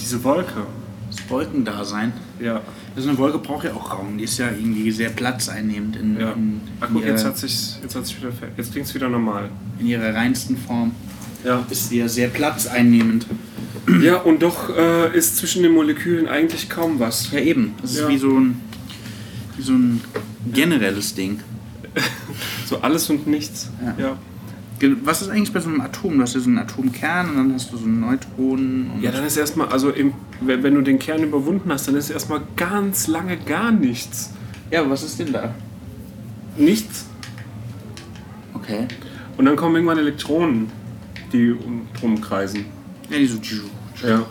Diese 0.00 0.22
Wolke. 0.22 0.66
Das 1.10 1.28
Wolkendasein. 1.30 2.12
Ja. 2.40 2.60
Also 2.94 3.08
eine 3.08 3.18
Wolke 3.18 3.38
braucht 3.38 3.64
ja 3.64 3.72
auch 3.74 3.92
Raum. 3.92 4.18
Die 4.18 4.24
ist 4.24 4.38
ja 4.38 4.48
irgendwie 4.50 4.90
sehr 4.90 5.08
platzeinnehmend 5.10 5.96
in, 5.96 6.20
ja. 6.20 6.32
in, 6.32 6.60
Ach 6.80 6.88
guck, 6.92 7.04
jetzt 7.04 7.24
hat 7.24 7.36
sich, 7.38 7.76
jetzt 7.82 7.94
hat 7.96 8.06
sich 8.06 8.18
wieder, 8.18 8.30
jetzt 8.56 8.72
klingt's 8.72 8.94
wieder 8.94 9.08
normal. 9.08 9.48
in 9.78 9.86
ihrer 9.86 10.14
reinsten 10.14 10.56
Form. 10.56 10.92
Ja. 11.44 11.64
Ist 11.70 11.88
sie 11.88 11.98
ja 11.98 12.08
sehr 12.08 12.28
platzeinnehmend. 12.28 13.26
Ja, 14.02 14.16
und 14.18 14.42
doch 14.42 14.76
äh, 14.76 15.16
ist 15.16 15.36
zwischen 15.38 15.62
den 15.62 15.72
Molekülen 15.72 16.28
eigentlich 16.28 16.68
kaum 16.68 16.98
was. 17.00 17.30
Ja, 17.32 17.38
eben. 17.40 17.74
Das 17.80 17.92
ist 17.92 18.00
Ja. 18.00 18.08
wie 18.08 18.18
so 18.18 18.28
ein, 18.38 18.60
so 19.60 19.72
ein 19.72 20.00
generelles 20.52 21.14
Ding. 21.14 21.40
So 22.66 22.80
alles 22.80 23.08
und 23.10 23.26
nichts. 23.26 23.70
Ja. 23.98 24.04
Ja. 24.04 24.18
Was 25.02 25.22
ist 25.22 25.28
eigentlich 25.30 25.52
bei 25.52 25.58
so 25.60 25.68
einem 25.68 25.80
Atom? 25.80 26.16
Du 26.16 26.22
hast 26.22 26.34
ja 26.34 26.40
so 26.40 26.48
einen 26.48 26.58
Atomkern 26.58 27.30
und 27.30 27.36
dann 27.36 27.54
hast 27.54 27.72
du 27.72 27.76
so 27.76 27.84
einen 27.84 27.98
Neutronen. 28.00 28.90
Und 28.92 29.02
Ja, 29.02 29.10
dann 29.10 29.24
ist 29.24 29.36
erstmal, 29.36 29.68
also 29.68 29.90
im, 29.90 30.12
wenn 30.40 30.62
wenn 30.62 30.74
du 30.74 30.82
den 30.82 31.00
Kern 31.00 31.22
überwunden 31.24 31.72
hast, 31.72 31.88
dann 31.88 31.96
ist 31.96 32.10
erstmal 32.10 32.42
ganz 32.56 33.08
lange 33.08 33.36
gar 33.38 33.72
nichts. 33.72 34.30
ja, 34.70 34.88
was 34.88 35.02
ist 35.02 35.18
denn 35.18 35.32
da? 35.32 35.52
Nichts. 36.56 37.06
Okay. 38.54 38.86
Und 39.36 39.46
dann 39.46 39.56
kommen 39.56 39.74
irgendwann 39.74 39.98
Elektronen, 39.98 40.70
die 41.32 41.50
um, 41.52 41.86
drum 41.98 42.20
kreisen. 42.20 42.66
Ja, 43.10 43.18
die 43.18 43.26
so. 43.26 43.38
Ja. 44.06 44.26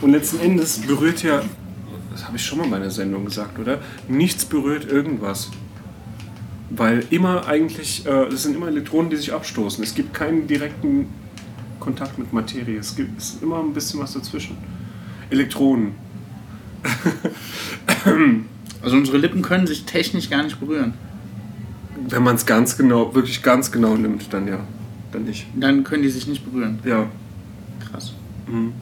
Und 0.00 0.12
letzten 0.12 0.38
Endes 0.40 0.78
berührt 0.78 1.22
ja, 1.24 1.42
das 2.18 2.26
habe 2.26 2.36
ich 2.36 2.44
schon 2.44 2.58
mal 2.58 2.64
in 2.64 2.70
meiner 2.70 2.90
Sendung 2.90 3.24
gesagt, 3.24 3.60
oder? 3.60 3.78
Nichts 4.08 4.44
berührt 4.44 4.90
irgendwas. 4.90 5.50
Weil 6.68 7.04
immer 7.10 7.46
eigentlich, 7.46 8.04
äh, 8.06 8.24
es 8.24 8.42
sind 8.42 8.56
immer 8.56 8.66
Elektronen, 8.66 9.08
die 9.08 9.16
sich 9.16 9.32
abstoßen. 9.32 9.84
Es 9.84 9.94
gibt 9.94 10.14
keinen 10.14 10.48
direkten 10.48 11.06
Kontakt 11.78 12.18
mit 12.18 12.32
Materie. 12.32 12.76
Es 12.78 12.96
gibt 12.96 13.16
es 13.16 13.34
ist 13.34 13.42
immer 13.42 13.60
ein 13.60 13.72
bisschen 13.72 14.00
was 14.00 14.14
dazwischen. 14.14 14.56
Elektronen. 15.30 15.94
Also 18.80 18.96
unsere 18.96 19.18
Lippen 19.18 19.42
können 19.42 19.66
sich 19.66 19.84
technisch 19.84 20.30
gar 20.30 20.44
nicht 20.44 20.60
berühren. 20.60 20.94
Wenn 22.08 22.22
man 22.22 22.36
es 22.36 22.46
ganz 22.46 22.78
genau, 22.78 23.12
wirklich 23.12 23.42
ganz 23.42 23.72
genau 23.72 23.96
nimmt, 23.96 24.32
dann 24.32 24.46
ja. 24.46 24.60
Dann 25.10 25.24
nicht. 25.24 25.46
Dann 25.56 25.82
können 25.82 26.04
die 26.04 26.08
sich 26.08 26.28
nicht 26.28 26.44
berühren. 26.44 26.78
Ja, 26.84 27.06
Krass. 27.90 28.14
mhm. 28.46 28.72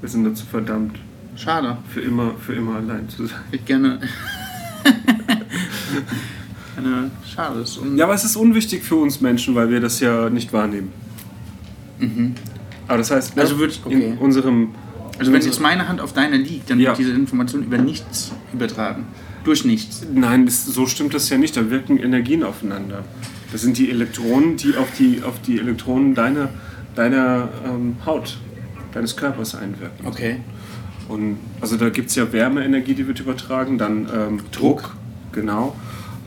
wir 0.00 0.08
sind 0.08 0.24
dazu 0.24 0.46
verdammt, 0.46 0.98
Schade. 1.42 1.76
für 1.88 2.00
immer, 2.00 2.34
für 2.38 2.52
immer 2.54 2.76
allein 2.76 3.08
zu 3.08 3.26
sein. 3.26 3.40
Ich 3.50 3.64
gerne. 3.64 3.98
Eine 6.76 7.10
Schade. 7.34 7.60
Ist 7.60 7.80
Ja, 7.96 8.04
aber 8.04 8.14
es 8.14 8.24
ist 8.24 8.36
unwichtig 8.36 8.82
für 8.82 8.96
uns 8.96 9.20
Menschen, 9.20 9.54
weil 9.54 9.70
wir 9.70 9.80
das 9.80 10.00
ja 10.00 10.30
nicht 10.30 10.52
wahrnehmen. 10.52 10.92
Aber 12.88 12.98
das 12.98 13.10
heißt, 13.10 13.36
ne, 13.36 13.42
Also 13.42 13.58
würd 13.58 13.72
ich- 13.72 13.80
okay. 13.84 14.10
in 14.12 14.18
unserem. 14.18 14.70
also 15.18 15.32
wenn 15.32 15.42
jetzt 15.42 15.60
meine 15.60 15.86
Hand 15.88 16.00
auf 16.00 16.12
deiner 16.12 16.36
liegt, 16.38 16.70
dann 16.70 16.80
Ja. 16.80 16.88
wird 16.90 16.98
diese 16.98 17.12
Information 17.12 17.62
über 17.64 17.78
nichts 17.78 18.32
übertragen. 18.52 19.04
Durch 19.44 19.64
nichts. 19.64 20.06
Nein, 20.12 20.44
das, 20.46 20.64
so 20.66 20.86
stimmt 20.86 21.14
das 21.14 21.28
ja 21.30 21.38
nicht. 21.38 21.56
Da 21.56 21.70
wirken 21.70 21.98
Energien 21.98 22.42
aufeinander. 22.42 23.04
Das 23.52 23.62
sind 23.62 23.76
die 23.78 23.90
Elektronen, 23.90 24.56
die 24.56 24.76
auf 24.76 24.88
die, 24.98 25.22
auf 25.22 25.40
die 25.42 25.58
Elektronen 25.58 26.14
deiner, 26.14 26.50
deiner 26.94 27.48
ähm, 27.66 27.96
Haut, 28.06 28.38
deines 28.92 29.16
Körpers 29.16 29.54
einwirken. 29.54 30.06
Okay. 30.06 30.36
Und 31.10 31.38
also 31.60 31.76
da 31.76 31.88
gibt 31.88 32.10
es 32.10 32.14
ja 32.14 32.32
Wärmeenergie, 32.32 32.94
die 32.94 33.06
wird 33.06 33.18
übertragen, 33.20 33.78
dann 33.78 34.08
ähm, 34.14 34.40
Druck, 34.52 34.94
genau. 35.32 35.74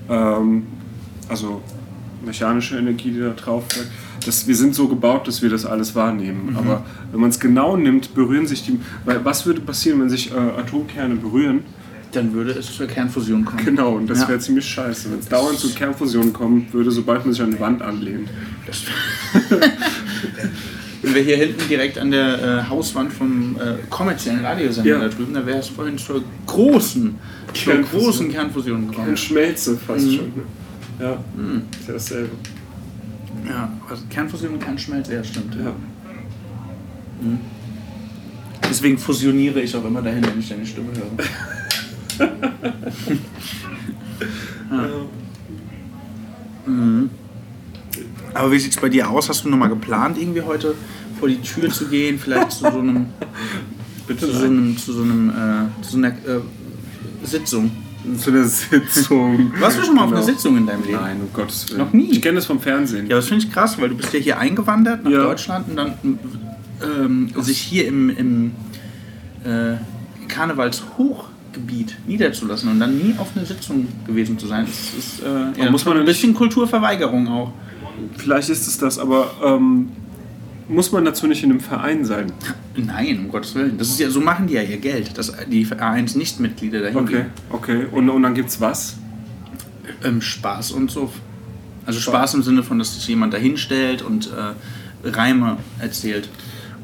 Ähm, 0.10 0.64
also 1.30 1.62
mechanische 2.26 2.78
Energie, 2.78 3.12
die 3.12 3.20
da 3.22 3.30
drauf 3.30 3.64
wirkt. 3.76 3.90
Das, 4.26 4.46
wir 4.48 4.56
sind 4.56 4.76
so 4.76 4.88
gebaut, 4.88 5.28
dass 5.28 5.42
wir 5.42 5.50
das 5.50 5.66
alles 5.66 5.96
wahrnehmen. 5.96 6.56
Aber 6.58 6.84
wenn 7.12 7.20
man 7.20 7.30
es 7.30 7.40
genau 7.40 7.76
nimmt, 7.78 8.14
berühren 8.14 8.46
sich 8.48 8.64
die. 8.66 8.80
Weil 9.06 9.24
was 9.26 9.46
würde 9.46 9.62
passieren, 9.62 10.02
wenn 10.02 10.10
sich 10.10 10.32
äh, 10.32 10.36
Atomkerne 10.36 11.16
berühren? 11.16 11.62
Dann 12.14 12.34
würde 12.34 12.52
es 12.52 12.72
zur 12.76 12.88
Kernfusion 12.88 13.44
kommen. 13.44 13.66
Genau, 13.66 13.96
und 13.96 14.10
das 14.10 14.22
Ja. 14.22 14.28
wäre 14.30 14.40
ziemlich 14.40 14.66
scheiße. 14.66 15.12
Wenn 15.12 15.20
es 15.20 15.28
dauernd 15.28 15.58
zu 15.60 15.74
Kernfusion 15.74 16.32
kommen 16.32 16.68
würde, 16.72 16.92
sobald 16.92 17.26
man 17.26 17.34
sich 17.34 17.42
an 17.42 17.52
die 17.52 17.60
Wand 17.60 17.82
anlehnt. 17.82 18.30
Wenn 21.04 21.16
wir 21.16 21.22
hier 21.22 21.38
hinten 21.38 21.68
direkt 21.68 21.98
an 22.00 22.12
der 22.12 22.64
äh, 22.66 22.70
Hauswand 22.70 23.12
vom 23.12 23.58
äh, 23.58 23.76
kommerziellen 23.90 24.44
Radiosender 24.44 24.90
Ja. 24.90 25.00
da 25.00 25.10
drüben, 25.10 25.34
da 25.34 25.46
wäre 25.46 25.60
es 25.60 25.68
vorhin 25.68 25.98
zur 25.98 26.24
großen, 26.48 27.16
zur 27.54 27.74
großen 27.82 28.32
Kernfusion 28.32 28.88
gekommen. 28.88 29.10
Und 29.10 29.20
Schmelze 29.20 29.78
fast 29.78 30.06
Mhm. 30.06 30.12
schon. 30.16 30.26
Ne? 30.28 30.44
Ja, 31.00 31.12
ist 31.80 31.88
ja 31.88 31.94
dasselbe. 31.94 32.30
Ja, 33.48 33.70
also 33.90 34.04
Kernfusion 34.10 34.54
und 34.54 34.64
Kernschmelze, 34.64 35.14
ja 35.16 35.24
stimmt. 35.24 35.56
Ja. 35.56 35.74
Deswegen 38.70 38.98
fusioniere 38.98 39.62
ich 39.62 39.76
auch 39.76 39.86
immer 39.86 40.02
dahin, 40.02 40.26
wenn 40.26 40.40
ich 40.40 40.50
deine 40.50 40.66
Stimme 40.66 40.88
höre. 40.96 42.28
Mhm. 46.66 47.10
Aber 48.34 48.52
wie 48.52 48.60
sieht 48.60 48.72
es 48.76 48.82
bei 48.82 48.90
dir 48.90 49.10
aus? 49.10 49.30
Hast 49.30 49.46
du 49.46 49.50
nochmal 49.50 49.70
geplant, 49.70 50.18
irgendwie 50.18 50.42
heute 50.42 50.76
vor 51.20 51.28
die 51.30 51.42
Tür 51.42 51.70
zu 51.70 51.86
gehen? 51.88 52.18
Vielleicht 52.20 52.52
zu 52.52 52.60
so 52.72 52.80
einem, 52.80 53.08
Bitte 54.08 54.26
zu 54.28 54.34
so 54.34 54.46
einem, 54.46 54.78
zu 54.78 54.92
so 54.94 55.02
einem, 55.04 55.30
äh, 55.30 55.84
zu 55.84 55.92
so 55.92 55.98
einer 55.98 56.10
äh, 56.10 56.42
Sitzung? 57.24 57.72
zu 58.18 58.32
einer 58.32 58.44
Sitzung. 58.44 59.54
Warst 59.62 59.78
du 59.80 59.84
schon 59.84 59.96
mal 59.96 60.02
auf 60.04 60.10
Genau. 60.10 60.18
einer 60.22 60.26
Sitzung 60.26 60.58
in 60.58 60.66
deinem 60.68 60.84
Leben? 60.84 60.98
Nein, 61.00 61.22
um 61.22 61.32
Gottes 61.32 61.70
Willen. 61.70 61.80
Noch 61.80 61.94
nie? 61.94 62.12
Ich 62.12 62.22
kenne 62.22 62.36
das 62.36 62.46
vom 62.46 62.60
Fernsehen. 62.60 63.08
Ja, 63.08 63.16
das 63.16 63.28
finde 63.30 63.46
ich 63.46 63.52
krass, 63.54 63.80
weil 63.80 63.88
du 63.90 63.96
bist 63.96 64.12
ja 64.12 64.20
hier 64.20 64.38
eingewandert 64.40 65.06
nach 65.06 65.12
Ja. 65.12 65.24
Deutschland 65.24 65.70
und 65.70 65.78
dann 65.78 65.94
ähm, 66.84 67.30
sich 67.40 67.60
hier 67.60 67.88
im, 67.88 68.10
im 68.10 68.52
äh, 69.46 69.78
Karnevalshochgebiet 70.28 71.96
niederzulassen 72.08 72.70
und 72.72 72.80
dann 72.82 72.98
nie 72.98 73.16
auf 73.18 73.30
einer 73.36 73.46
Sitzung 73.46 73.88
gewesen 74.06 74.38
zu 74.38 74.48
sein. 74.48 74.66
Das 74.66 74.94
ist 75.06 75.24
äh, 75.24 75.64
ja, 75.64 75.72
muss 75.72 75.86
man 75.86 75.98
ein 75.98 76.06
bisschen 76.06 76.34
Kulturverweigerung 76.34 77.28
auch. 77.30 77.54
Vielleicht 78.18 78.50
ist 78.50 78.68
es 78.68 78.78
das, 78.78 79.00
aber 79.00 79.32
ähm, 79.44 79.90
muss 80.68 80.92
man 80.92 81.06
dazu 81.06 81.28
nicht 81.28 81.44
in 81.44 81.52
einem 81.52 81.60
Verein 81.60 82.06
sein? 82.06 82.32
Nein, 82.76 83.20
um 83.20 83.30
Gottes 83.30 83.54
Willen. 83.56 83.78
Das 83.78 83.90
ist 83.90 84.00
ja, 84.00 84.10
so 84.10 84.22
machen 84.22 84.48
die 84.48 84.54
ja 84.54 84.62
ihr 84.62 84.78
Geld, 84.78 85.18
dass 85.18 85.34
die 85.50 85.66
Vereinsnichtmitglieder 85.66 86.82
dahin 86.82 86.98
Okay, 86.98 87.14
gehen. 87.14 87.26
okay. 87.50 87.86
Und, 87.92 88.10
und 88.10 88.24
dann 88.24 88.34
gibt's 88.34 88.60
was? 88.62 88.98
Ähm, 90.04 90.22
Spaß 90.22 90.72
und 90.72 90.90
so. 90.90 91.12
Also 91.86 92.00
Spaß 92.00 92.36
im 92.36 92.44
Sinne 92.44 92.64
von, 92.64 92.80
dass 92.80 92.96
sich 92.96 93.08
jemand 93.08 93.34
dahinstellt 93.34 94.02
und 94.02 94.28
äh, 94.32 95.08
Reime 95.10 95.58
erzählt. 95.80 96.30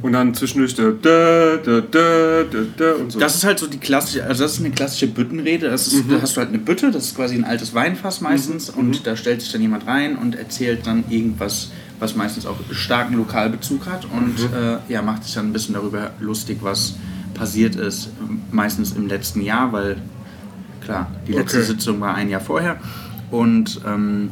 Und 0.02 0.14
dann 0.14 0.34
zwischendurch 0.34 0.76
da, 0.76 0.92
da, 0.92 1.58
da, 1.58 1.82
da, 1.82 2.44
da, 2.78 2.94
und 2.94 3.12
so. 3.12 3.20
Das 3.20 3.36
ist 3.36 3.44
halt 3.44 3.60
so 3.60 3.68
die 3.68 3.80
klassische, 3.80 4.24
also 4.24 4.44
das 4.44 4.54
ist 4.54 4.60
eine 4.60 4.72
klassische 4.72 5.08
Büttenrede. 5.08 5.70
Das 5.70 5.88
ist, 5.88 6.06
Da 6.10 6.22
hast 6.22 6.38
du 6.38 6.40
halt 6.40 6.50
eine 6.50 6.58
Bütte, 6.60 6.90
das 6.92 7.06
ist 7.08 7.16
quasi 7.16 7.36
ein 7.36 7.44
altes 7.44 7.74
Weinfass 7.74 8.22
meistens 8.22 8.70
und 8.70 9.06
da 9.06 9.18
stellt 9.18 9.42
sich 9.42 9.52
dann 9.52 9.62
jemand 9.62 9.88
rein 9.88 10.16
und 10.18 10.36
erzählt 10.36 10.88
dann 10.88 11.04
irgendwas, 11.10 11.72
was 12.00 12.16
meistens 12.16 12.46
auch 12.46 12.56
starken 12.72 13.16
Lokalbezug 13.16 13.88
hat 13.88 14.06
und 14.06 14.38
äh, 14.56 14.78
ja, 14.88 15.02
macht 15.02 15.26
sich 15.26 15.34
dann 15.34 15.48
ein 15.48 15.54
bisschen 15.54 15.74
darüber 15.76 16.12
lustig, 16.22 16.60
was 16.62 16.96
passiert 17.34 17.76
ist, 17.76 18.10
meistens 18.52 18.94
im 18.94 19.08
letzten 19.08 19.42
Jahr, 19.42 19.74
weil 19.74 19.98
klar, 20.82 21.12
die 21.28 21.34
letzte 21.34 21.58
Okay. 21.58 21.68
Sitzung 21.68 22.00
war 22.00 22.16
ein 22.16 22.30
Jahr 22.30 22.42
vorher 22.42 22.78
und 23.32 23.82
ähm, 23.86 24.32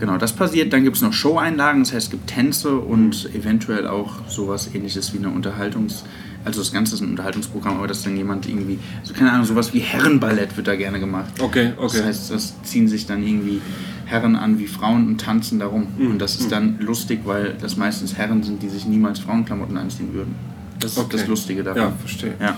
Genau, 0.00 0.16
das 0.16 0.32
passiert. 0.32 0.72
Dann 0.72 0.82
gibt 0.82 0.96
es 0.96 1.02
noch 1.02 1.12
Show-Einlagen, 1.12 1.80
das 1.84 1.92
heißt, 1.92 2.06
es 2.06 2.10
gibt 2.10 2.26
Tänze 2.26 2.76
und 2.78 3.28
eventuell 3.34 3.86
auch 3.86 4.26
sowas 4.28 4.70
ähnliches 4.74 5.12
wie 5.12 5.18
eine 5.18 5.28
Unterhaltungs-, 5.28 6.02
also 6.44 6.60
das 6.60 6.72
Ganze 6.72 6.94
ist 6.94 7.02
ein 7.02 7.10
Unterhaltungsprogramm, 7.10 7.76
aber 7.76 7.86
dass 7.86 8.02
dann 8.02 8.16
jemand 8.16 8.48
irgendwie, 8.48 8.78
also 9.02 9.12
keine 9.12 9.30
Ahnung, 9.30 9.44
sowas 9.44 9.74
wie 9.74 9.80
Herrenballett 9.80 10.56
wird 10.56 10.66
da 10.68 10.74
gerne 10.74 10.98
gemacht. 11.00 11.30
Okay, 11.38 11.74
okay. 11.76 11.98
Das 11.98 12.02
heißt, 12.06 12.30
das 12.30 12.54
ziehen 12.62 12.88
sich 12.88 13.04
dann 13.06 13.22
irgendwie 13.22 13.60
Herren 14.06 14.36
an 14.36 14.58
wie 14.58 14.66
Frauen 14.66 15.06
und 15.06 15.20
tanzen 15.20 15.58
darum. 15.58 15.86
Mhm. 15.98 16.12
Und 16.12 16.18
das 16.18 16.36
ist 16.40 16.50
dann 16.50 16.78
lustig, 16.80 17.20
weil 17.26 17.54
das 17.60 17.76
meistens 17.76 18.16
Herren 18.16 18.42
sind, 18.42 18.62
die 18.62 18.70
sich 18.70 18.86
niemals 18.86 19.18
Frauenklamotten 19.20 19.76
anziehen 19.76 20.14
würden. 20.14 20.34
Das 20.80 20.92
ist 20.92 20.98
Okay. 20.98 21.18
das 21.18 21.26
Lustige 21.26 21.62
daran. 21.62 21.82
Ja, 21.82 21.92
verstehe. 22.00 22.34
Ja. 22.40 22.56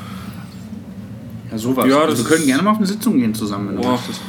Ja, 1.51 1.59
sowas. 1.59 1.86
Ja, 1.88 2.03
also 2.03 2.22
wir 2.22 2.24
können 2.28 2.40
ist- 2.43 2.47
gerne 2.47 2.62
mal 2.62 2.70
auf 2.70 2.78
eine 2.78 2.86
Sitzung 2.86 3.18
gehen 3.18 3.34
zusammen, 3.34 3.70
wenn 3.70 3.82
du 3.82 3.88
möchtest. 3.88 4.20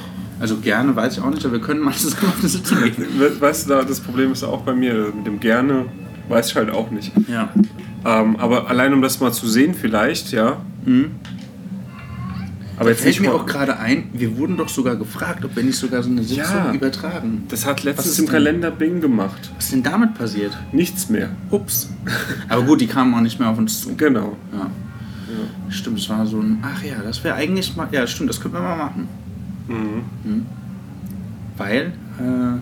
Also 0.43 0.57
gerne, 0.57 0.93
weiß 0.93 1.13
ich 1.17 1.23
auch 1.23 1.29
nicht, 1.29 1.45
aber 1.45 1.53
wir 1.53 1.61
können 1.61 1.79
mal 1.79 1.93
zusammen 1.93 2.27
auf 2.27 2.39
eine 2.41 2.49
Sitzung 2.49 2.79
gehen. 2.83 2.95
We- 3.17 3.39
Weißt 3.39 3.65
du, 3.65 3.69
da, 3.75 3.83
das 3.83 4.01
Problem 4.01 4.33
ist 4.33 4.43
auch 4.43 4.63
bei 4.63 4.73
mir, 4.73 5.13
mit 5.15 5.25
dem 5.25 5.39
gerne, 5.39 5.85
weiß 6.27 6.49
ich 6.49 6.55
halt 6.57 6.69
auch 6.69 6.91
nicht. 6.91 7.13
Ja. 7.29 7.47
Ähm, 8.05 8.35
aber 8.35 8.67
allein 8.69 8.91
um 8.93 9.01
das 9.01 9.21
mal 9.21 9.31
zu 9.31 9.47
sehen 9.47 9.73
vielleicht, 9.73 10.33
ja. 10.33 10.57
Aber 12.77 12.89
jetzt 12.89 13.03
Fällt 13.03 13.21
mir 13.21 13.33
auch 13.33 13.45
gerade 13.45 13.77
ein, 13.79 14.09
wir 14.11 14.35
wurden 14.37 14.57
doch 14.57 14.67
sogar 14.67 14.97
gefragt, 14.97 15.45
ob 15.45 15.55
wir 15.55 15.63
nicht 15.63 15.77
sogar 15.77 16.03
so 16.03 16.09
eine 16.09 16.23
Sitzung 16.23 16.43
Ja. 16.43 16.73
übertragen. 16.73 17.43
Das 17.47 17.65
hat 17.65 17.83
letztens 17.85 18.19
im? 18.19 18.27
Kalender 18.27 18.71
Bing 18.71 18.99
gemacht. 18.99 19.49
Was 19.55 19.65
ist 19.65 19.71
denn 19.73 19.83
damit 19.83 20.13
passiert? 20.15 20.51
Nichts 20.73 21.07
mehr. 21.07 21.29
Ups. 21.51 21.89
Aber 22.49 22.63
gut, 22.63 22.81
die 22.81 22.87
kamen 22.87 23.13
auch 23.13 23.21
nicht 23.21 23.39
mehr 23.39 23.47
auf 23.47 23.57
uns 23.57 23.79
zu. 23.81 23.95
Genau. 23.95 24.35
Ja. 24.51 24.69
Stimmt, 25.69 25.99
das 25.99 26.09
war 26.09 26.25
so 26.25 26.41
ein. 26.41 26.57
Ach 26.63 26.83
ja, 26.83 26.95
das 27.01 27.23
wäre 27.23 27.35
eigentlich 27.35 27.75
mal. 27.77 27.87
Ja, 27.93 28.05
stimmt, 28.05 28.29
das 28.29 28.41
könnten 28.41 28.57
wir 28.57 28.61
mal 28.61 28.75
machen. 28.75 29.07
Mhm. 29.68 30.45
Weil. 31.57 31.93
Äh, 32.20 32.59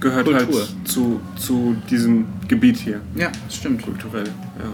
Gehört 0.00 0.26
Kultur. 0.26 0.60
halt 0.60 0.68
zu, 0.84 1.20
zu 1.36 1.76
diesem 1.90 2.26
Gebiet 2.46 2.76
hier. 2.76 3.00
ja, 3.16 3.30
das 3.46 3.56
stimmt. 3.56 3.82
Kulturell, 3.82 4.26
ja. 4.26 4.70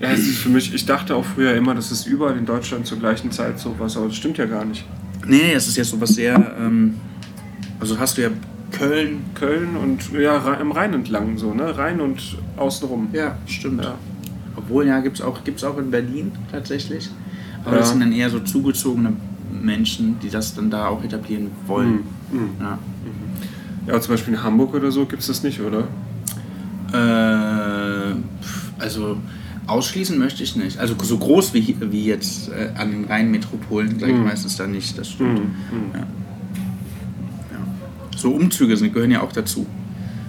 Ja, 0.00 0.10
es 0.10 0.20
ist 0.20 0.38
für 0.38 0.48
mich, 0.48 0.74
ich 0.74 0.84
dachte 0.84 1.14
auch 1.14 1.24
früher 1.24 1.54
immer, 1.54 1.74
das 1.74 1.92
ist 1.92 2.06
überall 2.06 2.36
in 2.36 2.44
Deutschland 2.44 2.86
zur 2.86 2.98
gleichen 2.98 3.30
Zeit 3.30 3.58
sowas, 3.60 3.96
aber 3.96 4.06
das 4.06 4.16
stimmt 4.16 4.36
ja 4.36 4.46
gar 4.46 4.64
nicht. 4.64 4.84
Nee, 5.26 5.52
es 5.54 5.68
ist 5.68 5.76
ja 5.76 5.84
sowas 5.84 6.10
sehr. 6.10 6.54
Ähm, 6.58 6.94
also 7.80 7.98
hast 7.98 8.18
du 8.18 8.22
ja 8.22 8.30
Köln. 8.72 9.24
Köln 9.34 9.76
und 9.76 10.12
ja, 10.12 10.54
im 10.54 10.72
Rhein 10.72 10.92
entlang 10.94 11.38
so, 11.38 11.54
ne? 11.54 11.76
Rhein 11.78 12.00
und 12.00 12.36
außenrum. 12.56 13.08
Ja, 13.12 13.38
stimmt. 13.46 13.84
Ja. 13.84 13.94
Obwohl, 14.56 14.86
ja, 14.86 15.00
gibt 15.00 15.18
es 15.18 15.22
auch, 15.22 15.44
gibt's 15.44 15.64
auch 15.64 15.78
in 15.78 15.90
Berlin 15.90 16.32
tatsächlich. 16.50 17.08
Aber 17.64 17.74
Ja. 17.74 17.80
das 17.80 17.90
sind 17.90 18.00
dann 18.00 18.12
eher 18.12 18.30
so 18.30 18.40
zugezogene 18.40 19.12
Menschen, 19.62 20.18
die 20.20 20.28
das 20.30 20.54
dann 20.54 20.70
da 20.70 20.88
auch 20.88 21.02
etablieren 21.04 21.48
wollen. 21.66 22.00
Mhm. 22.32 22.50
Ja. 22.60 22.78
Ja, 23.86 23.92
aber 23.94 24.00
zum 24.02 24.14
Beispiel 24.14 24.34
in 24.34 24.42
Hamburg 24.42 24.74
oder 24.74 24.90
so 24.90 25.04
gibt 25.06 25.20
es 25.22 25.28
das 25.28 25.42
nicht, 25.42 25.60
oder? 25.60 25.84
Äh, 26.92 28.14
also 28.78 29.16
ausschließen 29.66 30.18
möchte 30.18 30.42
ich 30.42 30.56
nicht. 30.56 30.78
Also 30.78 30.94
so 31.02 31.18
groß 31.18 31.54
wie, 31.54 31.76
wie 31.90 32.04
jetzt 32.04 32.48
äh, 32.50 32.70
an 32.76 32.90
den 32.90 33.04
Rheinmetropolen, 33.04 33.98
sage 33.98 34.12
ich 34.12 34.18
Mhm. 34.18 34.24
meistens 34.24 34.56
dann 34.56 34.72
nicht. 34.72 34.96
Das 34.98 35.10
stimmt. 35.10 35.38
Mhm. 35.40 35.46
Ja. 35.94 35.98
Ja. 36.00 36.06
So 38.16 38.30
Umzüge 38.32 38.76
sind, 38.76 38.92
gehören 38.92 39.10
ja 39.10 39.22
auch 39.22 39.32
dazu. 39.32 39.66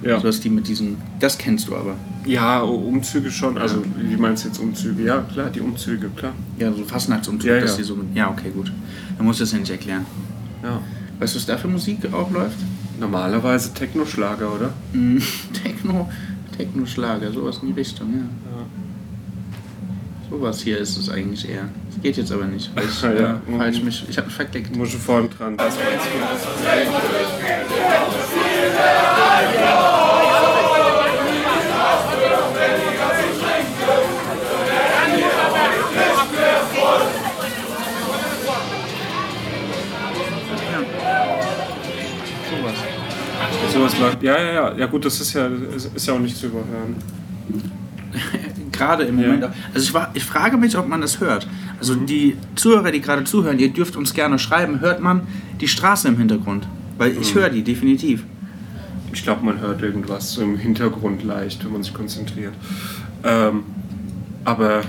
Ja. 0.03 0.17
So 0.19 0.23
dass 0.27 0.39
die 0.39 0.49
mit 0.49 0.67
diesen. 0.67 0.97
Das 1.19 1.37
kennst 1.37 1.67
du 1.67 1.75
aber. 1.75 1.95
Ja, 2.25 2.61
Umzüge 2.61 3.29
schon. 3.31 3.57
Also, 3.57 3.83
wie 3.97 4.15
meinst 4.17 4.43
du 4.43 4.47
jetzt 4.49 4.59
Umzüge? 4.59 5.03
Ja, 5.03 5.21
klar, 5.21 5.49
die 5.49 5.61
Umzüge, 5.61 6.09
klar. 6.09 6.33
Ja, 6.57 6.71
so 6.73 6.83
Fastnachtsumzug, 6.83 7.49
Ja, 7.49 7.59
dass 7.59 7.71
ja. 7.71 7.77
die 7.77 7.83
so. 7.83 7.97
Ja, 8.13 8.29
okay, 8.29 8.49
gut. 8.53 8.71
Dann 9.17 9.25
musst 9.25 9.39
du 9.39 9.43
das 9.43 9.51
ja 9.51 9.59
nicht 9.59 9.71
erklären. 9.71 10.05
Ja. 10.63 10.81
Weißt 11.19 11.33
du, 11.35 11.37
was 11.39 11.45
da 11.45 11.57
für 11.57 11.67
Musik 11.67 11.99
auch 12.11 12.31
läuft? 12.31 12.57
Normalerweise 12.99 13.73
Techno-Schlager, 13.73 14.53
oder? 14.53 14.73
Mm, 14.93 15.17
Techno, 15.63 16.09
Techno-Schlager, 16.57 17.31
sowas 17.31 17.59
in 17.61 17.67
die 17.69 17.73
Richtung, 17.79 18.13
ja. 18.13 18.21
Sowas 20.29 20.61
hier 20.61 20.79
ist 20.79 20.97
es 20.97 21.09
eigentlich 21.09 21.47
eher. 21.47 21.69
Das 21.91 22.01
geht 22.01 22.17
jetzt 22.17 22.31
aber 22.31 22.45
nicht, 22.45 22.71
weil 22.75 22.85
ich, 22.85 23.01
Ja, 23.03 23.13
ja. 23.13 23.41
äh, 23.47 23.57
falsch 23.57 23.81
mich, 23.83 24.05
ich 24.09 24.17
habe 24.17 24.27
mich 24.27 24.35
verklickt. 24.35 24.75
Muss 24.75 24.89
schon 24.89 24.99
vorne 24.99 25.29
dran. 25.29 25.55
Das 25.55 25.75
Sowas. 25.75 25.85
Sowas 43.75 43.99
läuft. 43.99 44.23
Ja, 44.23 44.41
ja, 44.41 44.53
ja. 44.53 44.77
Ja, 44.77 44.85
gut, 44.85 45.05
das 45.05 45.19
ist 45.19 45.33
ja, 45.33 45.47
ist, 45.47 46.07
ja 46.07 46.13
auch 46.13 46.19
nicht 46.19 46.37
zu 46.37 46.47
überhören. 46.47 46.95
Gerade 48.71 49.03
im. 49.03 49.15
Moment. 49.15 49.43
Also 49.73 49.87
ich, 49.87 49.93
war, 49.93 50.11
ich 50.13 50.23
frage 50.23 50.57
mich, 50.57 50.77
ob 50.77 50.87
man 50.87 51.01
das 51.01 51.19
hört. 51.19 51.47
Also 51.79 51.95
die 51.95 52.37
Zuhörer, 52.55 52.91
die 52.91 53.01
gerade 53.01 53.25
zuhören, 53.25 53.59
ihr 53.59 53.69
dürft 53.69 53.97
uns 53.97 54.13
gerne 54.13 54.39
schreiben, 54.39 54.79
hört 54.79 55.01
man 55.01 55.27
die 55.59 55.67
Straße 55.67 56.07
im 56.07 56.17
Hintergrund? 56.17 56.67
Weil 56.97 57.17
ich 57.17 57.35
höre 57.35 57.49
die 57.49 57.63
definitiv. 57.63 58.23
Ich 59.11 59.23
glaube, 59.23 59.45
man 59.45 59.59
hört 59.59 59.81
irgendwas 59.81 60.37
im 60.37 60.57
Hintergrund 60.57 61.23
leicht, 61.23 61.63
wenn 61.65 61.73
man 61.73 61.83
sich 61.83 61.93
konzentriert. 61.93 62.53
Ähm, 63.23 63.63
aber 64.45 64.81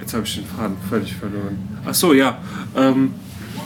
jetzt 0.00 0.14
habe 0.14 0.24
ich 0.24 0.34
den 0.36 0.44
Faden 0.44 0.76
völlig 0.88 1.14
verloren. 1.14 1.58
Ach 1.84 1.94
so, 1.94 2.12
ja. 2.12 2.38
Ähm, 2.76 3.12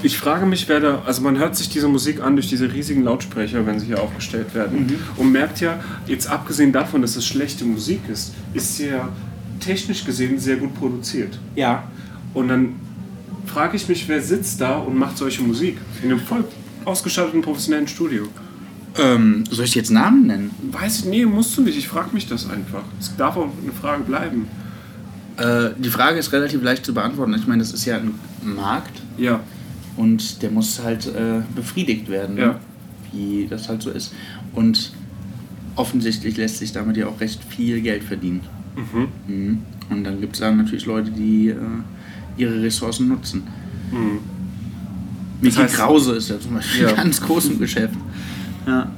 ich 0.02 0.18
frage 0.18 0.46
mich, 0.46 0.68
wer 0.68 0.80
da. 0.80 1.02
Also, 1.04 1.22
man 1.22 1.38
hört 1.38 1.56
sich 1.56 1.68
diese 1.68 1.88
Musik 1.88 2.20
an 2.20 2.36
durch 2.36 2.48
diese 2.48 2.72
riesigen 2.72 3.04
Lautsprecher, 3.04 3.66
wenn 3.66 3.80
sie 3.80 3.86
hier 3.86 4.02
aufgestellt 4.02 4.54
werden. 4.54 4.92
Und 5.16 5.32
merkt 5.32 5.60
ja, 5.60 5.80
jetzt 6.06 6.28
abgesehen 6.28 6.72
davon, 6.72 7.02
dass 7.02 7.16
es 7.16 7.26
schlechte 7.26 7.64
Musik 7.64 8.00
ist, 8.10 8.34
ist 8.54 8.76
sie 8.76 8.88
ja 8.88 9.08
technisch 9.60 10.04
gesehen 10.04 10.38
sehr 10.38 10.56
gut 10.56 10.74
produziert. 10.74 11.38
Ja. 11.54 11.84
Und 12.34 12.48
dann 12.48 12.76
frage 13.46 13.76
ich 13.76 13.88
mich, 13.88 14.08
wer 14.08 14.22
sitzt 14.22 14.60
da 14.60 14.78
und 14.78 14.96
macht 14.96 15.18
solche 15.18 15.42
Musik? 15.42 15.78
In 16.02 16.10
einem 16.10 16.20
voll 16.20 16.44
ausgestatteten 16.84 17.42
professionellen 17.42 17.88
Studio. 17.88 18.28
Ähm, 18.96 19.44
soll 19.50 19.64
ich 19.64 19.74
jetzt 19.74 19.90
Namen 19.90 20.26
nennen? 20.26 20.50
Weiß 20.72 21.00
ich, 21.00 21.04
nee, 21.06 21.24
musst 21.24 21.56
du 21.56 21.62
nicht. 21.62 21.78
Ich 21.78 21.88
frage 21.88 22.10
mich 22.12 22.26
das 22.26 22.48
einfach. 22.48 22.82
Es 22.98 23.14
darf 23.16 23.36
auch 23.36 23.50
eine 23.62 23.72
Frage 23.72 24.02
bleiben. 24.02 24.46
Äh, 25.36 25.70
die 25.78 25.90
Frage 25.90 26.18
ist 26.18 26.32
relativ 26.32 26.62
leicht 26.62 26.84
zu 26.84 26.94
beantworten. 26.94 27.34
Ich 27.34 27.46
meine, 27.46 27.62
das 27.62 27.72
ist 27.72 27.84
ja 27.84 27.96
ein 27.96 28.14
Markt 28.42 29.02
Ja. 29.16 29.40
Und 29.98 30.42
der 30.42 30.50
muss 30.50 30.80
halt 30.82 31.06
äh, 31.06 31.42
befriedigt 31.54 32.08
werden, 32.08 32.36
ne? 32.36 32.40
Ja. 32.40 32.60
wie 33.12 33.46
das 33.50 33.68
halt 33.68 33.82
so 33.82 33.90
ist. 33.90 34.14
Und 34.54 34.92
offensichtlich 35.76 36.36
lässt 36.36 36.58
sich 36.58 36.72
damit 36.72 36.96
ja 36.96 37.06
auch 37.06 37.20
recht 37.20 37.42
viel 37.44 37.80
Geld 37.82 38.02
verdienen. 38.04 38.40
Mhm. 39.26 39.58
Und 39.90 40.04
dann 40.04 40.20
gibt 40.20 40.34
es 40.34 40.40
dann 40.40 40.56
natürlich 40.56 40.86
Leute, 40.86 41.10
die 41.10 41.48
äh, 41.48 41.56
ihre 42.36 42.62
Ressourcen 42.62 43.08
nutzen. 43.08 43.42
Mhm. 43.92 44.18
Mickey 45.40 45.56
heißt- 45.60 45.76
Krause 45.76 46.14
ist 46.16 46.30
ja 46.30 46.38
zum 46.40 46.54
Beispiel 46.54 46.82
Ja. 46.82 46.92
ganz 46.96 47.20
groß 47.20 47.46
im 47.50 47.58
Geschäft. 47.58 47.94
Ja. 48.66 48.90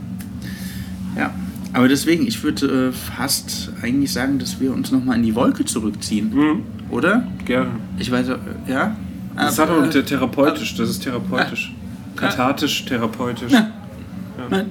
Ja. 1.16 1.34
Aber 1.72 1.86
deswegen, 1.86 2.26
ich 2.26 2.42
würde 2.42 2.88
äh, 2.88 2.92
fast 2.92 3.70
eigentlich 3.82 4.12
sagen, 4.12 4.38
dass 4.38 4.58
wir 4.60 4.72
uns 4.72 4.90
nochmal 4.90 5.16
in 5.16 5.22
die 5.22 5.34
Wolke 5.34 5.64
zurückziehen. 5.64 6.34
Mhm. 6.34 6.62
Oder? 6.90 7.26
Gerne. 7.44 7.70
Ich 7.98 8.10
weiß, 8.10 8.26
ja? 8.66 8.96
Das 9.36 9.58
Aber, 9.58 9.72
hat 9.76 9.78
auch 9.82 9.86
äh, 9.86 9.90
der 9.90 10.04
therapeutisch, 10.04 10.74
das 10.76 10.90
ist 10.90 11.02
therapeutisch. 11.02 11.72
Kathartisch, 12.16 12.84
therapeutisch. 12.84 13.52
Ja. 13.52 13.70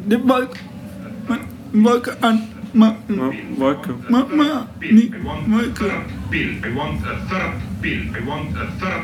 Die 0.06 0.28
Wolke, 0.28 0.60
die 1.74 1.84
Wolke 1.84 2.18
an, 2.22 2.42
mal, 2.74 2.96
Ja, 3.08 3.32
Wolke. 3.58 3.94
mal, 4.10 4.26
mal 4.26 4.66
die 4.82 5.12
Wolke. 5.52 5.92
bill. 6.30 6.58
I 6.66 6.76
want 6.76 7.02
a 7.06 7.16
third 7.30 7.54
bill. 7.82 8.02
I 8.16 8.28
want 8.28 8.56
a 8.58 8.66
third 8.80 9.04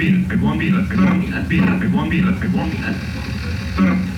I 0.00 0.36
want 0.36 0.62
a 0.62 0.68
I 0.68 1.90
want 1.92 2.14
a 2.14 2.32
third 2.32 2.52
bill. 3.76 4.17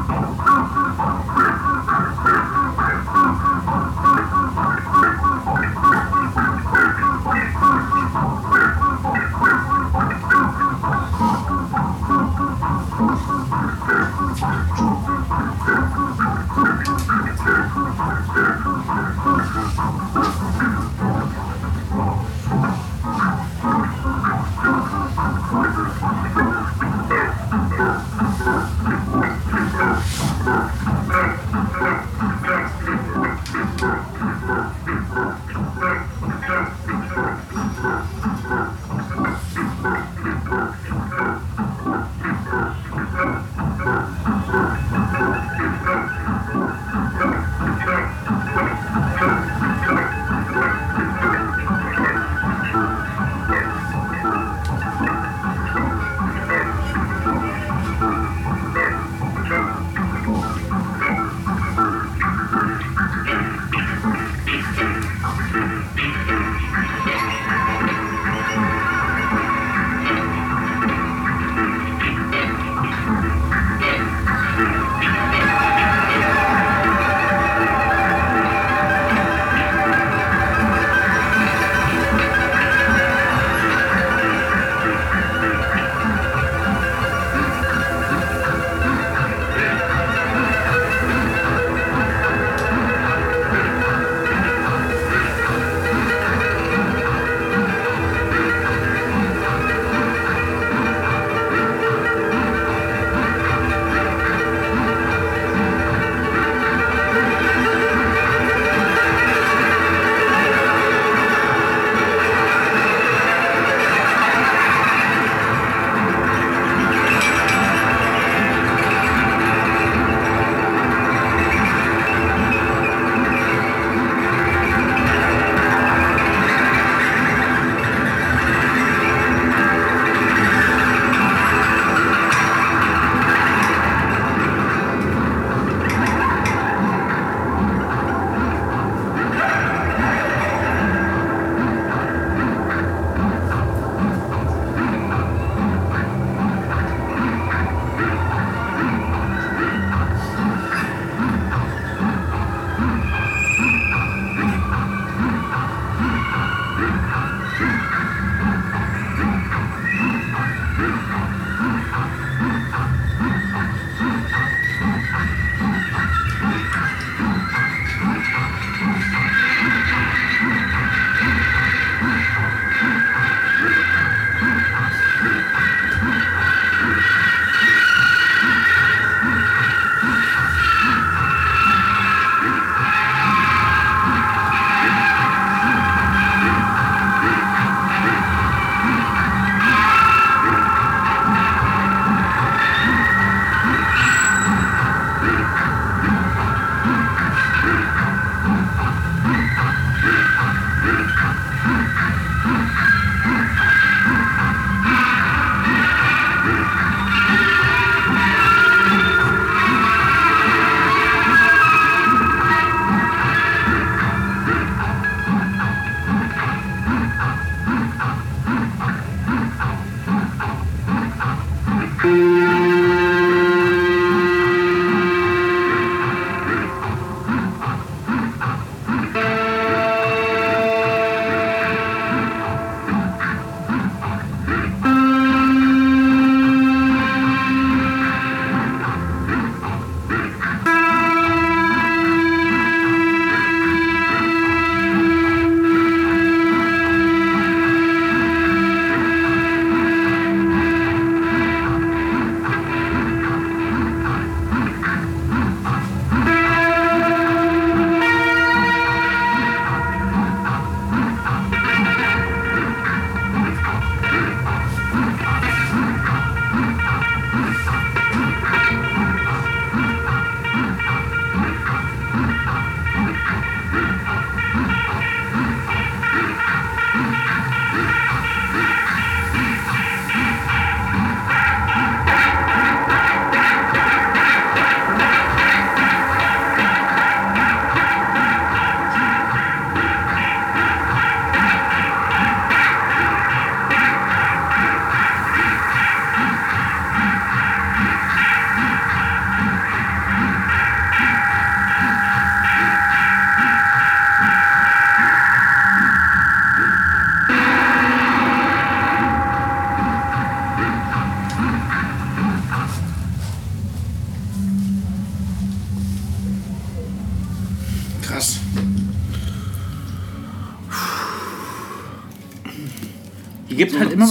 Thank 0.11 0.39
you. 4.05 4.10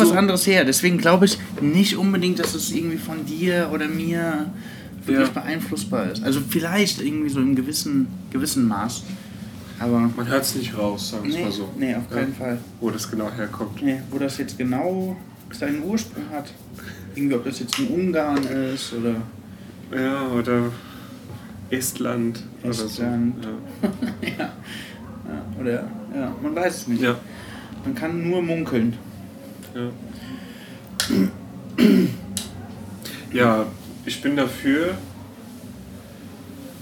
Immer 0.00 0.08
was 0.08 0.14
so- 0.14 0.18
anderes 0.18 0.46
her. 0.46 0.64
Deswegen 0.64 0.98
glaube 0.98 1.26
ich 1.26 1.38
nicht 1.60 1.96
unbedingt, 1.96 2.38
dass 2.38 2.54
es 2.54 2.70
irgendwie 2.72 2.98
von 2.98 3.24
dir 3.26 3.70
oder 3.72 3.88
mir 3.88 4.50
wirklich 5.06 5.28
Ja. 5.28 5.32
beeinflussbar 5.40 6.10
ist. 6.12 6.22
Also 6.22 6.40
vielleicht 6.48 7.00
irgendwie 7.02 7.30
so 7.30 7.40
im 7.40 7.54
gewissen, 7.56 8.08
gewissen 8.30 8.66
Maß. 8.68 9.02
Aber 9.78 10.10
Man 10.14 10.28
hört 10.28 10.42
es 10.42 10.54
nicht 10.56 10.76
raus, 10.76 11.10
sagen 11.10 11.24
wir 11.24 11.34
nee, 11.34 11.42
mal 11.44 11.52
so. 11.52 11.68
nee, 11.78 11.94
auf 11.94 12.10
keinen 12.10 12.34
Fall. 12.34 12.58
Wo 12.80 12.90
das 12.90 13.10
genau 13.10 13.30
herkommt. 13.34 13.80
Nee, 13.82 14.00
wo 14.10 14.18
das 14.18 14.36
jetzt 14.36 14.58
genau 14.58 15.16
seinen 15.52 15.82
Ursprung 15.82 16.24
hat. 16.30 16.52
Irgendwie, 17.14 17.34
ob 17.34 17.44
das 17.44 17.60
jetzt 17.60 17.78
in 17.78 17.86
Ungarn 17.88 18.44
ist 18.74 18.92
oder 18.92 19.14
Ja, 19.98 20.26
oder 20.28 20.64
Estland. 21.70 22.42
Estland. 22.62 22.66
Oder 22.68 22.88
so. 22.88 23.02
ja. 24.22 24.28
ja. 24.38 24.52
Oder 25.58 25.72
ja, 26.14 26.36
man 26.42 26.54
weiß 26.54 26.76
es 26.76 26.86
nicht. 26.88 27.02
Ja. 27.02 27.16
Man 27.84 27.94
kann 27.94 28.28
nur 28.28 28.42
munkeln. 28.42 28.94
Ja. 29.74 29.90
ja, 33.32 33.66
ich 34.04 34.20
bin 34.20 34.36
dafür. 34.36 34.94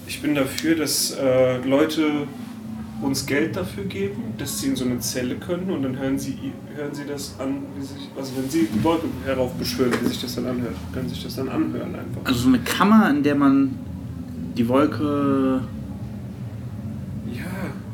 Ich 0.06 0.23
bin 0.23 0.35
dafür, 0.35 0.74
dass 0.74 1.10
äh, 1.12 1.59
Leute 1.59 2.27
uns 3.02 3.27
Geld 3.27 3.55
dafür 3.55 3.85
geben, 3.85 4.35
dass 4.39 4.59
sie 4.59 4.69
in 4.69 4.77
so 4.77 4.85
eine 4.85 4.98
Zelle 4.98 5.36
können 5.36 5.70
und 5.70 5.82
dann 5.82 5.98
hören 5.98 6.19
sie, 6.19 6.36
hören 6.74 6.94
sie 6.94 7.05
das 7.06 7.39
an, 7.39 7.62
wie 7.77 7.85
sich, 7.85 8.09
also 8.16 8.32
wenn 8.36 8.51
sie 8.51 8.66
die 8.73 8.82
Wolke 8.82 9.06
heraufbeschwören, 9.24 9.93
wie 10.02 10.09
sich 10.09 10.20
das 10.20 10.35
dann 10.35 10.47
anhört, 10.47 10.74
können 10.93 11.09
sich 11.09 11.23
das 11.23 11.36
dann 11.36 11.48
anhören 11.48 11.94
einfach. 11.94 12.23
Also 12.24 12.40
so 12.40 12.48
eine 12.48 12.59
Kammer, 12.60 13.09
in 13.10 13.23
der 13.23 13.35
man 13.35 13.78
die 14.56 14.66
Wolke 14.69 15.60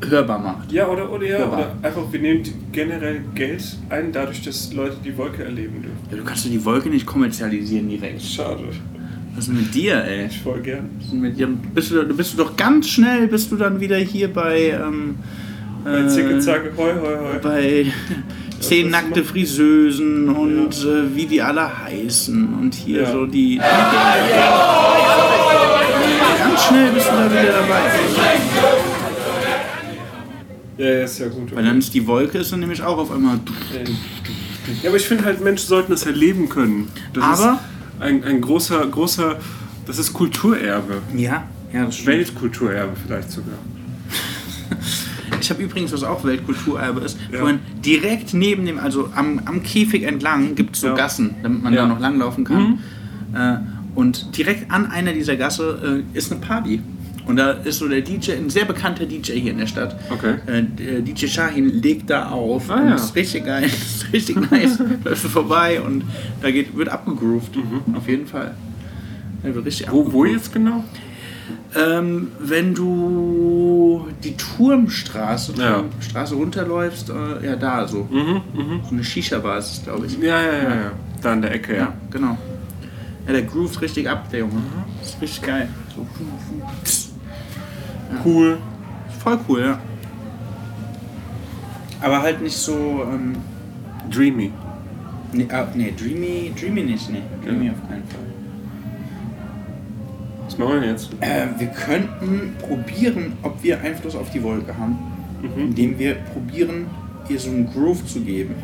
hörbar 0.09 0.39
macht. 0.39 0.71
ja 0.71 0.87
oder, 0.87 1.11
oder, 1.11 1.25
ja, 1.27 1.37
Hörbar. 1.39 1.59
oder 1.59 1.75
einfach, 1.87 2.03
wir 2.11 2.19
nehmen 2.19 2.43
generell 2.71 3.21
Geld 3.33 3.63
ein, 3.89 4.11
dadurch, 4.11 4.41
dass 4.43 4.73
Leute 4.73 4.97
die 5.03 5.17
Wolke 5.17 5.43
erleben 5.43 5.81
dürfen. 5.81 5.97
Ja, 6.11 6.17
du 6.17 6.23
kannst 6.23 6.45
doch 6.45 6.49
die 6.51 6.63
Wolke 6.65 6.89
nicht 6.89 7.05
kommerzialisieren 7.05 7.89
direkt. 7.89 8.21
Schade, 8.21 8.63
Was 9.35 9.47
ist 9.47 9.53
mit 9.53 9.73
dir, 9.73 10.03
ey? 10.03 10.27
ich 10.27 10.41
voll 10.41 10.61
gern. 10.61 10.89
Was 10.97 11.07
ist 11.07 11.13
mit 11.13 11.37
dir? 11.37 11.47
Bist 11.73 11.91
du, 11.91 12.03
bist 12.15 12.33
du 12.33 12.37
doch 12.37 12.55
ganz 12.55 12.87
schnell, 12.89 13.27
bist 13.27 13.51
du 13.51 13.55
dann 13.57 13.79
wieder 13.79 13.97
hier 13.97 14.31
bei, 14.31 14.69
ähm, 14.81 15.15
Bei 15.83 16.05
Zicke, 16.07 16.39
Zacke, 16.39 16.71
hoi, 16.77 16.93
hoi, 16.93 17.15
hoi. 17.33 17.39
bei 17.41 17.85
zehn 18.59 18.89
nackte 18.89 19.23
Friseusen 19.23 20.29
und 20.29 20.73
äh, 20.83 21.15
wie 21.15 21.25
die 21.25 21.41
alle 21.41 21.83
heißen 21.83 22.53
und 22.55 22.73
hier 22.73 23.01
Ja. 23.01 23.11
so 23.11 23.25
die. 23.25 23.57
Ganz 26.39 26.63
schnell 26.67 26.91
bist 26.91 27.07
du 27.07 27.11
da 27.11 27.29
wieder 27.31 27.43
dabei. 27.51 28.54
Ja, 30.77 30.85
ja, 30.85 31.03
ist 31.05 31.19
ja 31.19 31.27
gut. 31.29 31.55
Weil 31.55 31.63
dann 31.63 31.79
ist 31.79 31.93
die 31.93 32.05
Wolke 32.05 32.37
ist 32.37 32.51
dann 32.51 32.59
nämlich 32.59 32.81
auch 32.81 32.97
auf 32.97 33.11
einmal. 33.11 33.39
Ja, 34.81 34.89
aber 34.89 34.97
ich 34.97 35.07
finde 35.07 35.23
halt, 35.25 35.41
Menschen 35.41 35.67
sollten 35.67 35.91
das 35.91 36.05
erleben 36.05 36.49
können. 36.49 36.89
Das 37.13 37.23
Aber- 37.23 37.53
ist 37.53 38.01
ein, 38.01 38.23
ein 38.23 38.41
großer, 38.41 38.85
großer, 38.87 39.37
das 39.85 39.99
ist 39.99 40.11
Kulturerbe. 40.13 41.01
Ja, 41.15 41.43
ja, 41.71 41.85
das 41.85 41.95
stimmt. 41.95 42.07
Weltkulturerbe 42.07 42.93
vielleicht 43.05 43.31
sogar. 43.31 43.55
Ich 45.41 45.49
habe 45.51 45.61
übrigens, 45.61 45.91
was 45.91 46.03
auch 46.03 46.23
Weltkulturerbe 46.23 47.01
ist, 47.01 47.17
Ja. 47.31 47.39
vorhin 47.39 47.59
direkt 47.85 48.33
neben 48.33 48.65
dem, 48.65 48.79
also 48.79 49.09
am, 49.15 49.39
am 49.45 49.61
Käfig 49.61 50.01
entlang 50.03 50.55
gibt 50.55 50.75
es 50.75 50.81
so 50.81 50.87
Ja. 50.87 50.95
Gassen, 50.95 51.35
damit 51.43 51.61
man 51.61 51.71
Ja. 51.73 51.81
da 51.83 51.87
noch 51.87 51.99
langlaufen 51.99 52.43
kann. 52.45 52.79
Äh, 53.35 53.57
und 53.93 54.35
direkt 54.37 54.71
an 54.71 54.87
einer 54.89 55.13
dieser 55.13 55.35
Gasse 55.35 56.03
äh, 56.13 56.17
ist 56.17 56.31
eine 56.31 56.41
Party. 56.41 56.81
Und 57.25 57.37
da 57.37 57.51
ist 57.51 57.79
so 57.79 57.87
der 57.87 58.01
DJ, 58.01 58.33
ein 58.33 58.49
sehr 58.49 58.65
bekannter 58.65 59.05
DJ 59.05 59.33
hier 59.33 59.51
in 59.51 59.57
der 59.57 59.67
Stadt. 59.67 59.95
Okay. 60.11 60.35
Äh, 60.45 60.63
der 60.63 60.99
DJ 61.01 61.27
Shahin 61.27 61.81
legt 61.81 62.09
da 62.09 62.29
auf. 62.29 62.69
Ah, 62.69 62.83
ja. 62.83 62.91
Das 62.91 63.05
ist 63.05 63.15
richtig 63.15 63.45
geil. 63.45 63.63
Das 63.63 63.73
ist 64.03 64.13
richtig 64.13 64.51
nice. 64.51 64.79
Läuft 65.03 65.21
vorbei 65.27 65.81
und 65.81 66.03
da 66.41 66.51
geht, 66.51 66.75
wird 66.77 66.89
abgegroovt. 66.89 67.51
Auf 67.95 68.07
jeden 68.07 68.27
Fall. 68.27 68.53
Da 69.43 69.53
wird 69.55 69.65
richtig 69.65 69.87
Mhm. 69.87 69.91
Wo, 69.91 70.11
wo 70.13 70.25
jetzt 70.25 70.53
genau? 70.53 70.83
Ähm, 71.75 72.29
wenn 72.39 72.73
du 72.73 74.07
die 74.23 74.35
Turmstraße, 74.37 75.53
Ja. 75.59 75.83
Straße 75.99 76.35
runterläufst, 76.35 77.09
äh, 77.09 77.45
ja 77.45 77.55
da 77.55 77.87
so. 77.87 78.07
Mhm, 78.09 78.41
mhm. 78.53 78.79
So 78.83 78.91
eine 78.91 79.03
Shisha-Bar 79.03 79.57
ist 79.59 79.71
es, 79.73 79.83
glaube 79.83 80.05
ich. 80.05 80.17
Ja, 80.19 80.41
ja, 80.41 80.53
ja, 80.53 80.69
ja. 80.75 80.91
Da 81.21 81.33
in 81.33 81.41
der 81.41 81.53
Ecke, 81.53 81.73
Ja, 81.73 81.79
ja. 81.79 81.93
genau. 82.11 82.37
Ja, 83.27 83.33
der 83.33 83.41
groovt 83.43 83.81
richtig 83.81 84.09
ab, 84.09 84.29
der 84.31 84.39
Junge. 84.41 84.61
Das 84.99 85.09
ist 85.09 85.21
richtig 85.21 85.41
geil. 85.41 85.67
So. 85.95 86.07
Cool. 88.23 88.57
Voll 89.23 89.39
cool, 89.47 89.61
ja. 89.61 89.79
Aber 92.01 92.21
halt 92.21 92.41
nicht 92.41 92.55
so, 92.55 93.03
ähm, 93.11 93.35
Dreamy. 94.11 94.51
nee, 95.33 95.47
ah, 95.51 95.67
nee, 95.73 95.93
Dreamy, 95.97 96.53
Dreamy 96.59 96.83
nicht, 96.83 97.09
nee. 97.11 97.21
Dreamy 97.43 97.69
auf 97.71 97.87
keinen 97.87 98.03
Fall. 98.03 98.19
Was 100.45 100.57
machen 100.57 100.81
wir 100.81 100.89
jetzt? 100.89 101.09
Äh, 101.21 101.47
wir 101.57 101.67
könnten 101.67 102.53
probieren, 102.59 103.33
ob 103.41 103.61
wir 103.63 103.81
Einfluss 103.81 104.15
auf 104.15 104.29
die 104.29 104.43
Wolke 104.43 104.77
haben, 104.77 104.97
indem 105.57 105.97
wir 105.97 106.15
probieren, 106.15 106.85
ihr 107.27 107.39
so 107.39 107.49
einen 107.49 107.71
Groove 107.71 108.05
zu 108.05 108.21
geben. 108.21 108.55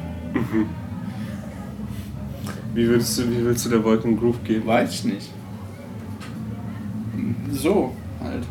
Wie 2.74 2.88
willst 2.88 3.18
du, 3.20 3.30
wie 3.30 3.44
willst 3.44 3.66
du 3.66 3.70
der 3.70 3.84
Wolke 3.84 4.08
einen 4.08 4.18
Groove 4.18 4.44
geben? 4.44 4.68
Weiß 4.68 4.92
ich 4.94 5.04
nicht. 5.04 5.32
So, 7.52 7.94
halt. 8.24 8.44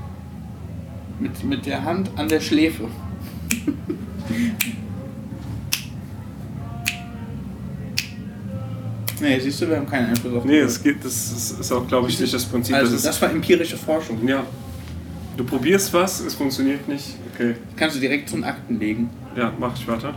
Mit, 1.21 1.45
mit 1.45 1.67
der 1.67 1.85
Hand 1.85 2.11
an 2.17 2.29
der 2.29 2.41
Schläfe. 2.41 2.85
nee, 9.21 9.39
siehst 9.41 9.61
du, 9.61 9.69
wir 9.69 9.77
haben 9.77 9.89
keinen 9.89 10.09
Einfluss 10.11 10.35
auf 10.35 10.43
die 10.43 10.49
Nee, 10.49 10.61
es 10.61 10.83
geht, 10.83 11.05
das 11.05 11.53
ist, 11.61 11.73
auch, 11.73 11.87
glaube 11.87 12.09
ich, 12.09 12.19
nicht 12.19 12.33
das 12.33 12.45
Prinzip. 12.47 12.75
Also, 12.75 12.93
das 12.93 13.03
das 13.03 13.21
war 13.23 13.31
empirische 13.31 13.77
Forschung. 13.77 14.27
ja. 14.27 14.45
Du 15.37 15.45
probierst 15.45 15.93
was, 15.95 16.21
es 16.21 16.35
funktioniert 16.35 16.87
nicht. 16.89 17.15
Okay. 17.35 17.55
Kannst 17.77 17.97
du 17.97 18.01
direkt 18.01 18.29
zum 18.29 18.45
Akten 18.45 18.79
legen. 18.79 19.09
Ja, 19.37 19.53
mach 19.59 19.75
ich 19.75 19.87
weiter. 19.89 20.13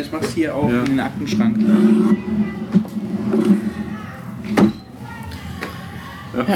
Ich 0.00 0.12
mach's 0.12 0.32
hier 0.34 0.54
auch 0.54 0.70
Ja. 0.70 0.80
in 0.80 0.84
den 0.84 1.00
Aktenschrank. 1.00 1.58
da 6.32 6.46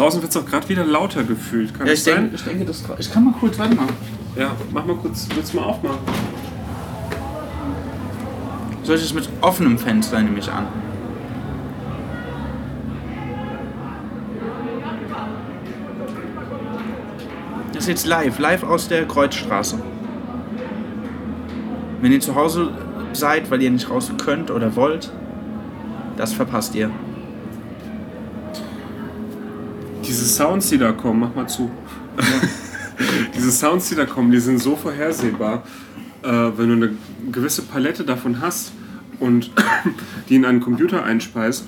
draußen 0.00 0.22
wird 0.22 0.30
es 0.30 0.36
auch 0.36 0.46
gerade 0.46 0.68
wieder 0.68 0.84
lauter 0.84 1.22
gefühlt. 1.24 1.74
Kann 1.74 1.86
Ja, 1.86 1.92
das 1.92 2.00
ich, 2.00 2.04
sein? 2.04 2.22
denke, 2.22 2.36
ich 2.36 2.42
denke, 2.44 2.64
das. 2.64 2.82
Ich 2.98 3.12
kann 3.12 3.24
mal 3.24 3.34
kurz, 3.38 3.58
warte 3.58 3.74
mal. 3.74 3.86
Ja, 4.36 4.52
mach 4.72 4.84
mal 4.86 4.96
kurz, 4.96 5.28
willst 5.34 5.52
du 5.52 5.58
mal 5.58 5.64
aufmachen? 5.64 5.98
Soll 8.82 8.96
ich 8.96 9.02
es 9.04 9.12
mit 9.14 9.28
offenem 9.42 9.78
Fenster 9.78 10.20
nehme 10.22 10.38
ich 10.38 10.50
an? 10.50 10.66
Das 17.72 17.84
ist 17.84 17.88
jetzt 17.88 18.06
live, 18.06 18.38
live 18.38 18.62
aus 18.62 18.88
der 18.88 19.06
Kreuzstraße. 19.06 19.78
Wenn 22.00 22.12
ihr 22.12 22.20
zu 22.20 22.34
Hause 22.34 22.70
seid, 23.12 23.50
weil 23.50 23.62
ihr 23.62 23.70
nicht 23.70 23.90
raus 23.90 24.10
könnt 24.22 24.50
oder 24.50 24.76
wollt, 24.76 25.12
das 26.16 26.32
verpasst 26.32 26.74
ihr. 26.74 26.90
Diese 30.20 30.32
Sounds, 30.32 30.68
die 30.68 30.76
da 30.76 30.92
kommen, 30.92 31.20
mach 31.20 31.34
mal 31.34 31.48
zu. 31.48 31.70
Diese 33.34 33.50
Sounds, 33.50 33.88
die 33.88 33.94
da 33.94 34.04
kommen, 34.04 34.30
die 34.30 34.38
sind 34.38 34.58
so 34.58 34.76
vorhersehbar. 34.76 35.62
Äh, 36.22 36.28
wenn 36.28 36.68
du 36.68 36.72
eine 36.74 36.90
gewisse 37.32 37.62
Palette 37.62 38.04
davon 38.04 38.42
hast 38.42 38.72
und 39.18 39.50
die 40.28 40.36
in 40.36 40.44
einen 40.44 40.60
Computer 40.60 41.04
einspeist, 41.04 41.66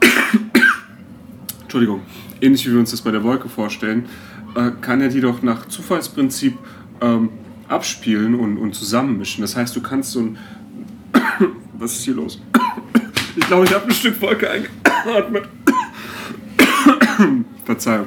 Entschuldigung, 1.62 2.02
ähnlich 2.40 2.64
wie 2.68 2.70
wir 2.70 2.78
uns 2.78 2.92
das 2.92 3.00
bei 3.00 3.10
der 3.10 3.24
Wolke 3.24 3.48
vorstellen, 3.48 4.06
äh, 4.54 4.70
kann 4.80 5.00
er 5.00 5.08
die 5.08 5.20
doch 5.20 5.42
nach 5.42 5.66
Zufallsprinzip 5.66 6.56
ähm, 7.00 7.30
abspielen 7.66 8.36
und, 8.36 8.58
und 8.58 8.76
zusammenmischen. 8.76 9.42
Das 9.42 9.56
heißt, 9.56 9.74
du 9.74 9.82
kannst 9.82 10.12
so 10.12 10.20
ein. 10.20 10.38
Was 11.76 11.94
ist 11.94 12.04
hier 12.04 12.14
los? 12.14 12.40
Ich 13.34 13.44
glaube, 13.48 13.64
ich 13.64 13.74
habe 13.74 13.86
ein 13.86 13.90
Stück 13.92 14.20
Wolke 14.20 14.48
eingeatmet. 14.48 15.48
Verzeihung. 17.64 18.06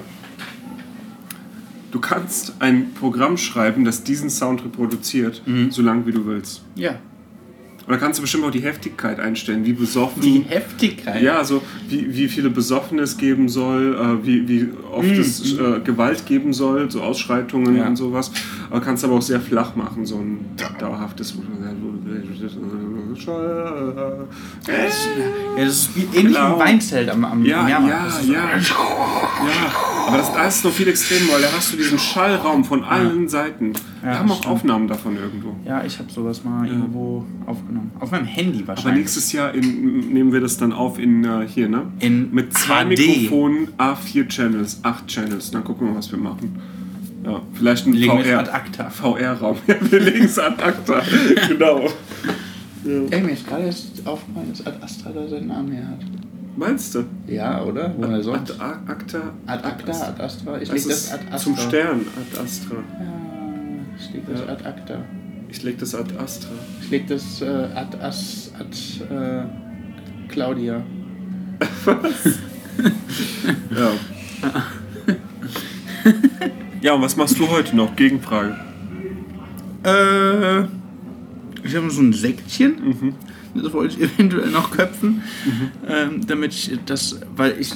Du 1.92 2.00
kannst 2.02 2.56
ein 2.60 2.94
Programm 2.94 3.38
schreiben, 3.38 3.86
das 3.86 4.04
diesen 4.04 4.30
Sound 4.30 4.66
reproduziert, 4.66 5.42
so 5.70 5.82
lange 5.82 6.06
wie 6.06 6.12
du 6.12 6.26
willst. 6.26 6.62
Ja. 6.76 7.00
Und 7.88 7.92
da 7.94 7.98
kannst 7.98 8.18
du 8.18 8.22
bestimmt 8.24 8.44
auch 8.46 8.52
die 8.52 8.62
Heftigkeit 8.64 9.20
einstellen, 9.20 9.64
wie 9.64 9.74
besoffen. 9.74 10.20
Die 10.22 10.44
Heftigkeit. 10.48 11.22
ja, 11.22 11.44
so 11.44 11.62
wie, 11.88 12.16
wie 12.16 12.28
viele 12.28 12.50
Besoffene 12.50 13.04
es 13.04 13.16
geben 13.18 13.48
soll, 13.48 13.96
äh, 13.96 14.26
wie, 14.26 14.48
wie 14.48 14.70
oft 14.92 15.06
es 15.12 15.54
äh, 15.60 15.80
Gewalt 15.84 16.26
geben 16.26 16.52
soll, 16.52 16.90
so 16.90 17.02
Ausschreitungen 17.04 17.76
Ja. 17.78 17.86
und 17.88 17.96
sowas. 17.96 18.32
Aber 18.72 18.82
kannst 18.82 19.04
aber 19.04 19.14
auch 19.14 19.22
sehr 19.22 19.40
flach 19.40 19.76
machen, 19.76 20.04
so 20.06 20.16
ein 20.18 20.46
dauerhaftes. 20.80 21.36
Ja, 24.68 25.64
das 25.66 25.76
ist 25.78 25.96
wie 25.96 26.02
ähnlich 26.18 26.36
Genau. 26.36 26.50
wie 26.50 26.54
ein 26.54 26.60
Weinzelt 26.60 27.10
am, 27.10 27.24
am 27.26 27.46
Ja, 27.46 27.62
am 27.62 27.88
ja, 27.88 28.10
so- 28.10 28.32
ja. 28.32 28.40
Ja, 28.58 30.08
aber 30.08 30.18
das, 30.18 30.34
da 30.34 30.48
ist 30.48 30.64
noch 30.66 30.72
viel 30.72 30.88
extremer, 30.88 31.34
weil 31.34 31.42
da 31.42 31.48
hast 31.56 31.74
du 31.74 31.78
diesen 31.78 31.98
Schallraum 32.00 32.64
von 32.64 32.84
allen 32.84 33.28
Seiten. 33.28 33.74
Wir 34.02 34.12
Ja, 34.12 34.20
haben 34.20 34.32
auch 34.32 34.38
stimmt. 34.38 34.54
Aufnahmen 34.54 34.88
davon 34.88 35.16
irgendwo. 35.18 35.56
Ja, 35.66 35.84
ich 35.84 35.98
habe 36.00 36.12
sowas 36.12 36.44
mal 36.44 36.68
irgendwo 36.68 37.26
aufgenommen. 37.46 37.75
Auf 38.00 38.12
meinem 38.12 38.26
Handy 38.26 38.60
Aber 38.60 38.70
wahrscheinlich. 38.70 39.04
nächstes 39.04 39.32
Jahr 39.32 39.54
in, 39.54 40.10
nehmen 40.14 40.32
wir 40.34 40.40
das 40.42 40.58
dann 40.58 40.72
auf 40.74 41.00
in 41.00 41.24
äh, 41.24 41.48
hier, 41.48 41.68
ne? 41.70 41.84
In 42.00 42.32
Mit 42.34 42.54
zwei 42.54 42.84
HD. 42.86 42.90
Mikrofonen, 43.00 43.68
A4 43.78 44.28
Channels, 44.28 44.80
8 44.84 45.08
Channels. 45.08 45.52
Dann 45.52 45.64
gucken 45.64 45.88
wir, 45.90 45.96
was 45.96 46.12
wir 46.12 46.20
machen. 46.20 46.56
Ja, 47.24 47.42
vielleicht 47.54 47.88
ein 47.88 47.96
VR. 47.96 48.40
ad. 48.54 48.90
VR-Raum. 48.92 49.58
Ja, 49.68 49.76
wir 49.82 50.00
legen 50.00 50.26
es 50.26 50.38
ad 50.38 50.62
acta. 50.62 51.02
genau. 51.48 51.88
Ey, 53.10 53.22
mir 53.22 53.32
ist 53.32 53.48
gerade 53.48 53.66
jetzt 53.66 54.06
aufgefallen, 54.06 54.50
dass 54.52 54.66
Ad 54.68 54.78
Astra 54.82 55.10
da 55.12 55.28
seinen 55.28 55.48
Namen 55.48 55.72
her 55.72 55.88
hat. 55.88 56.00
Meinst 56.56 56.94
du? 56.94 57.04
Ja, 57.28 57.64
oder? 57.64 57.94
Woher 57.98 58.22
sonst? 58.22 58.52
Ad 58.62 58.82
acta. 58.88 59.18
Ad 59.48 59.64
Acta, 59.68 59.92
Ad 60.10 60.22
Astra. 60.24 60.62
Ich 60.62 60.70
Das 60.70 60.86
leg 60.86 60.88
das 60.96 61.12
Ad 61.12 61.24
Astra. 61.26 61.38
zum 61.40 61.58
Stern, 61.58 62.02
Ad 62.16 62.44
Astra. 62.44 62.76
Ja, 62.76 63.06
ich 64.00 64.14
leg 64.14 64.24
das 64.30 64.40
Ja. 64.42 64.46
Ad 64.54 64.64
Acta. 64.66 65.00
Ich 65.56 65.64
leg 65.64 65.78
das 65.80 65.96
Ad 65.96 66.14
Astra. 66.18 66.52
Ich 66.82 66.90
leg 66.92 67.08
das 67.08 67.42
äh, 67.42 67.46
Ad 67.46 67.98
As... 68.02 68.52
Ad... 68.60 68.76
Äh, 69.14 69.46
Claudia. 70.28 70.84
Ja. 73.74 73.92
ja, 76.82 76.94
und 76.94 77.02
was 77.02 77.16
machst 77.16 77.40
du 77.40 77.48
heute 77.50 77.74
noch? 77.74 77.96
Gegenfrage. 77.96 78.58
Äh, 79.84 80.64
ich 81.64 81.74
habe 81.74 81.90
so 81.90 82.02
ein 82.02 82.12
Säckchen. 82.12 82.76
Mhm. 82.84 83.14
Das 83.56 83.74
wollte 83.74 83.96
ich 83.96 84.14
eventuell 84.16 84.50
noch 84.50 84.72
köpfen, 84.72 85.24
ähm, 85.88 86.22
damit 86.28 86.54
ich 86.54 86.78
das, 86.86 87.20
weil 87.36 87.56
ich 87.60 87.74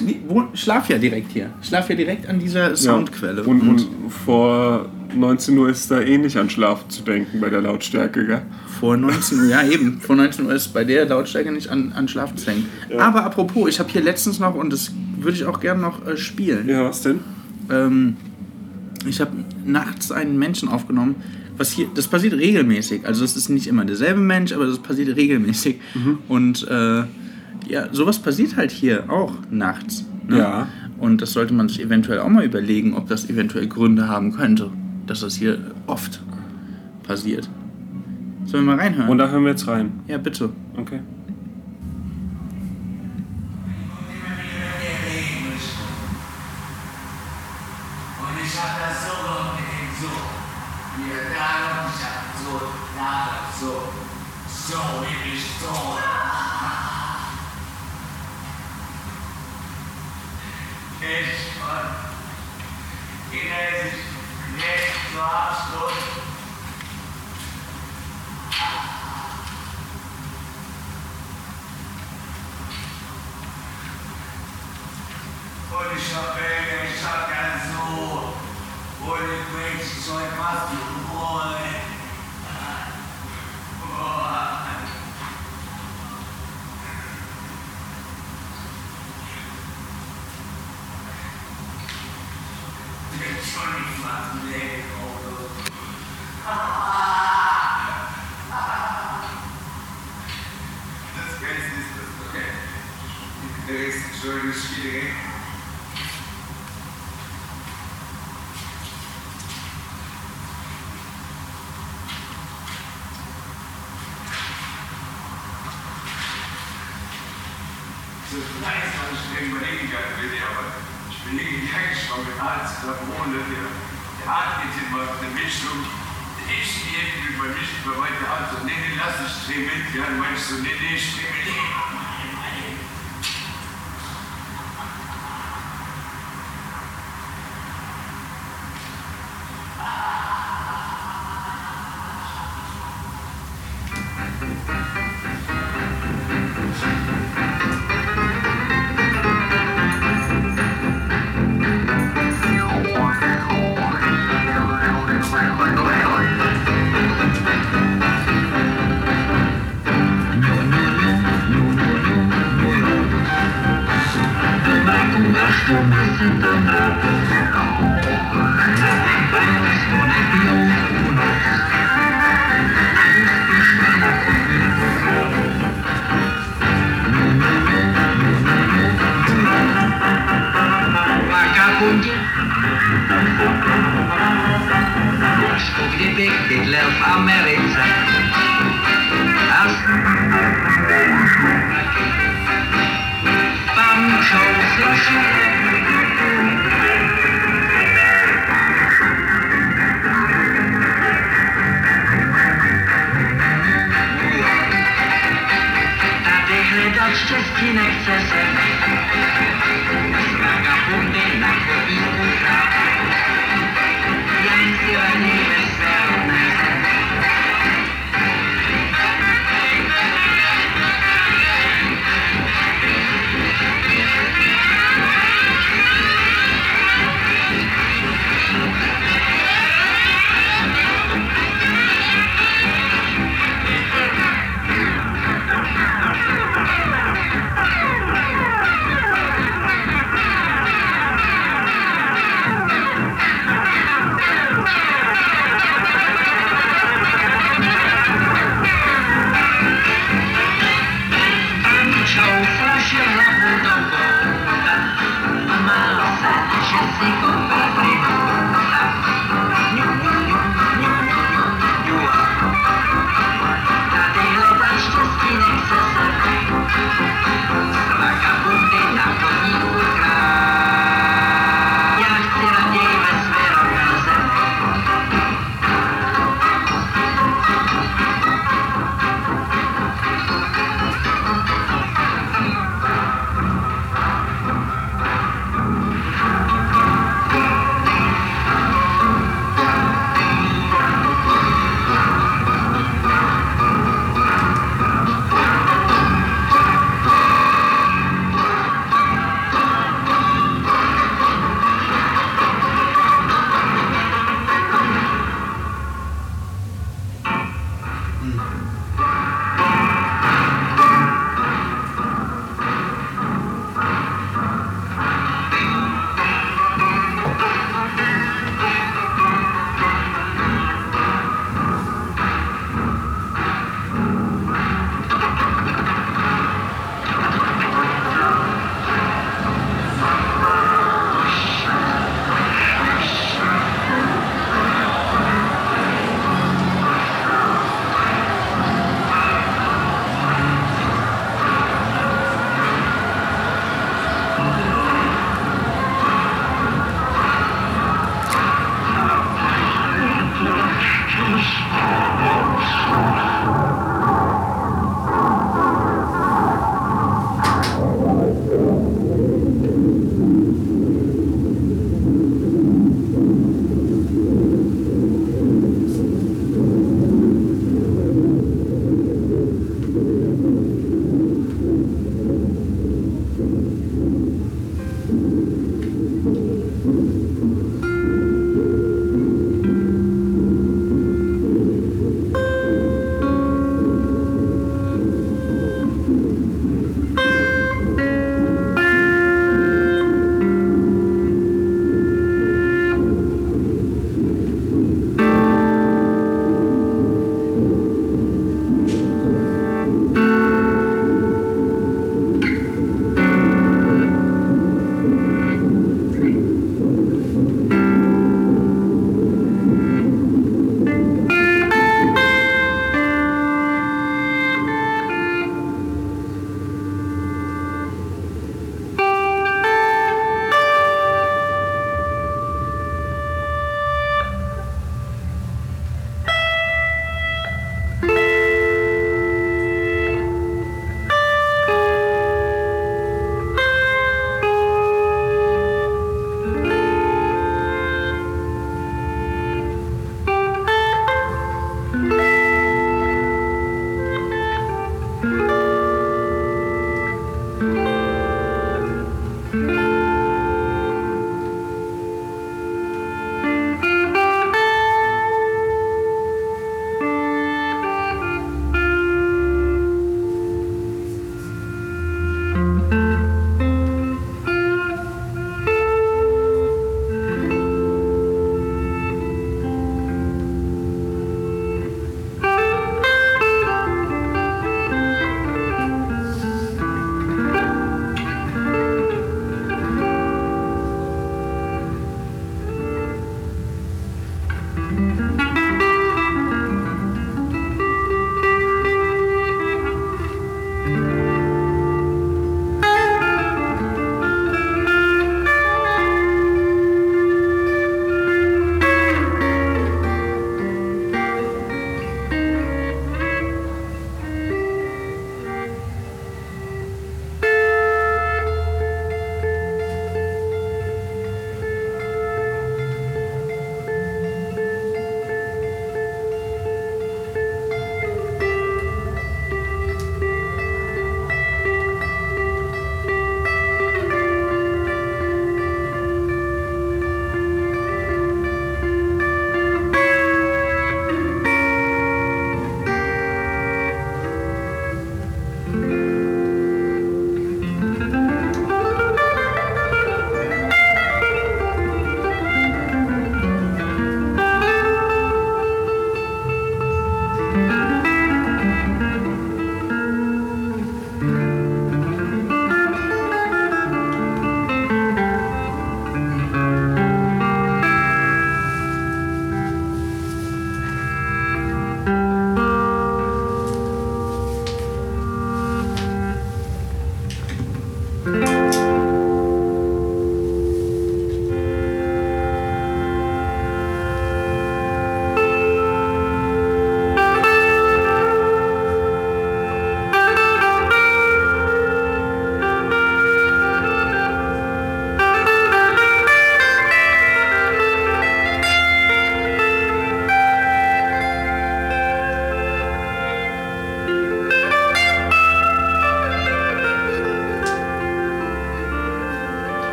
schlafe 0.54 0.92
ja 0.92 0.98
direkt 0.98 1.32
hier. 1.32 1.50
Ich 1.62 1.68
schlafe 1.68 1.92
ja 1.92 1.96
direkt 1.96 2.28
an 2.28 2.38
dieser 2.38 2.76
Soundquelle. 2.76 3.42
Ja. 3.42 3.46
Und, 3.46 3.60
und 3.62 3.88
vor 4.24 4.88
19 5.14 5.56
Uhr 5.58 5.68
ist 5.68 5.90
da 5.90 6.00
eh 6.00 6.18
nicht 6.18 6.36
an 6.36 6.50
Schlafen 6.50 6.88
zu 6.90 7.02
denken 7.02 7.40
bei 7.40 7.50
der 7.50 7.60
Lautstärke, 7.60 8.26
gell? 8.26 8.42
vor 8.80 8.96
19 8.96 9.40
Uhr, 9.40 9.46
ja 9.46 9.62
eben, 9.62 10.00
vor 10.00 10.16
19 10.16 10.46
Uhr 10.46 10.54
ist 10.54 10.68
bei 10.68 10.84
der 10.84 11.04
Lautstärke 11.06 11.52
nicht 11.52 11.68
an, 11.68 11.92
an 11.92 12.08
Schlafen 12.08 12.36
zu 12.38 12.46
denken. 12.46 12.66
Aber 12.98 13.24
apropos, 13.24 13.68
ich 13.68 13.78
habe 13.78 13.90
hier 13.90 14.02
letztens 14.02 14.38
noch, 14.38 14.54
und 14.54 14.72
das 14.72 14.92
würde 15.18 15.36
ich 15.36 15.44
auch 15.44 15.60
gerne 15.60 15.82
noch 15.82 16.06
äh, 16.06 16.16
spielen. 16.16 16.68
Ja, 16.68 16.84
was 16.84 17.02
denn? 17.02 17.20
Ähm, 17.70 18.16
ich 19.06 19.20
habe 19.20 19.32
nachts 19.64 20.12
einen 20.12 20.38
Menschen 20.38 20.68
aufgenommen, 20.68 21.16
was 21.60 21.72
hier, 21.72 21.88
das 21.94 22.08
passiert 22.08 22.32
regelmäßig. 22.32 23.06
Also 23.06 23.20
das 23.20 23.36
ist 23.36 23.50
nicht 23.50 23.66
immer 23.66 23.84
derselbe 23.84 24.18
Mensch, 24.20 24.52
aber 24.52 24.66
das 24.66 24.78
passiert 24.78 25.14
regelmäßig. 25.14 25.78
Und 26.26 26.66
äh, 26.66 27.04
ja, 27.68 27.92
sowas 27.92 28.18
passiert 28.18 28.56
halt 28.56 28.70
hier 28.70 29.10
auch 29.10 29.34
nachts. 29.50 30.06
Ne? 30.26 30.38
Ja. 30.38 30.68
Und 30.98 31.20
das 31.20 31.34
sollte 31.34 31.52
man 31.52 31.68
sich 31.68 31.82
eventuell 31.82 32.20
auch 32.20 32.30
mal 32.30 32.44
überlegen, 32.44 32.94
ob 32.94 33.08
das 33.08 33.28
eventuell 33.28 33.66
Gründe 33.66 34.08
haben 34.08 34.32
könnte, 34.32 34.70
dass 35.06 35.20
das 35.20 35.34
hier 35.34 35.58
oft 35.86 36.22
passiert. 37.02 37.50
Sollen 38.46 38.64
wir 38.64 38.76
mal 38.76 38.82
reinhören? 38.82 39.10
Und 39.10 39.18
da 39.18 39.28
hören 39.28 39.44
wir 39.44 39.50
jetzt 39.50 39.68
rein. 39.68 39.92
ja, 40.08 40.16
bitte. 40.16 40.48
Okay. 40.78 41.00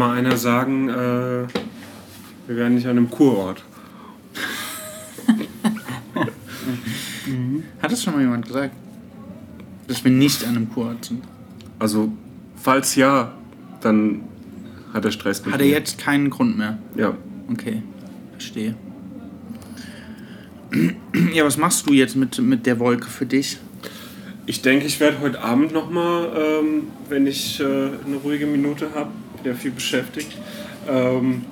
Mal 0.00 0.16
einer 0.16 0.36
sagen, 0.38 0.88
äh, 0.88 1.46
wir 2.46 2.56
wären 2.56 2.74
nicht 2.74 2.86
an 2.86 2.96
einem 2.96 3.10
Kurort. 3.10 3.62
Hat 7.82 7.92
es 7.92 8.02
schon 8.02 8.14
mal 8.14 8.22
jemand 8.22 8.46
gesagt? 8.46 8.74
Dass 9.86 10.02
wir 10.02 10.10
nicht 10.10 10.42
an 10.44 10.56
einem 10.56 10.72
Kurort 10.72 11.04
sind. 11.04 11.22
Also, 11.78 12.10
falls 12.56 12.96
ja, 12.96 13.34
dann 13.82 14.22
hat 14.94 15.04
er 15.04 15.12
Stress 15.12 15.44
mit 15.44 15.52
Hat 15.52 15.60
er 15.60 15.66
mir. 15.66 15.72
jetzt 15.72 15.98
keinen 15.98 16.30
Grund 16.30 16.56
mehr? 16.56 16.78
Ja. 16.96 17.14
Okay, 17.52 17.82
verstehe. 18.32 18.74
Ja, 21.34 21.44
was 21.44 21.58
machst 21.58 21.86
du 21.88 21.92
jetzt 21.92 22.16
mit, 22.16 22.38
mit 22.38 22.64
der 22.64 22.78
Wolke 22.78 23.08
für 23.08 23.26
dich? 23.26 23.58
Ich 24.46 24.62
denke, 24.62 24.86
ich 24.86 25.00
werde 25.00 25.20
heute 25.20 25.42
Abend 25.42 25.72
nochmal, 25.72 26.30
ähm, 26.36 26.84
wenn 27.08 27.26
ich 27.26 27.58
äh, 27.60 27.64
eine 27.64 28.16
ruhige 28.22 28.46
Minute 28.46 28.90
habe, 28.94 29.10
ja 29.44 29.54
viel 29.54 29.70
beschäftigt, 29.70 30.36
ähm, 30.88 31.44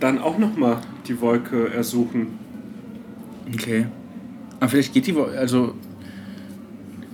dann 0.00 0.18
auch 0.18 0.38
nochmal 0.38 0.80
die 1.06 1.20
Wolke 1.20 1.72
ersuchen. 1.72 2.38
Okay. 3.52 3.86
Aber 4.60 4.68
vielleicht 4.68 4.92
geht 4.92 5.06
die 5.06 5.14
Wolke, 5.14 5.38
also 5.38 5.74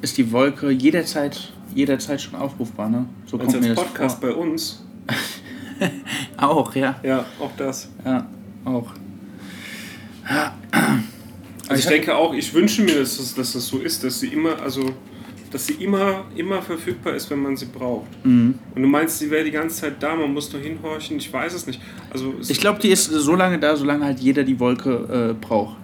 ist 0.01 0.16
die 0.19 0.31
Wolke 0.32 0.70
jederzeit, 0.70 1.53
jederzeit 1.74 2.20
schon 2.20 2.35
aufrufbar, 2.35 2.89
ne? 2.89 3.07
So 3.27 3.39
Also 3.39 3.53
kommt 3.53 3.62
mir 3.62 3.70
als 3.70 3.78
das 3.81 3.89
Podcast 3.89 4.20
vor. 4.20 4.31
bei 4.31 4.35
uns. 4.35 4.85
Auch, 6.36 6.74
ja. 6.74 6.97
Ja, 7.03 7.24
auch 7.41 7.51
das. 7.57 7.89
Ja, 8.05 8.27
auch. 8.65 8.93
Also 11.69 11.81
ich 11.81 11.86
denke 11.86 12.15
auch, 12.15 12.32
ich 12.32 12.55
wünsche 12.55 12.82
mir, 12.82 13.01
dass 13.01 13.16
das, 13.19 13.35
dass 13.35 13.53
das 13.53 13.66
so 13.66 13.78
ist, 13.78 14.05
dass 14.05 14.20
sie 14.20 14.28
immer, 14.28 14.61
also 14.62 14.95
dass 15.55 15.66
sie 15.68 15.74
immer, 15.74 16.24
immer 16.35 16.60
verfügbar 16.60 17.14
ist, 17.14 17.31
wenn 17.31 17.39
man 17.40 17.56
sie 17.56 17.66
braucht. 17.66 18.09
Mhm. 18.24 18.56
Und 18.74 18.82
du 18.82 18.89
meinst, 18.89 19.20
sie 19.20 19.31
wäre 19.31 19.44
die 19.44 19.52
ganze 19.52 19.82
Zeit 19.82 20.02
da, 20.02 20.16
man 20.16 20.32
muss 20.32 20.52
nur 20.52 20.60
hinhorchen, 20.60 21.16
ich 21.18 21.32
weiß 21.32 21.55
es 21.55 21.66
nicht. 21.68 21.81
Also 22.10 22.35
es- 22.40 22.51
Ich 22.51 22.59
glaube, 22.59 22.81
die 22.81 22.89
ist 22.89 23.05
so 23.05 23.36
lange 23.36 23.60
da, 23.60 23.76
solange 23.76 24.05
halt 24.05 24.18
jeder 24.18 24.43
die 24.43 24.59
Wolke 24.59 25.31
äh, 25.31 25.35
braucht. 25.40 25.76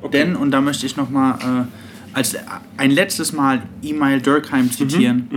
Okay. 0.00 0.18
Denn, 0.18 0.36
und 0.36 0.52
da 0.52 0.60
möchte 0.60 0.86
ich 0.86 0.96
nochmal 0.96 1.66
äh, 1.66 2.16
als 2.16 2.36
ein 2.76 2.92
letztes 2.92 3.32
Mal 3.32 3.62
Emil 3.82 4.20
Durkheim 4.20 4.70
zitieren, 4.70 5.28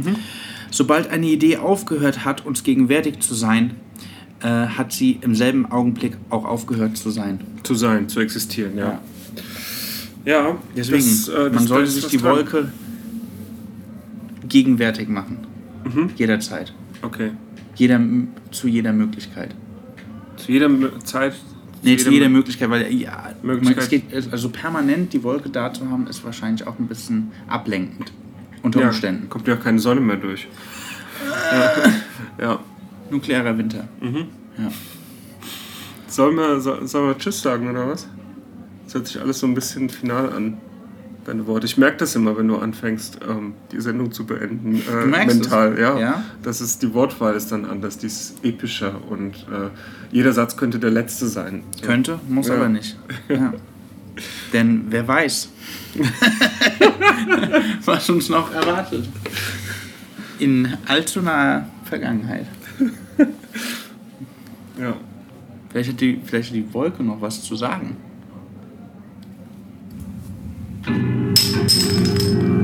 sobald 0.70 1.10
eine 1.10 1.26
Idee 1.26 1.58
aufgehört 1.58 2.24
hat, 2.26 2.46
uns 2.46 2.64
gegenwärtig 2.64 3.20
zu 3.22 3.34
sein, 3.34 3.72
äh, 4.42 4.46
hat 4.48 4.92
sie 4.94 5.18
im 5.22 5.34
selben 5.34 5.66
Augenblick 5.66 6.16
auch 6.30 6.46
aufgehört 6.46 6.96
zu 6.96 7.10
sein. 7.10 7.40
zu 7.64 7.74
sein, 7.74 8.08
zu 8.08 8.20
existieren, 8.20 8.78
ja. 8.78 9.02
Ja, 10.26 10.58
Deswegen, 10.78 11.00
das, 11.04 11.28
äh, 11.30 11.50
man 11.50 11.66
sollte 11.66 11.90
sich 11.90 12.06
die 12.08 12.18
dran. 12.18 12.36
Wolke 12.36 12.72
gegenwärtig 14.50 15.08
machen. 15.08 15.40
Mhm. 15.86 16.10
Jederzeit. 16.16 16.74
Okay. 17.02 17.32
Jeder, 17.76 18.02
zu 18.52 18.68
jeder 18.68 18.92
Möglichkeit. 18.92 19.56
Zu 20.36 20.52
jeder 20.52 20.70
Zeit. 21.06 21.34
Nee, 21.82 21.96
zu 21.96 22.12
jeder 22.12 22.26
Mö- 22.26 22.30
Möglichkeit, 22.30 22.70
weil 22.70 22.94
ja, 22.94 23.30
Möglichkeit. 23.42 23.84
Es 23.84 23.90
geht, 23.90 24.32
also 24.32 24.50
permanent 24.50 25.14
die 25.14 25.24
Wolke 25.24 25.50
da 25.50 25.72
zu 25.72 25.90
haben, 25.90 26.08
ist 26.08 26.26
wahrscheinlich 26.26 26.68
auch 26.68 26.78
ein 26.78 26.88
bisschen 26.88 27.32
ablenkend. 27.48 28.12
Unter 28.62 28.82
ja, 28.82 28.88
Umständen. 28.88 29.30
Kommt 29.30 29.48
ja 29.48 29.56
auch 29.56 29.62
keine 29.62 29.80
Sonne 29.80 30.02
mehr 30.02 30.18
durch. 30.18 30.48
ja. 32.42 32.60
Nuklearer 33.10 33.58
Winter. 33.58 33.88
Ja. 34.02 34.72
Sollen 36.08 36.36
wir, 36.36 36.60
soll, 36.60 36.86
sollen 36.88 37.08
wir 37.08 37.18
Tschüss 37.18 37.42
sagen 37.42 37.70
oder 37.70 37.88
was? 37.88 38.08
Das 38.86 38.96
hört 38.96 39.08
sich 39.08 39.22
alles 39.22 39.40
so 39.40 39.48
ein 39.48 39.54
bisschen 39.54 39.90
final 39.90 40.32
an. 40.34 40.58
Deine 41.30 41.46
Worte. 41.46 41.68
Ich 41.68 41.78
merke 41.78 41.98
das 41.98 42.16
immer, 42.16 42.36
wenn 42.40 42.48
du 42.48 42.58
anfängst, 42.58 43.20
ähm, 43.30 43.54
die 43.72 43.80
Sendung 43.80 44.12
zu 44.12 44.26
beenden. 44.26 44.82
Äh, 44.92 45.06
mental, 45.06 45.74
es? 45.74 45.80
ja. 45.80 46.00
Ja? 46.00 46.24
Das 46.42 46.60
ist, 46.60 46.82
die 46.82 46.92
Wortwahl 46.96 47.36
ist 47.36 47.52
dann 47.52 47.66
anders, 47.66 48.00
die 48.00 48.08
ist 48.08 48.44
epischer 48.44 48.96
und 49.12 49.36
äh, 49.36 49.70
jeder 50.12 50.34
Satz 50.34 50.58
könnte 50.58 50.80
der 50.80 50.90
letzte 50.90 51.28
sein. 51.28 51.62
Könnte, 51.84 52.20
muss 52.28 52.48
Ja. 52.48 52.56
aber 52.56 52.68
nicht. 52.70 52.98
Ja. 53.30 53.54
Denn 54.54 54.86
wer 54.90 55.08
weiß, 55.08 55.50
was 57.86 58.10
uns 58.10 58.30
noch 58.30 58.52
erwartet. 58.52 59.08
In 60.40 60.78
allzu 60.88 61.22
naher 61.22 61.70
Vergangenheit. 61.84 62.48
Ja. 64.80 64.96
Vielleicht 65.70 65.92
hat, 65.92 66.02
die, 66.02 66.22
vielleicht 66.26 66.50
hat 66.50 66.56
die 66.56 66.74
Wolke 66.74 67.04
noch 67.04 67.22
was 67.22 67.44
zu 67.44 67.56
sagen. 67.56 67.98
Thank 71.52 72.44
you. 72.44 72.59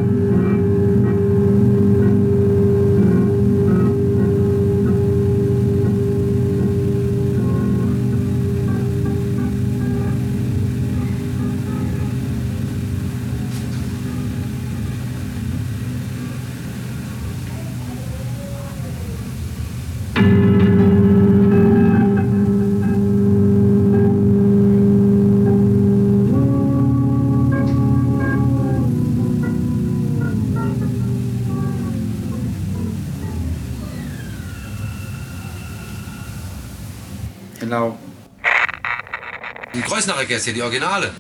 Die 40.06 40.12
Kreuznacher 40.12 40.28
Gäste, 40.28 40.54
die 40.54 40.62
Originale. 40.62 41.16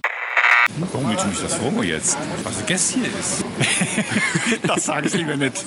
Warum 0.78 1.10
willst 1.10 1.24
du 1.24 1.30
mich 1.30 1.40
das 1.41 1.56
fragen 1.56 1.82
jetzt? 1.82 2.18
Was 2.44 2.60
ein 2.60 2.66
Gast 2.68 2.94
hier 2.94 3.06
ist? 3.06 3.44
das 4.68 4.86
sage 4.86 5.07
ich 5.07 5.14
lieber 5.16 5.36
nicht. 5.36 5.66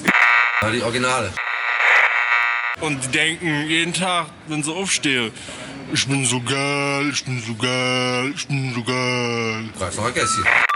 Ja, 0.63 0.71
die 0.71 0.83
Originale. 0.83 1.33
Und 2.81 3.05
die 3.05 3.09
denken 3.09 3.67
jeden 3.67 3.93
Tag, 3.93 4.27
wenn 4.47 4.63
sie 4.63 4.73
aufstehen, 4.73 5.33
ich 5.93 6.07
bin 6.07 6.25
so 6.27 6.41
geil, 6.41 7.11
ich 7.13 7.25
bin 7.25 7.43
so 7.45 7.57
geil, 7.57 8.33
ich 8.37 8.47
bin 8.47 8.73
so 8.73 8.85
geil. 8.85 9.69
Kreuznacher 9.77 10.13
Gäste. 10.13 10.68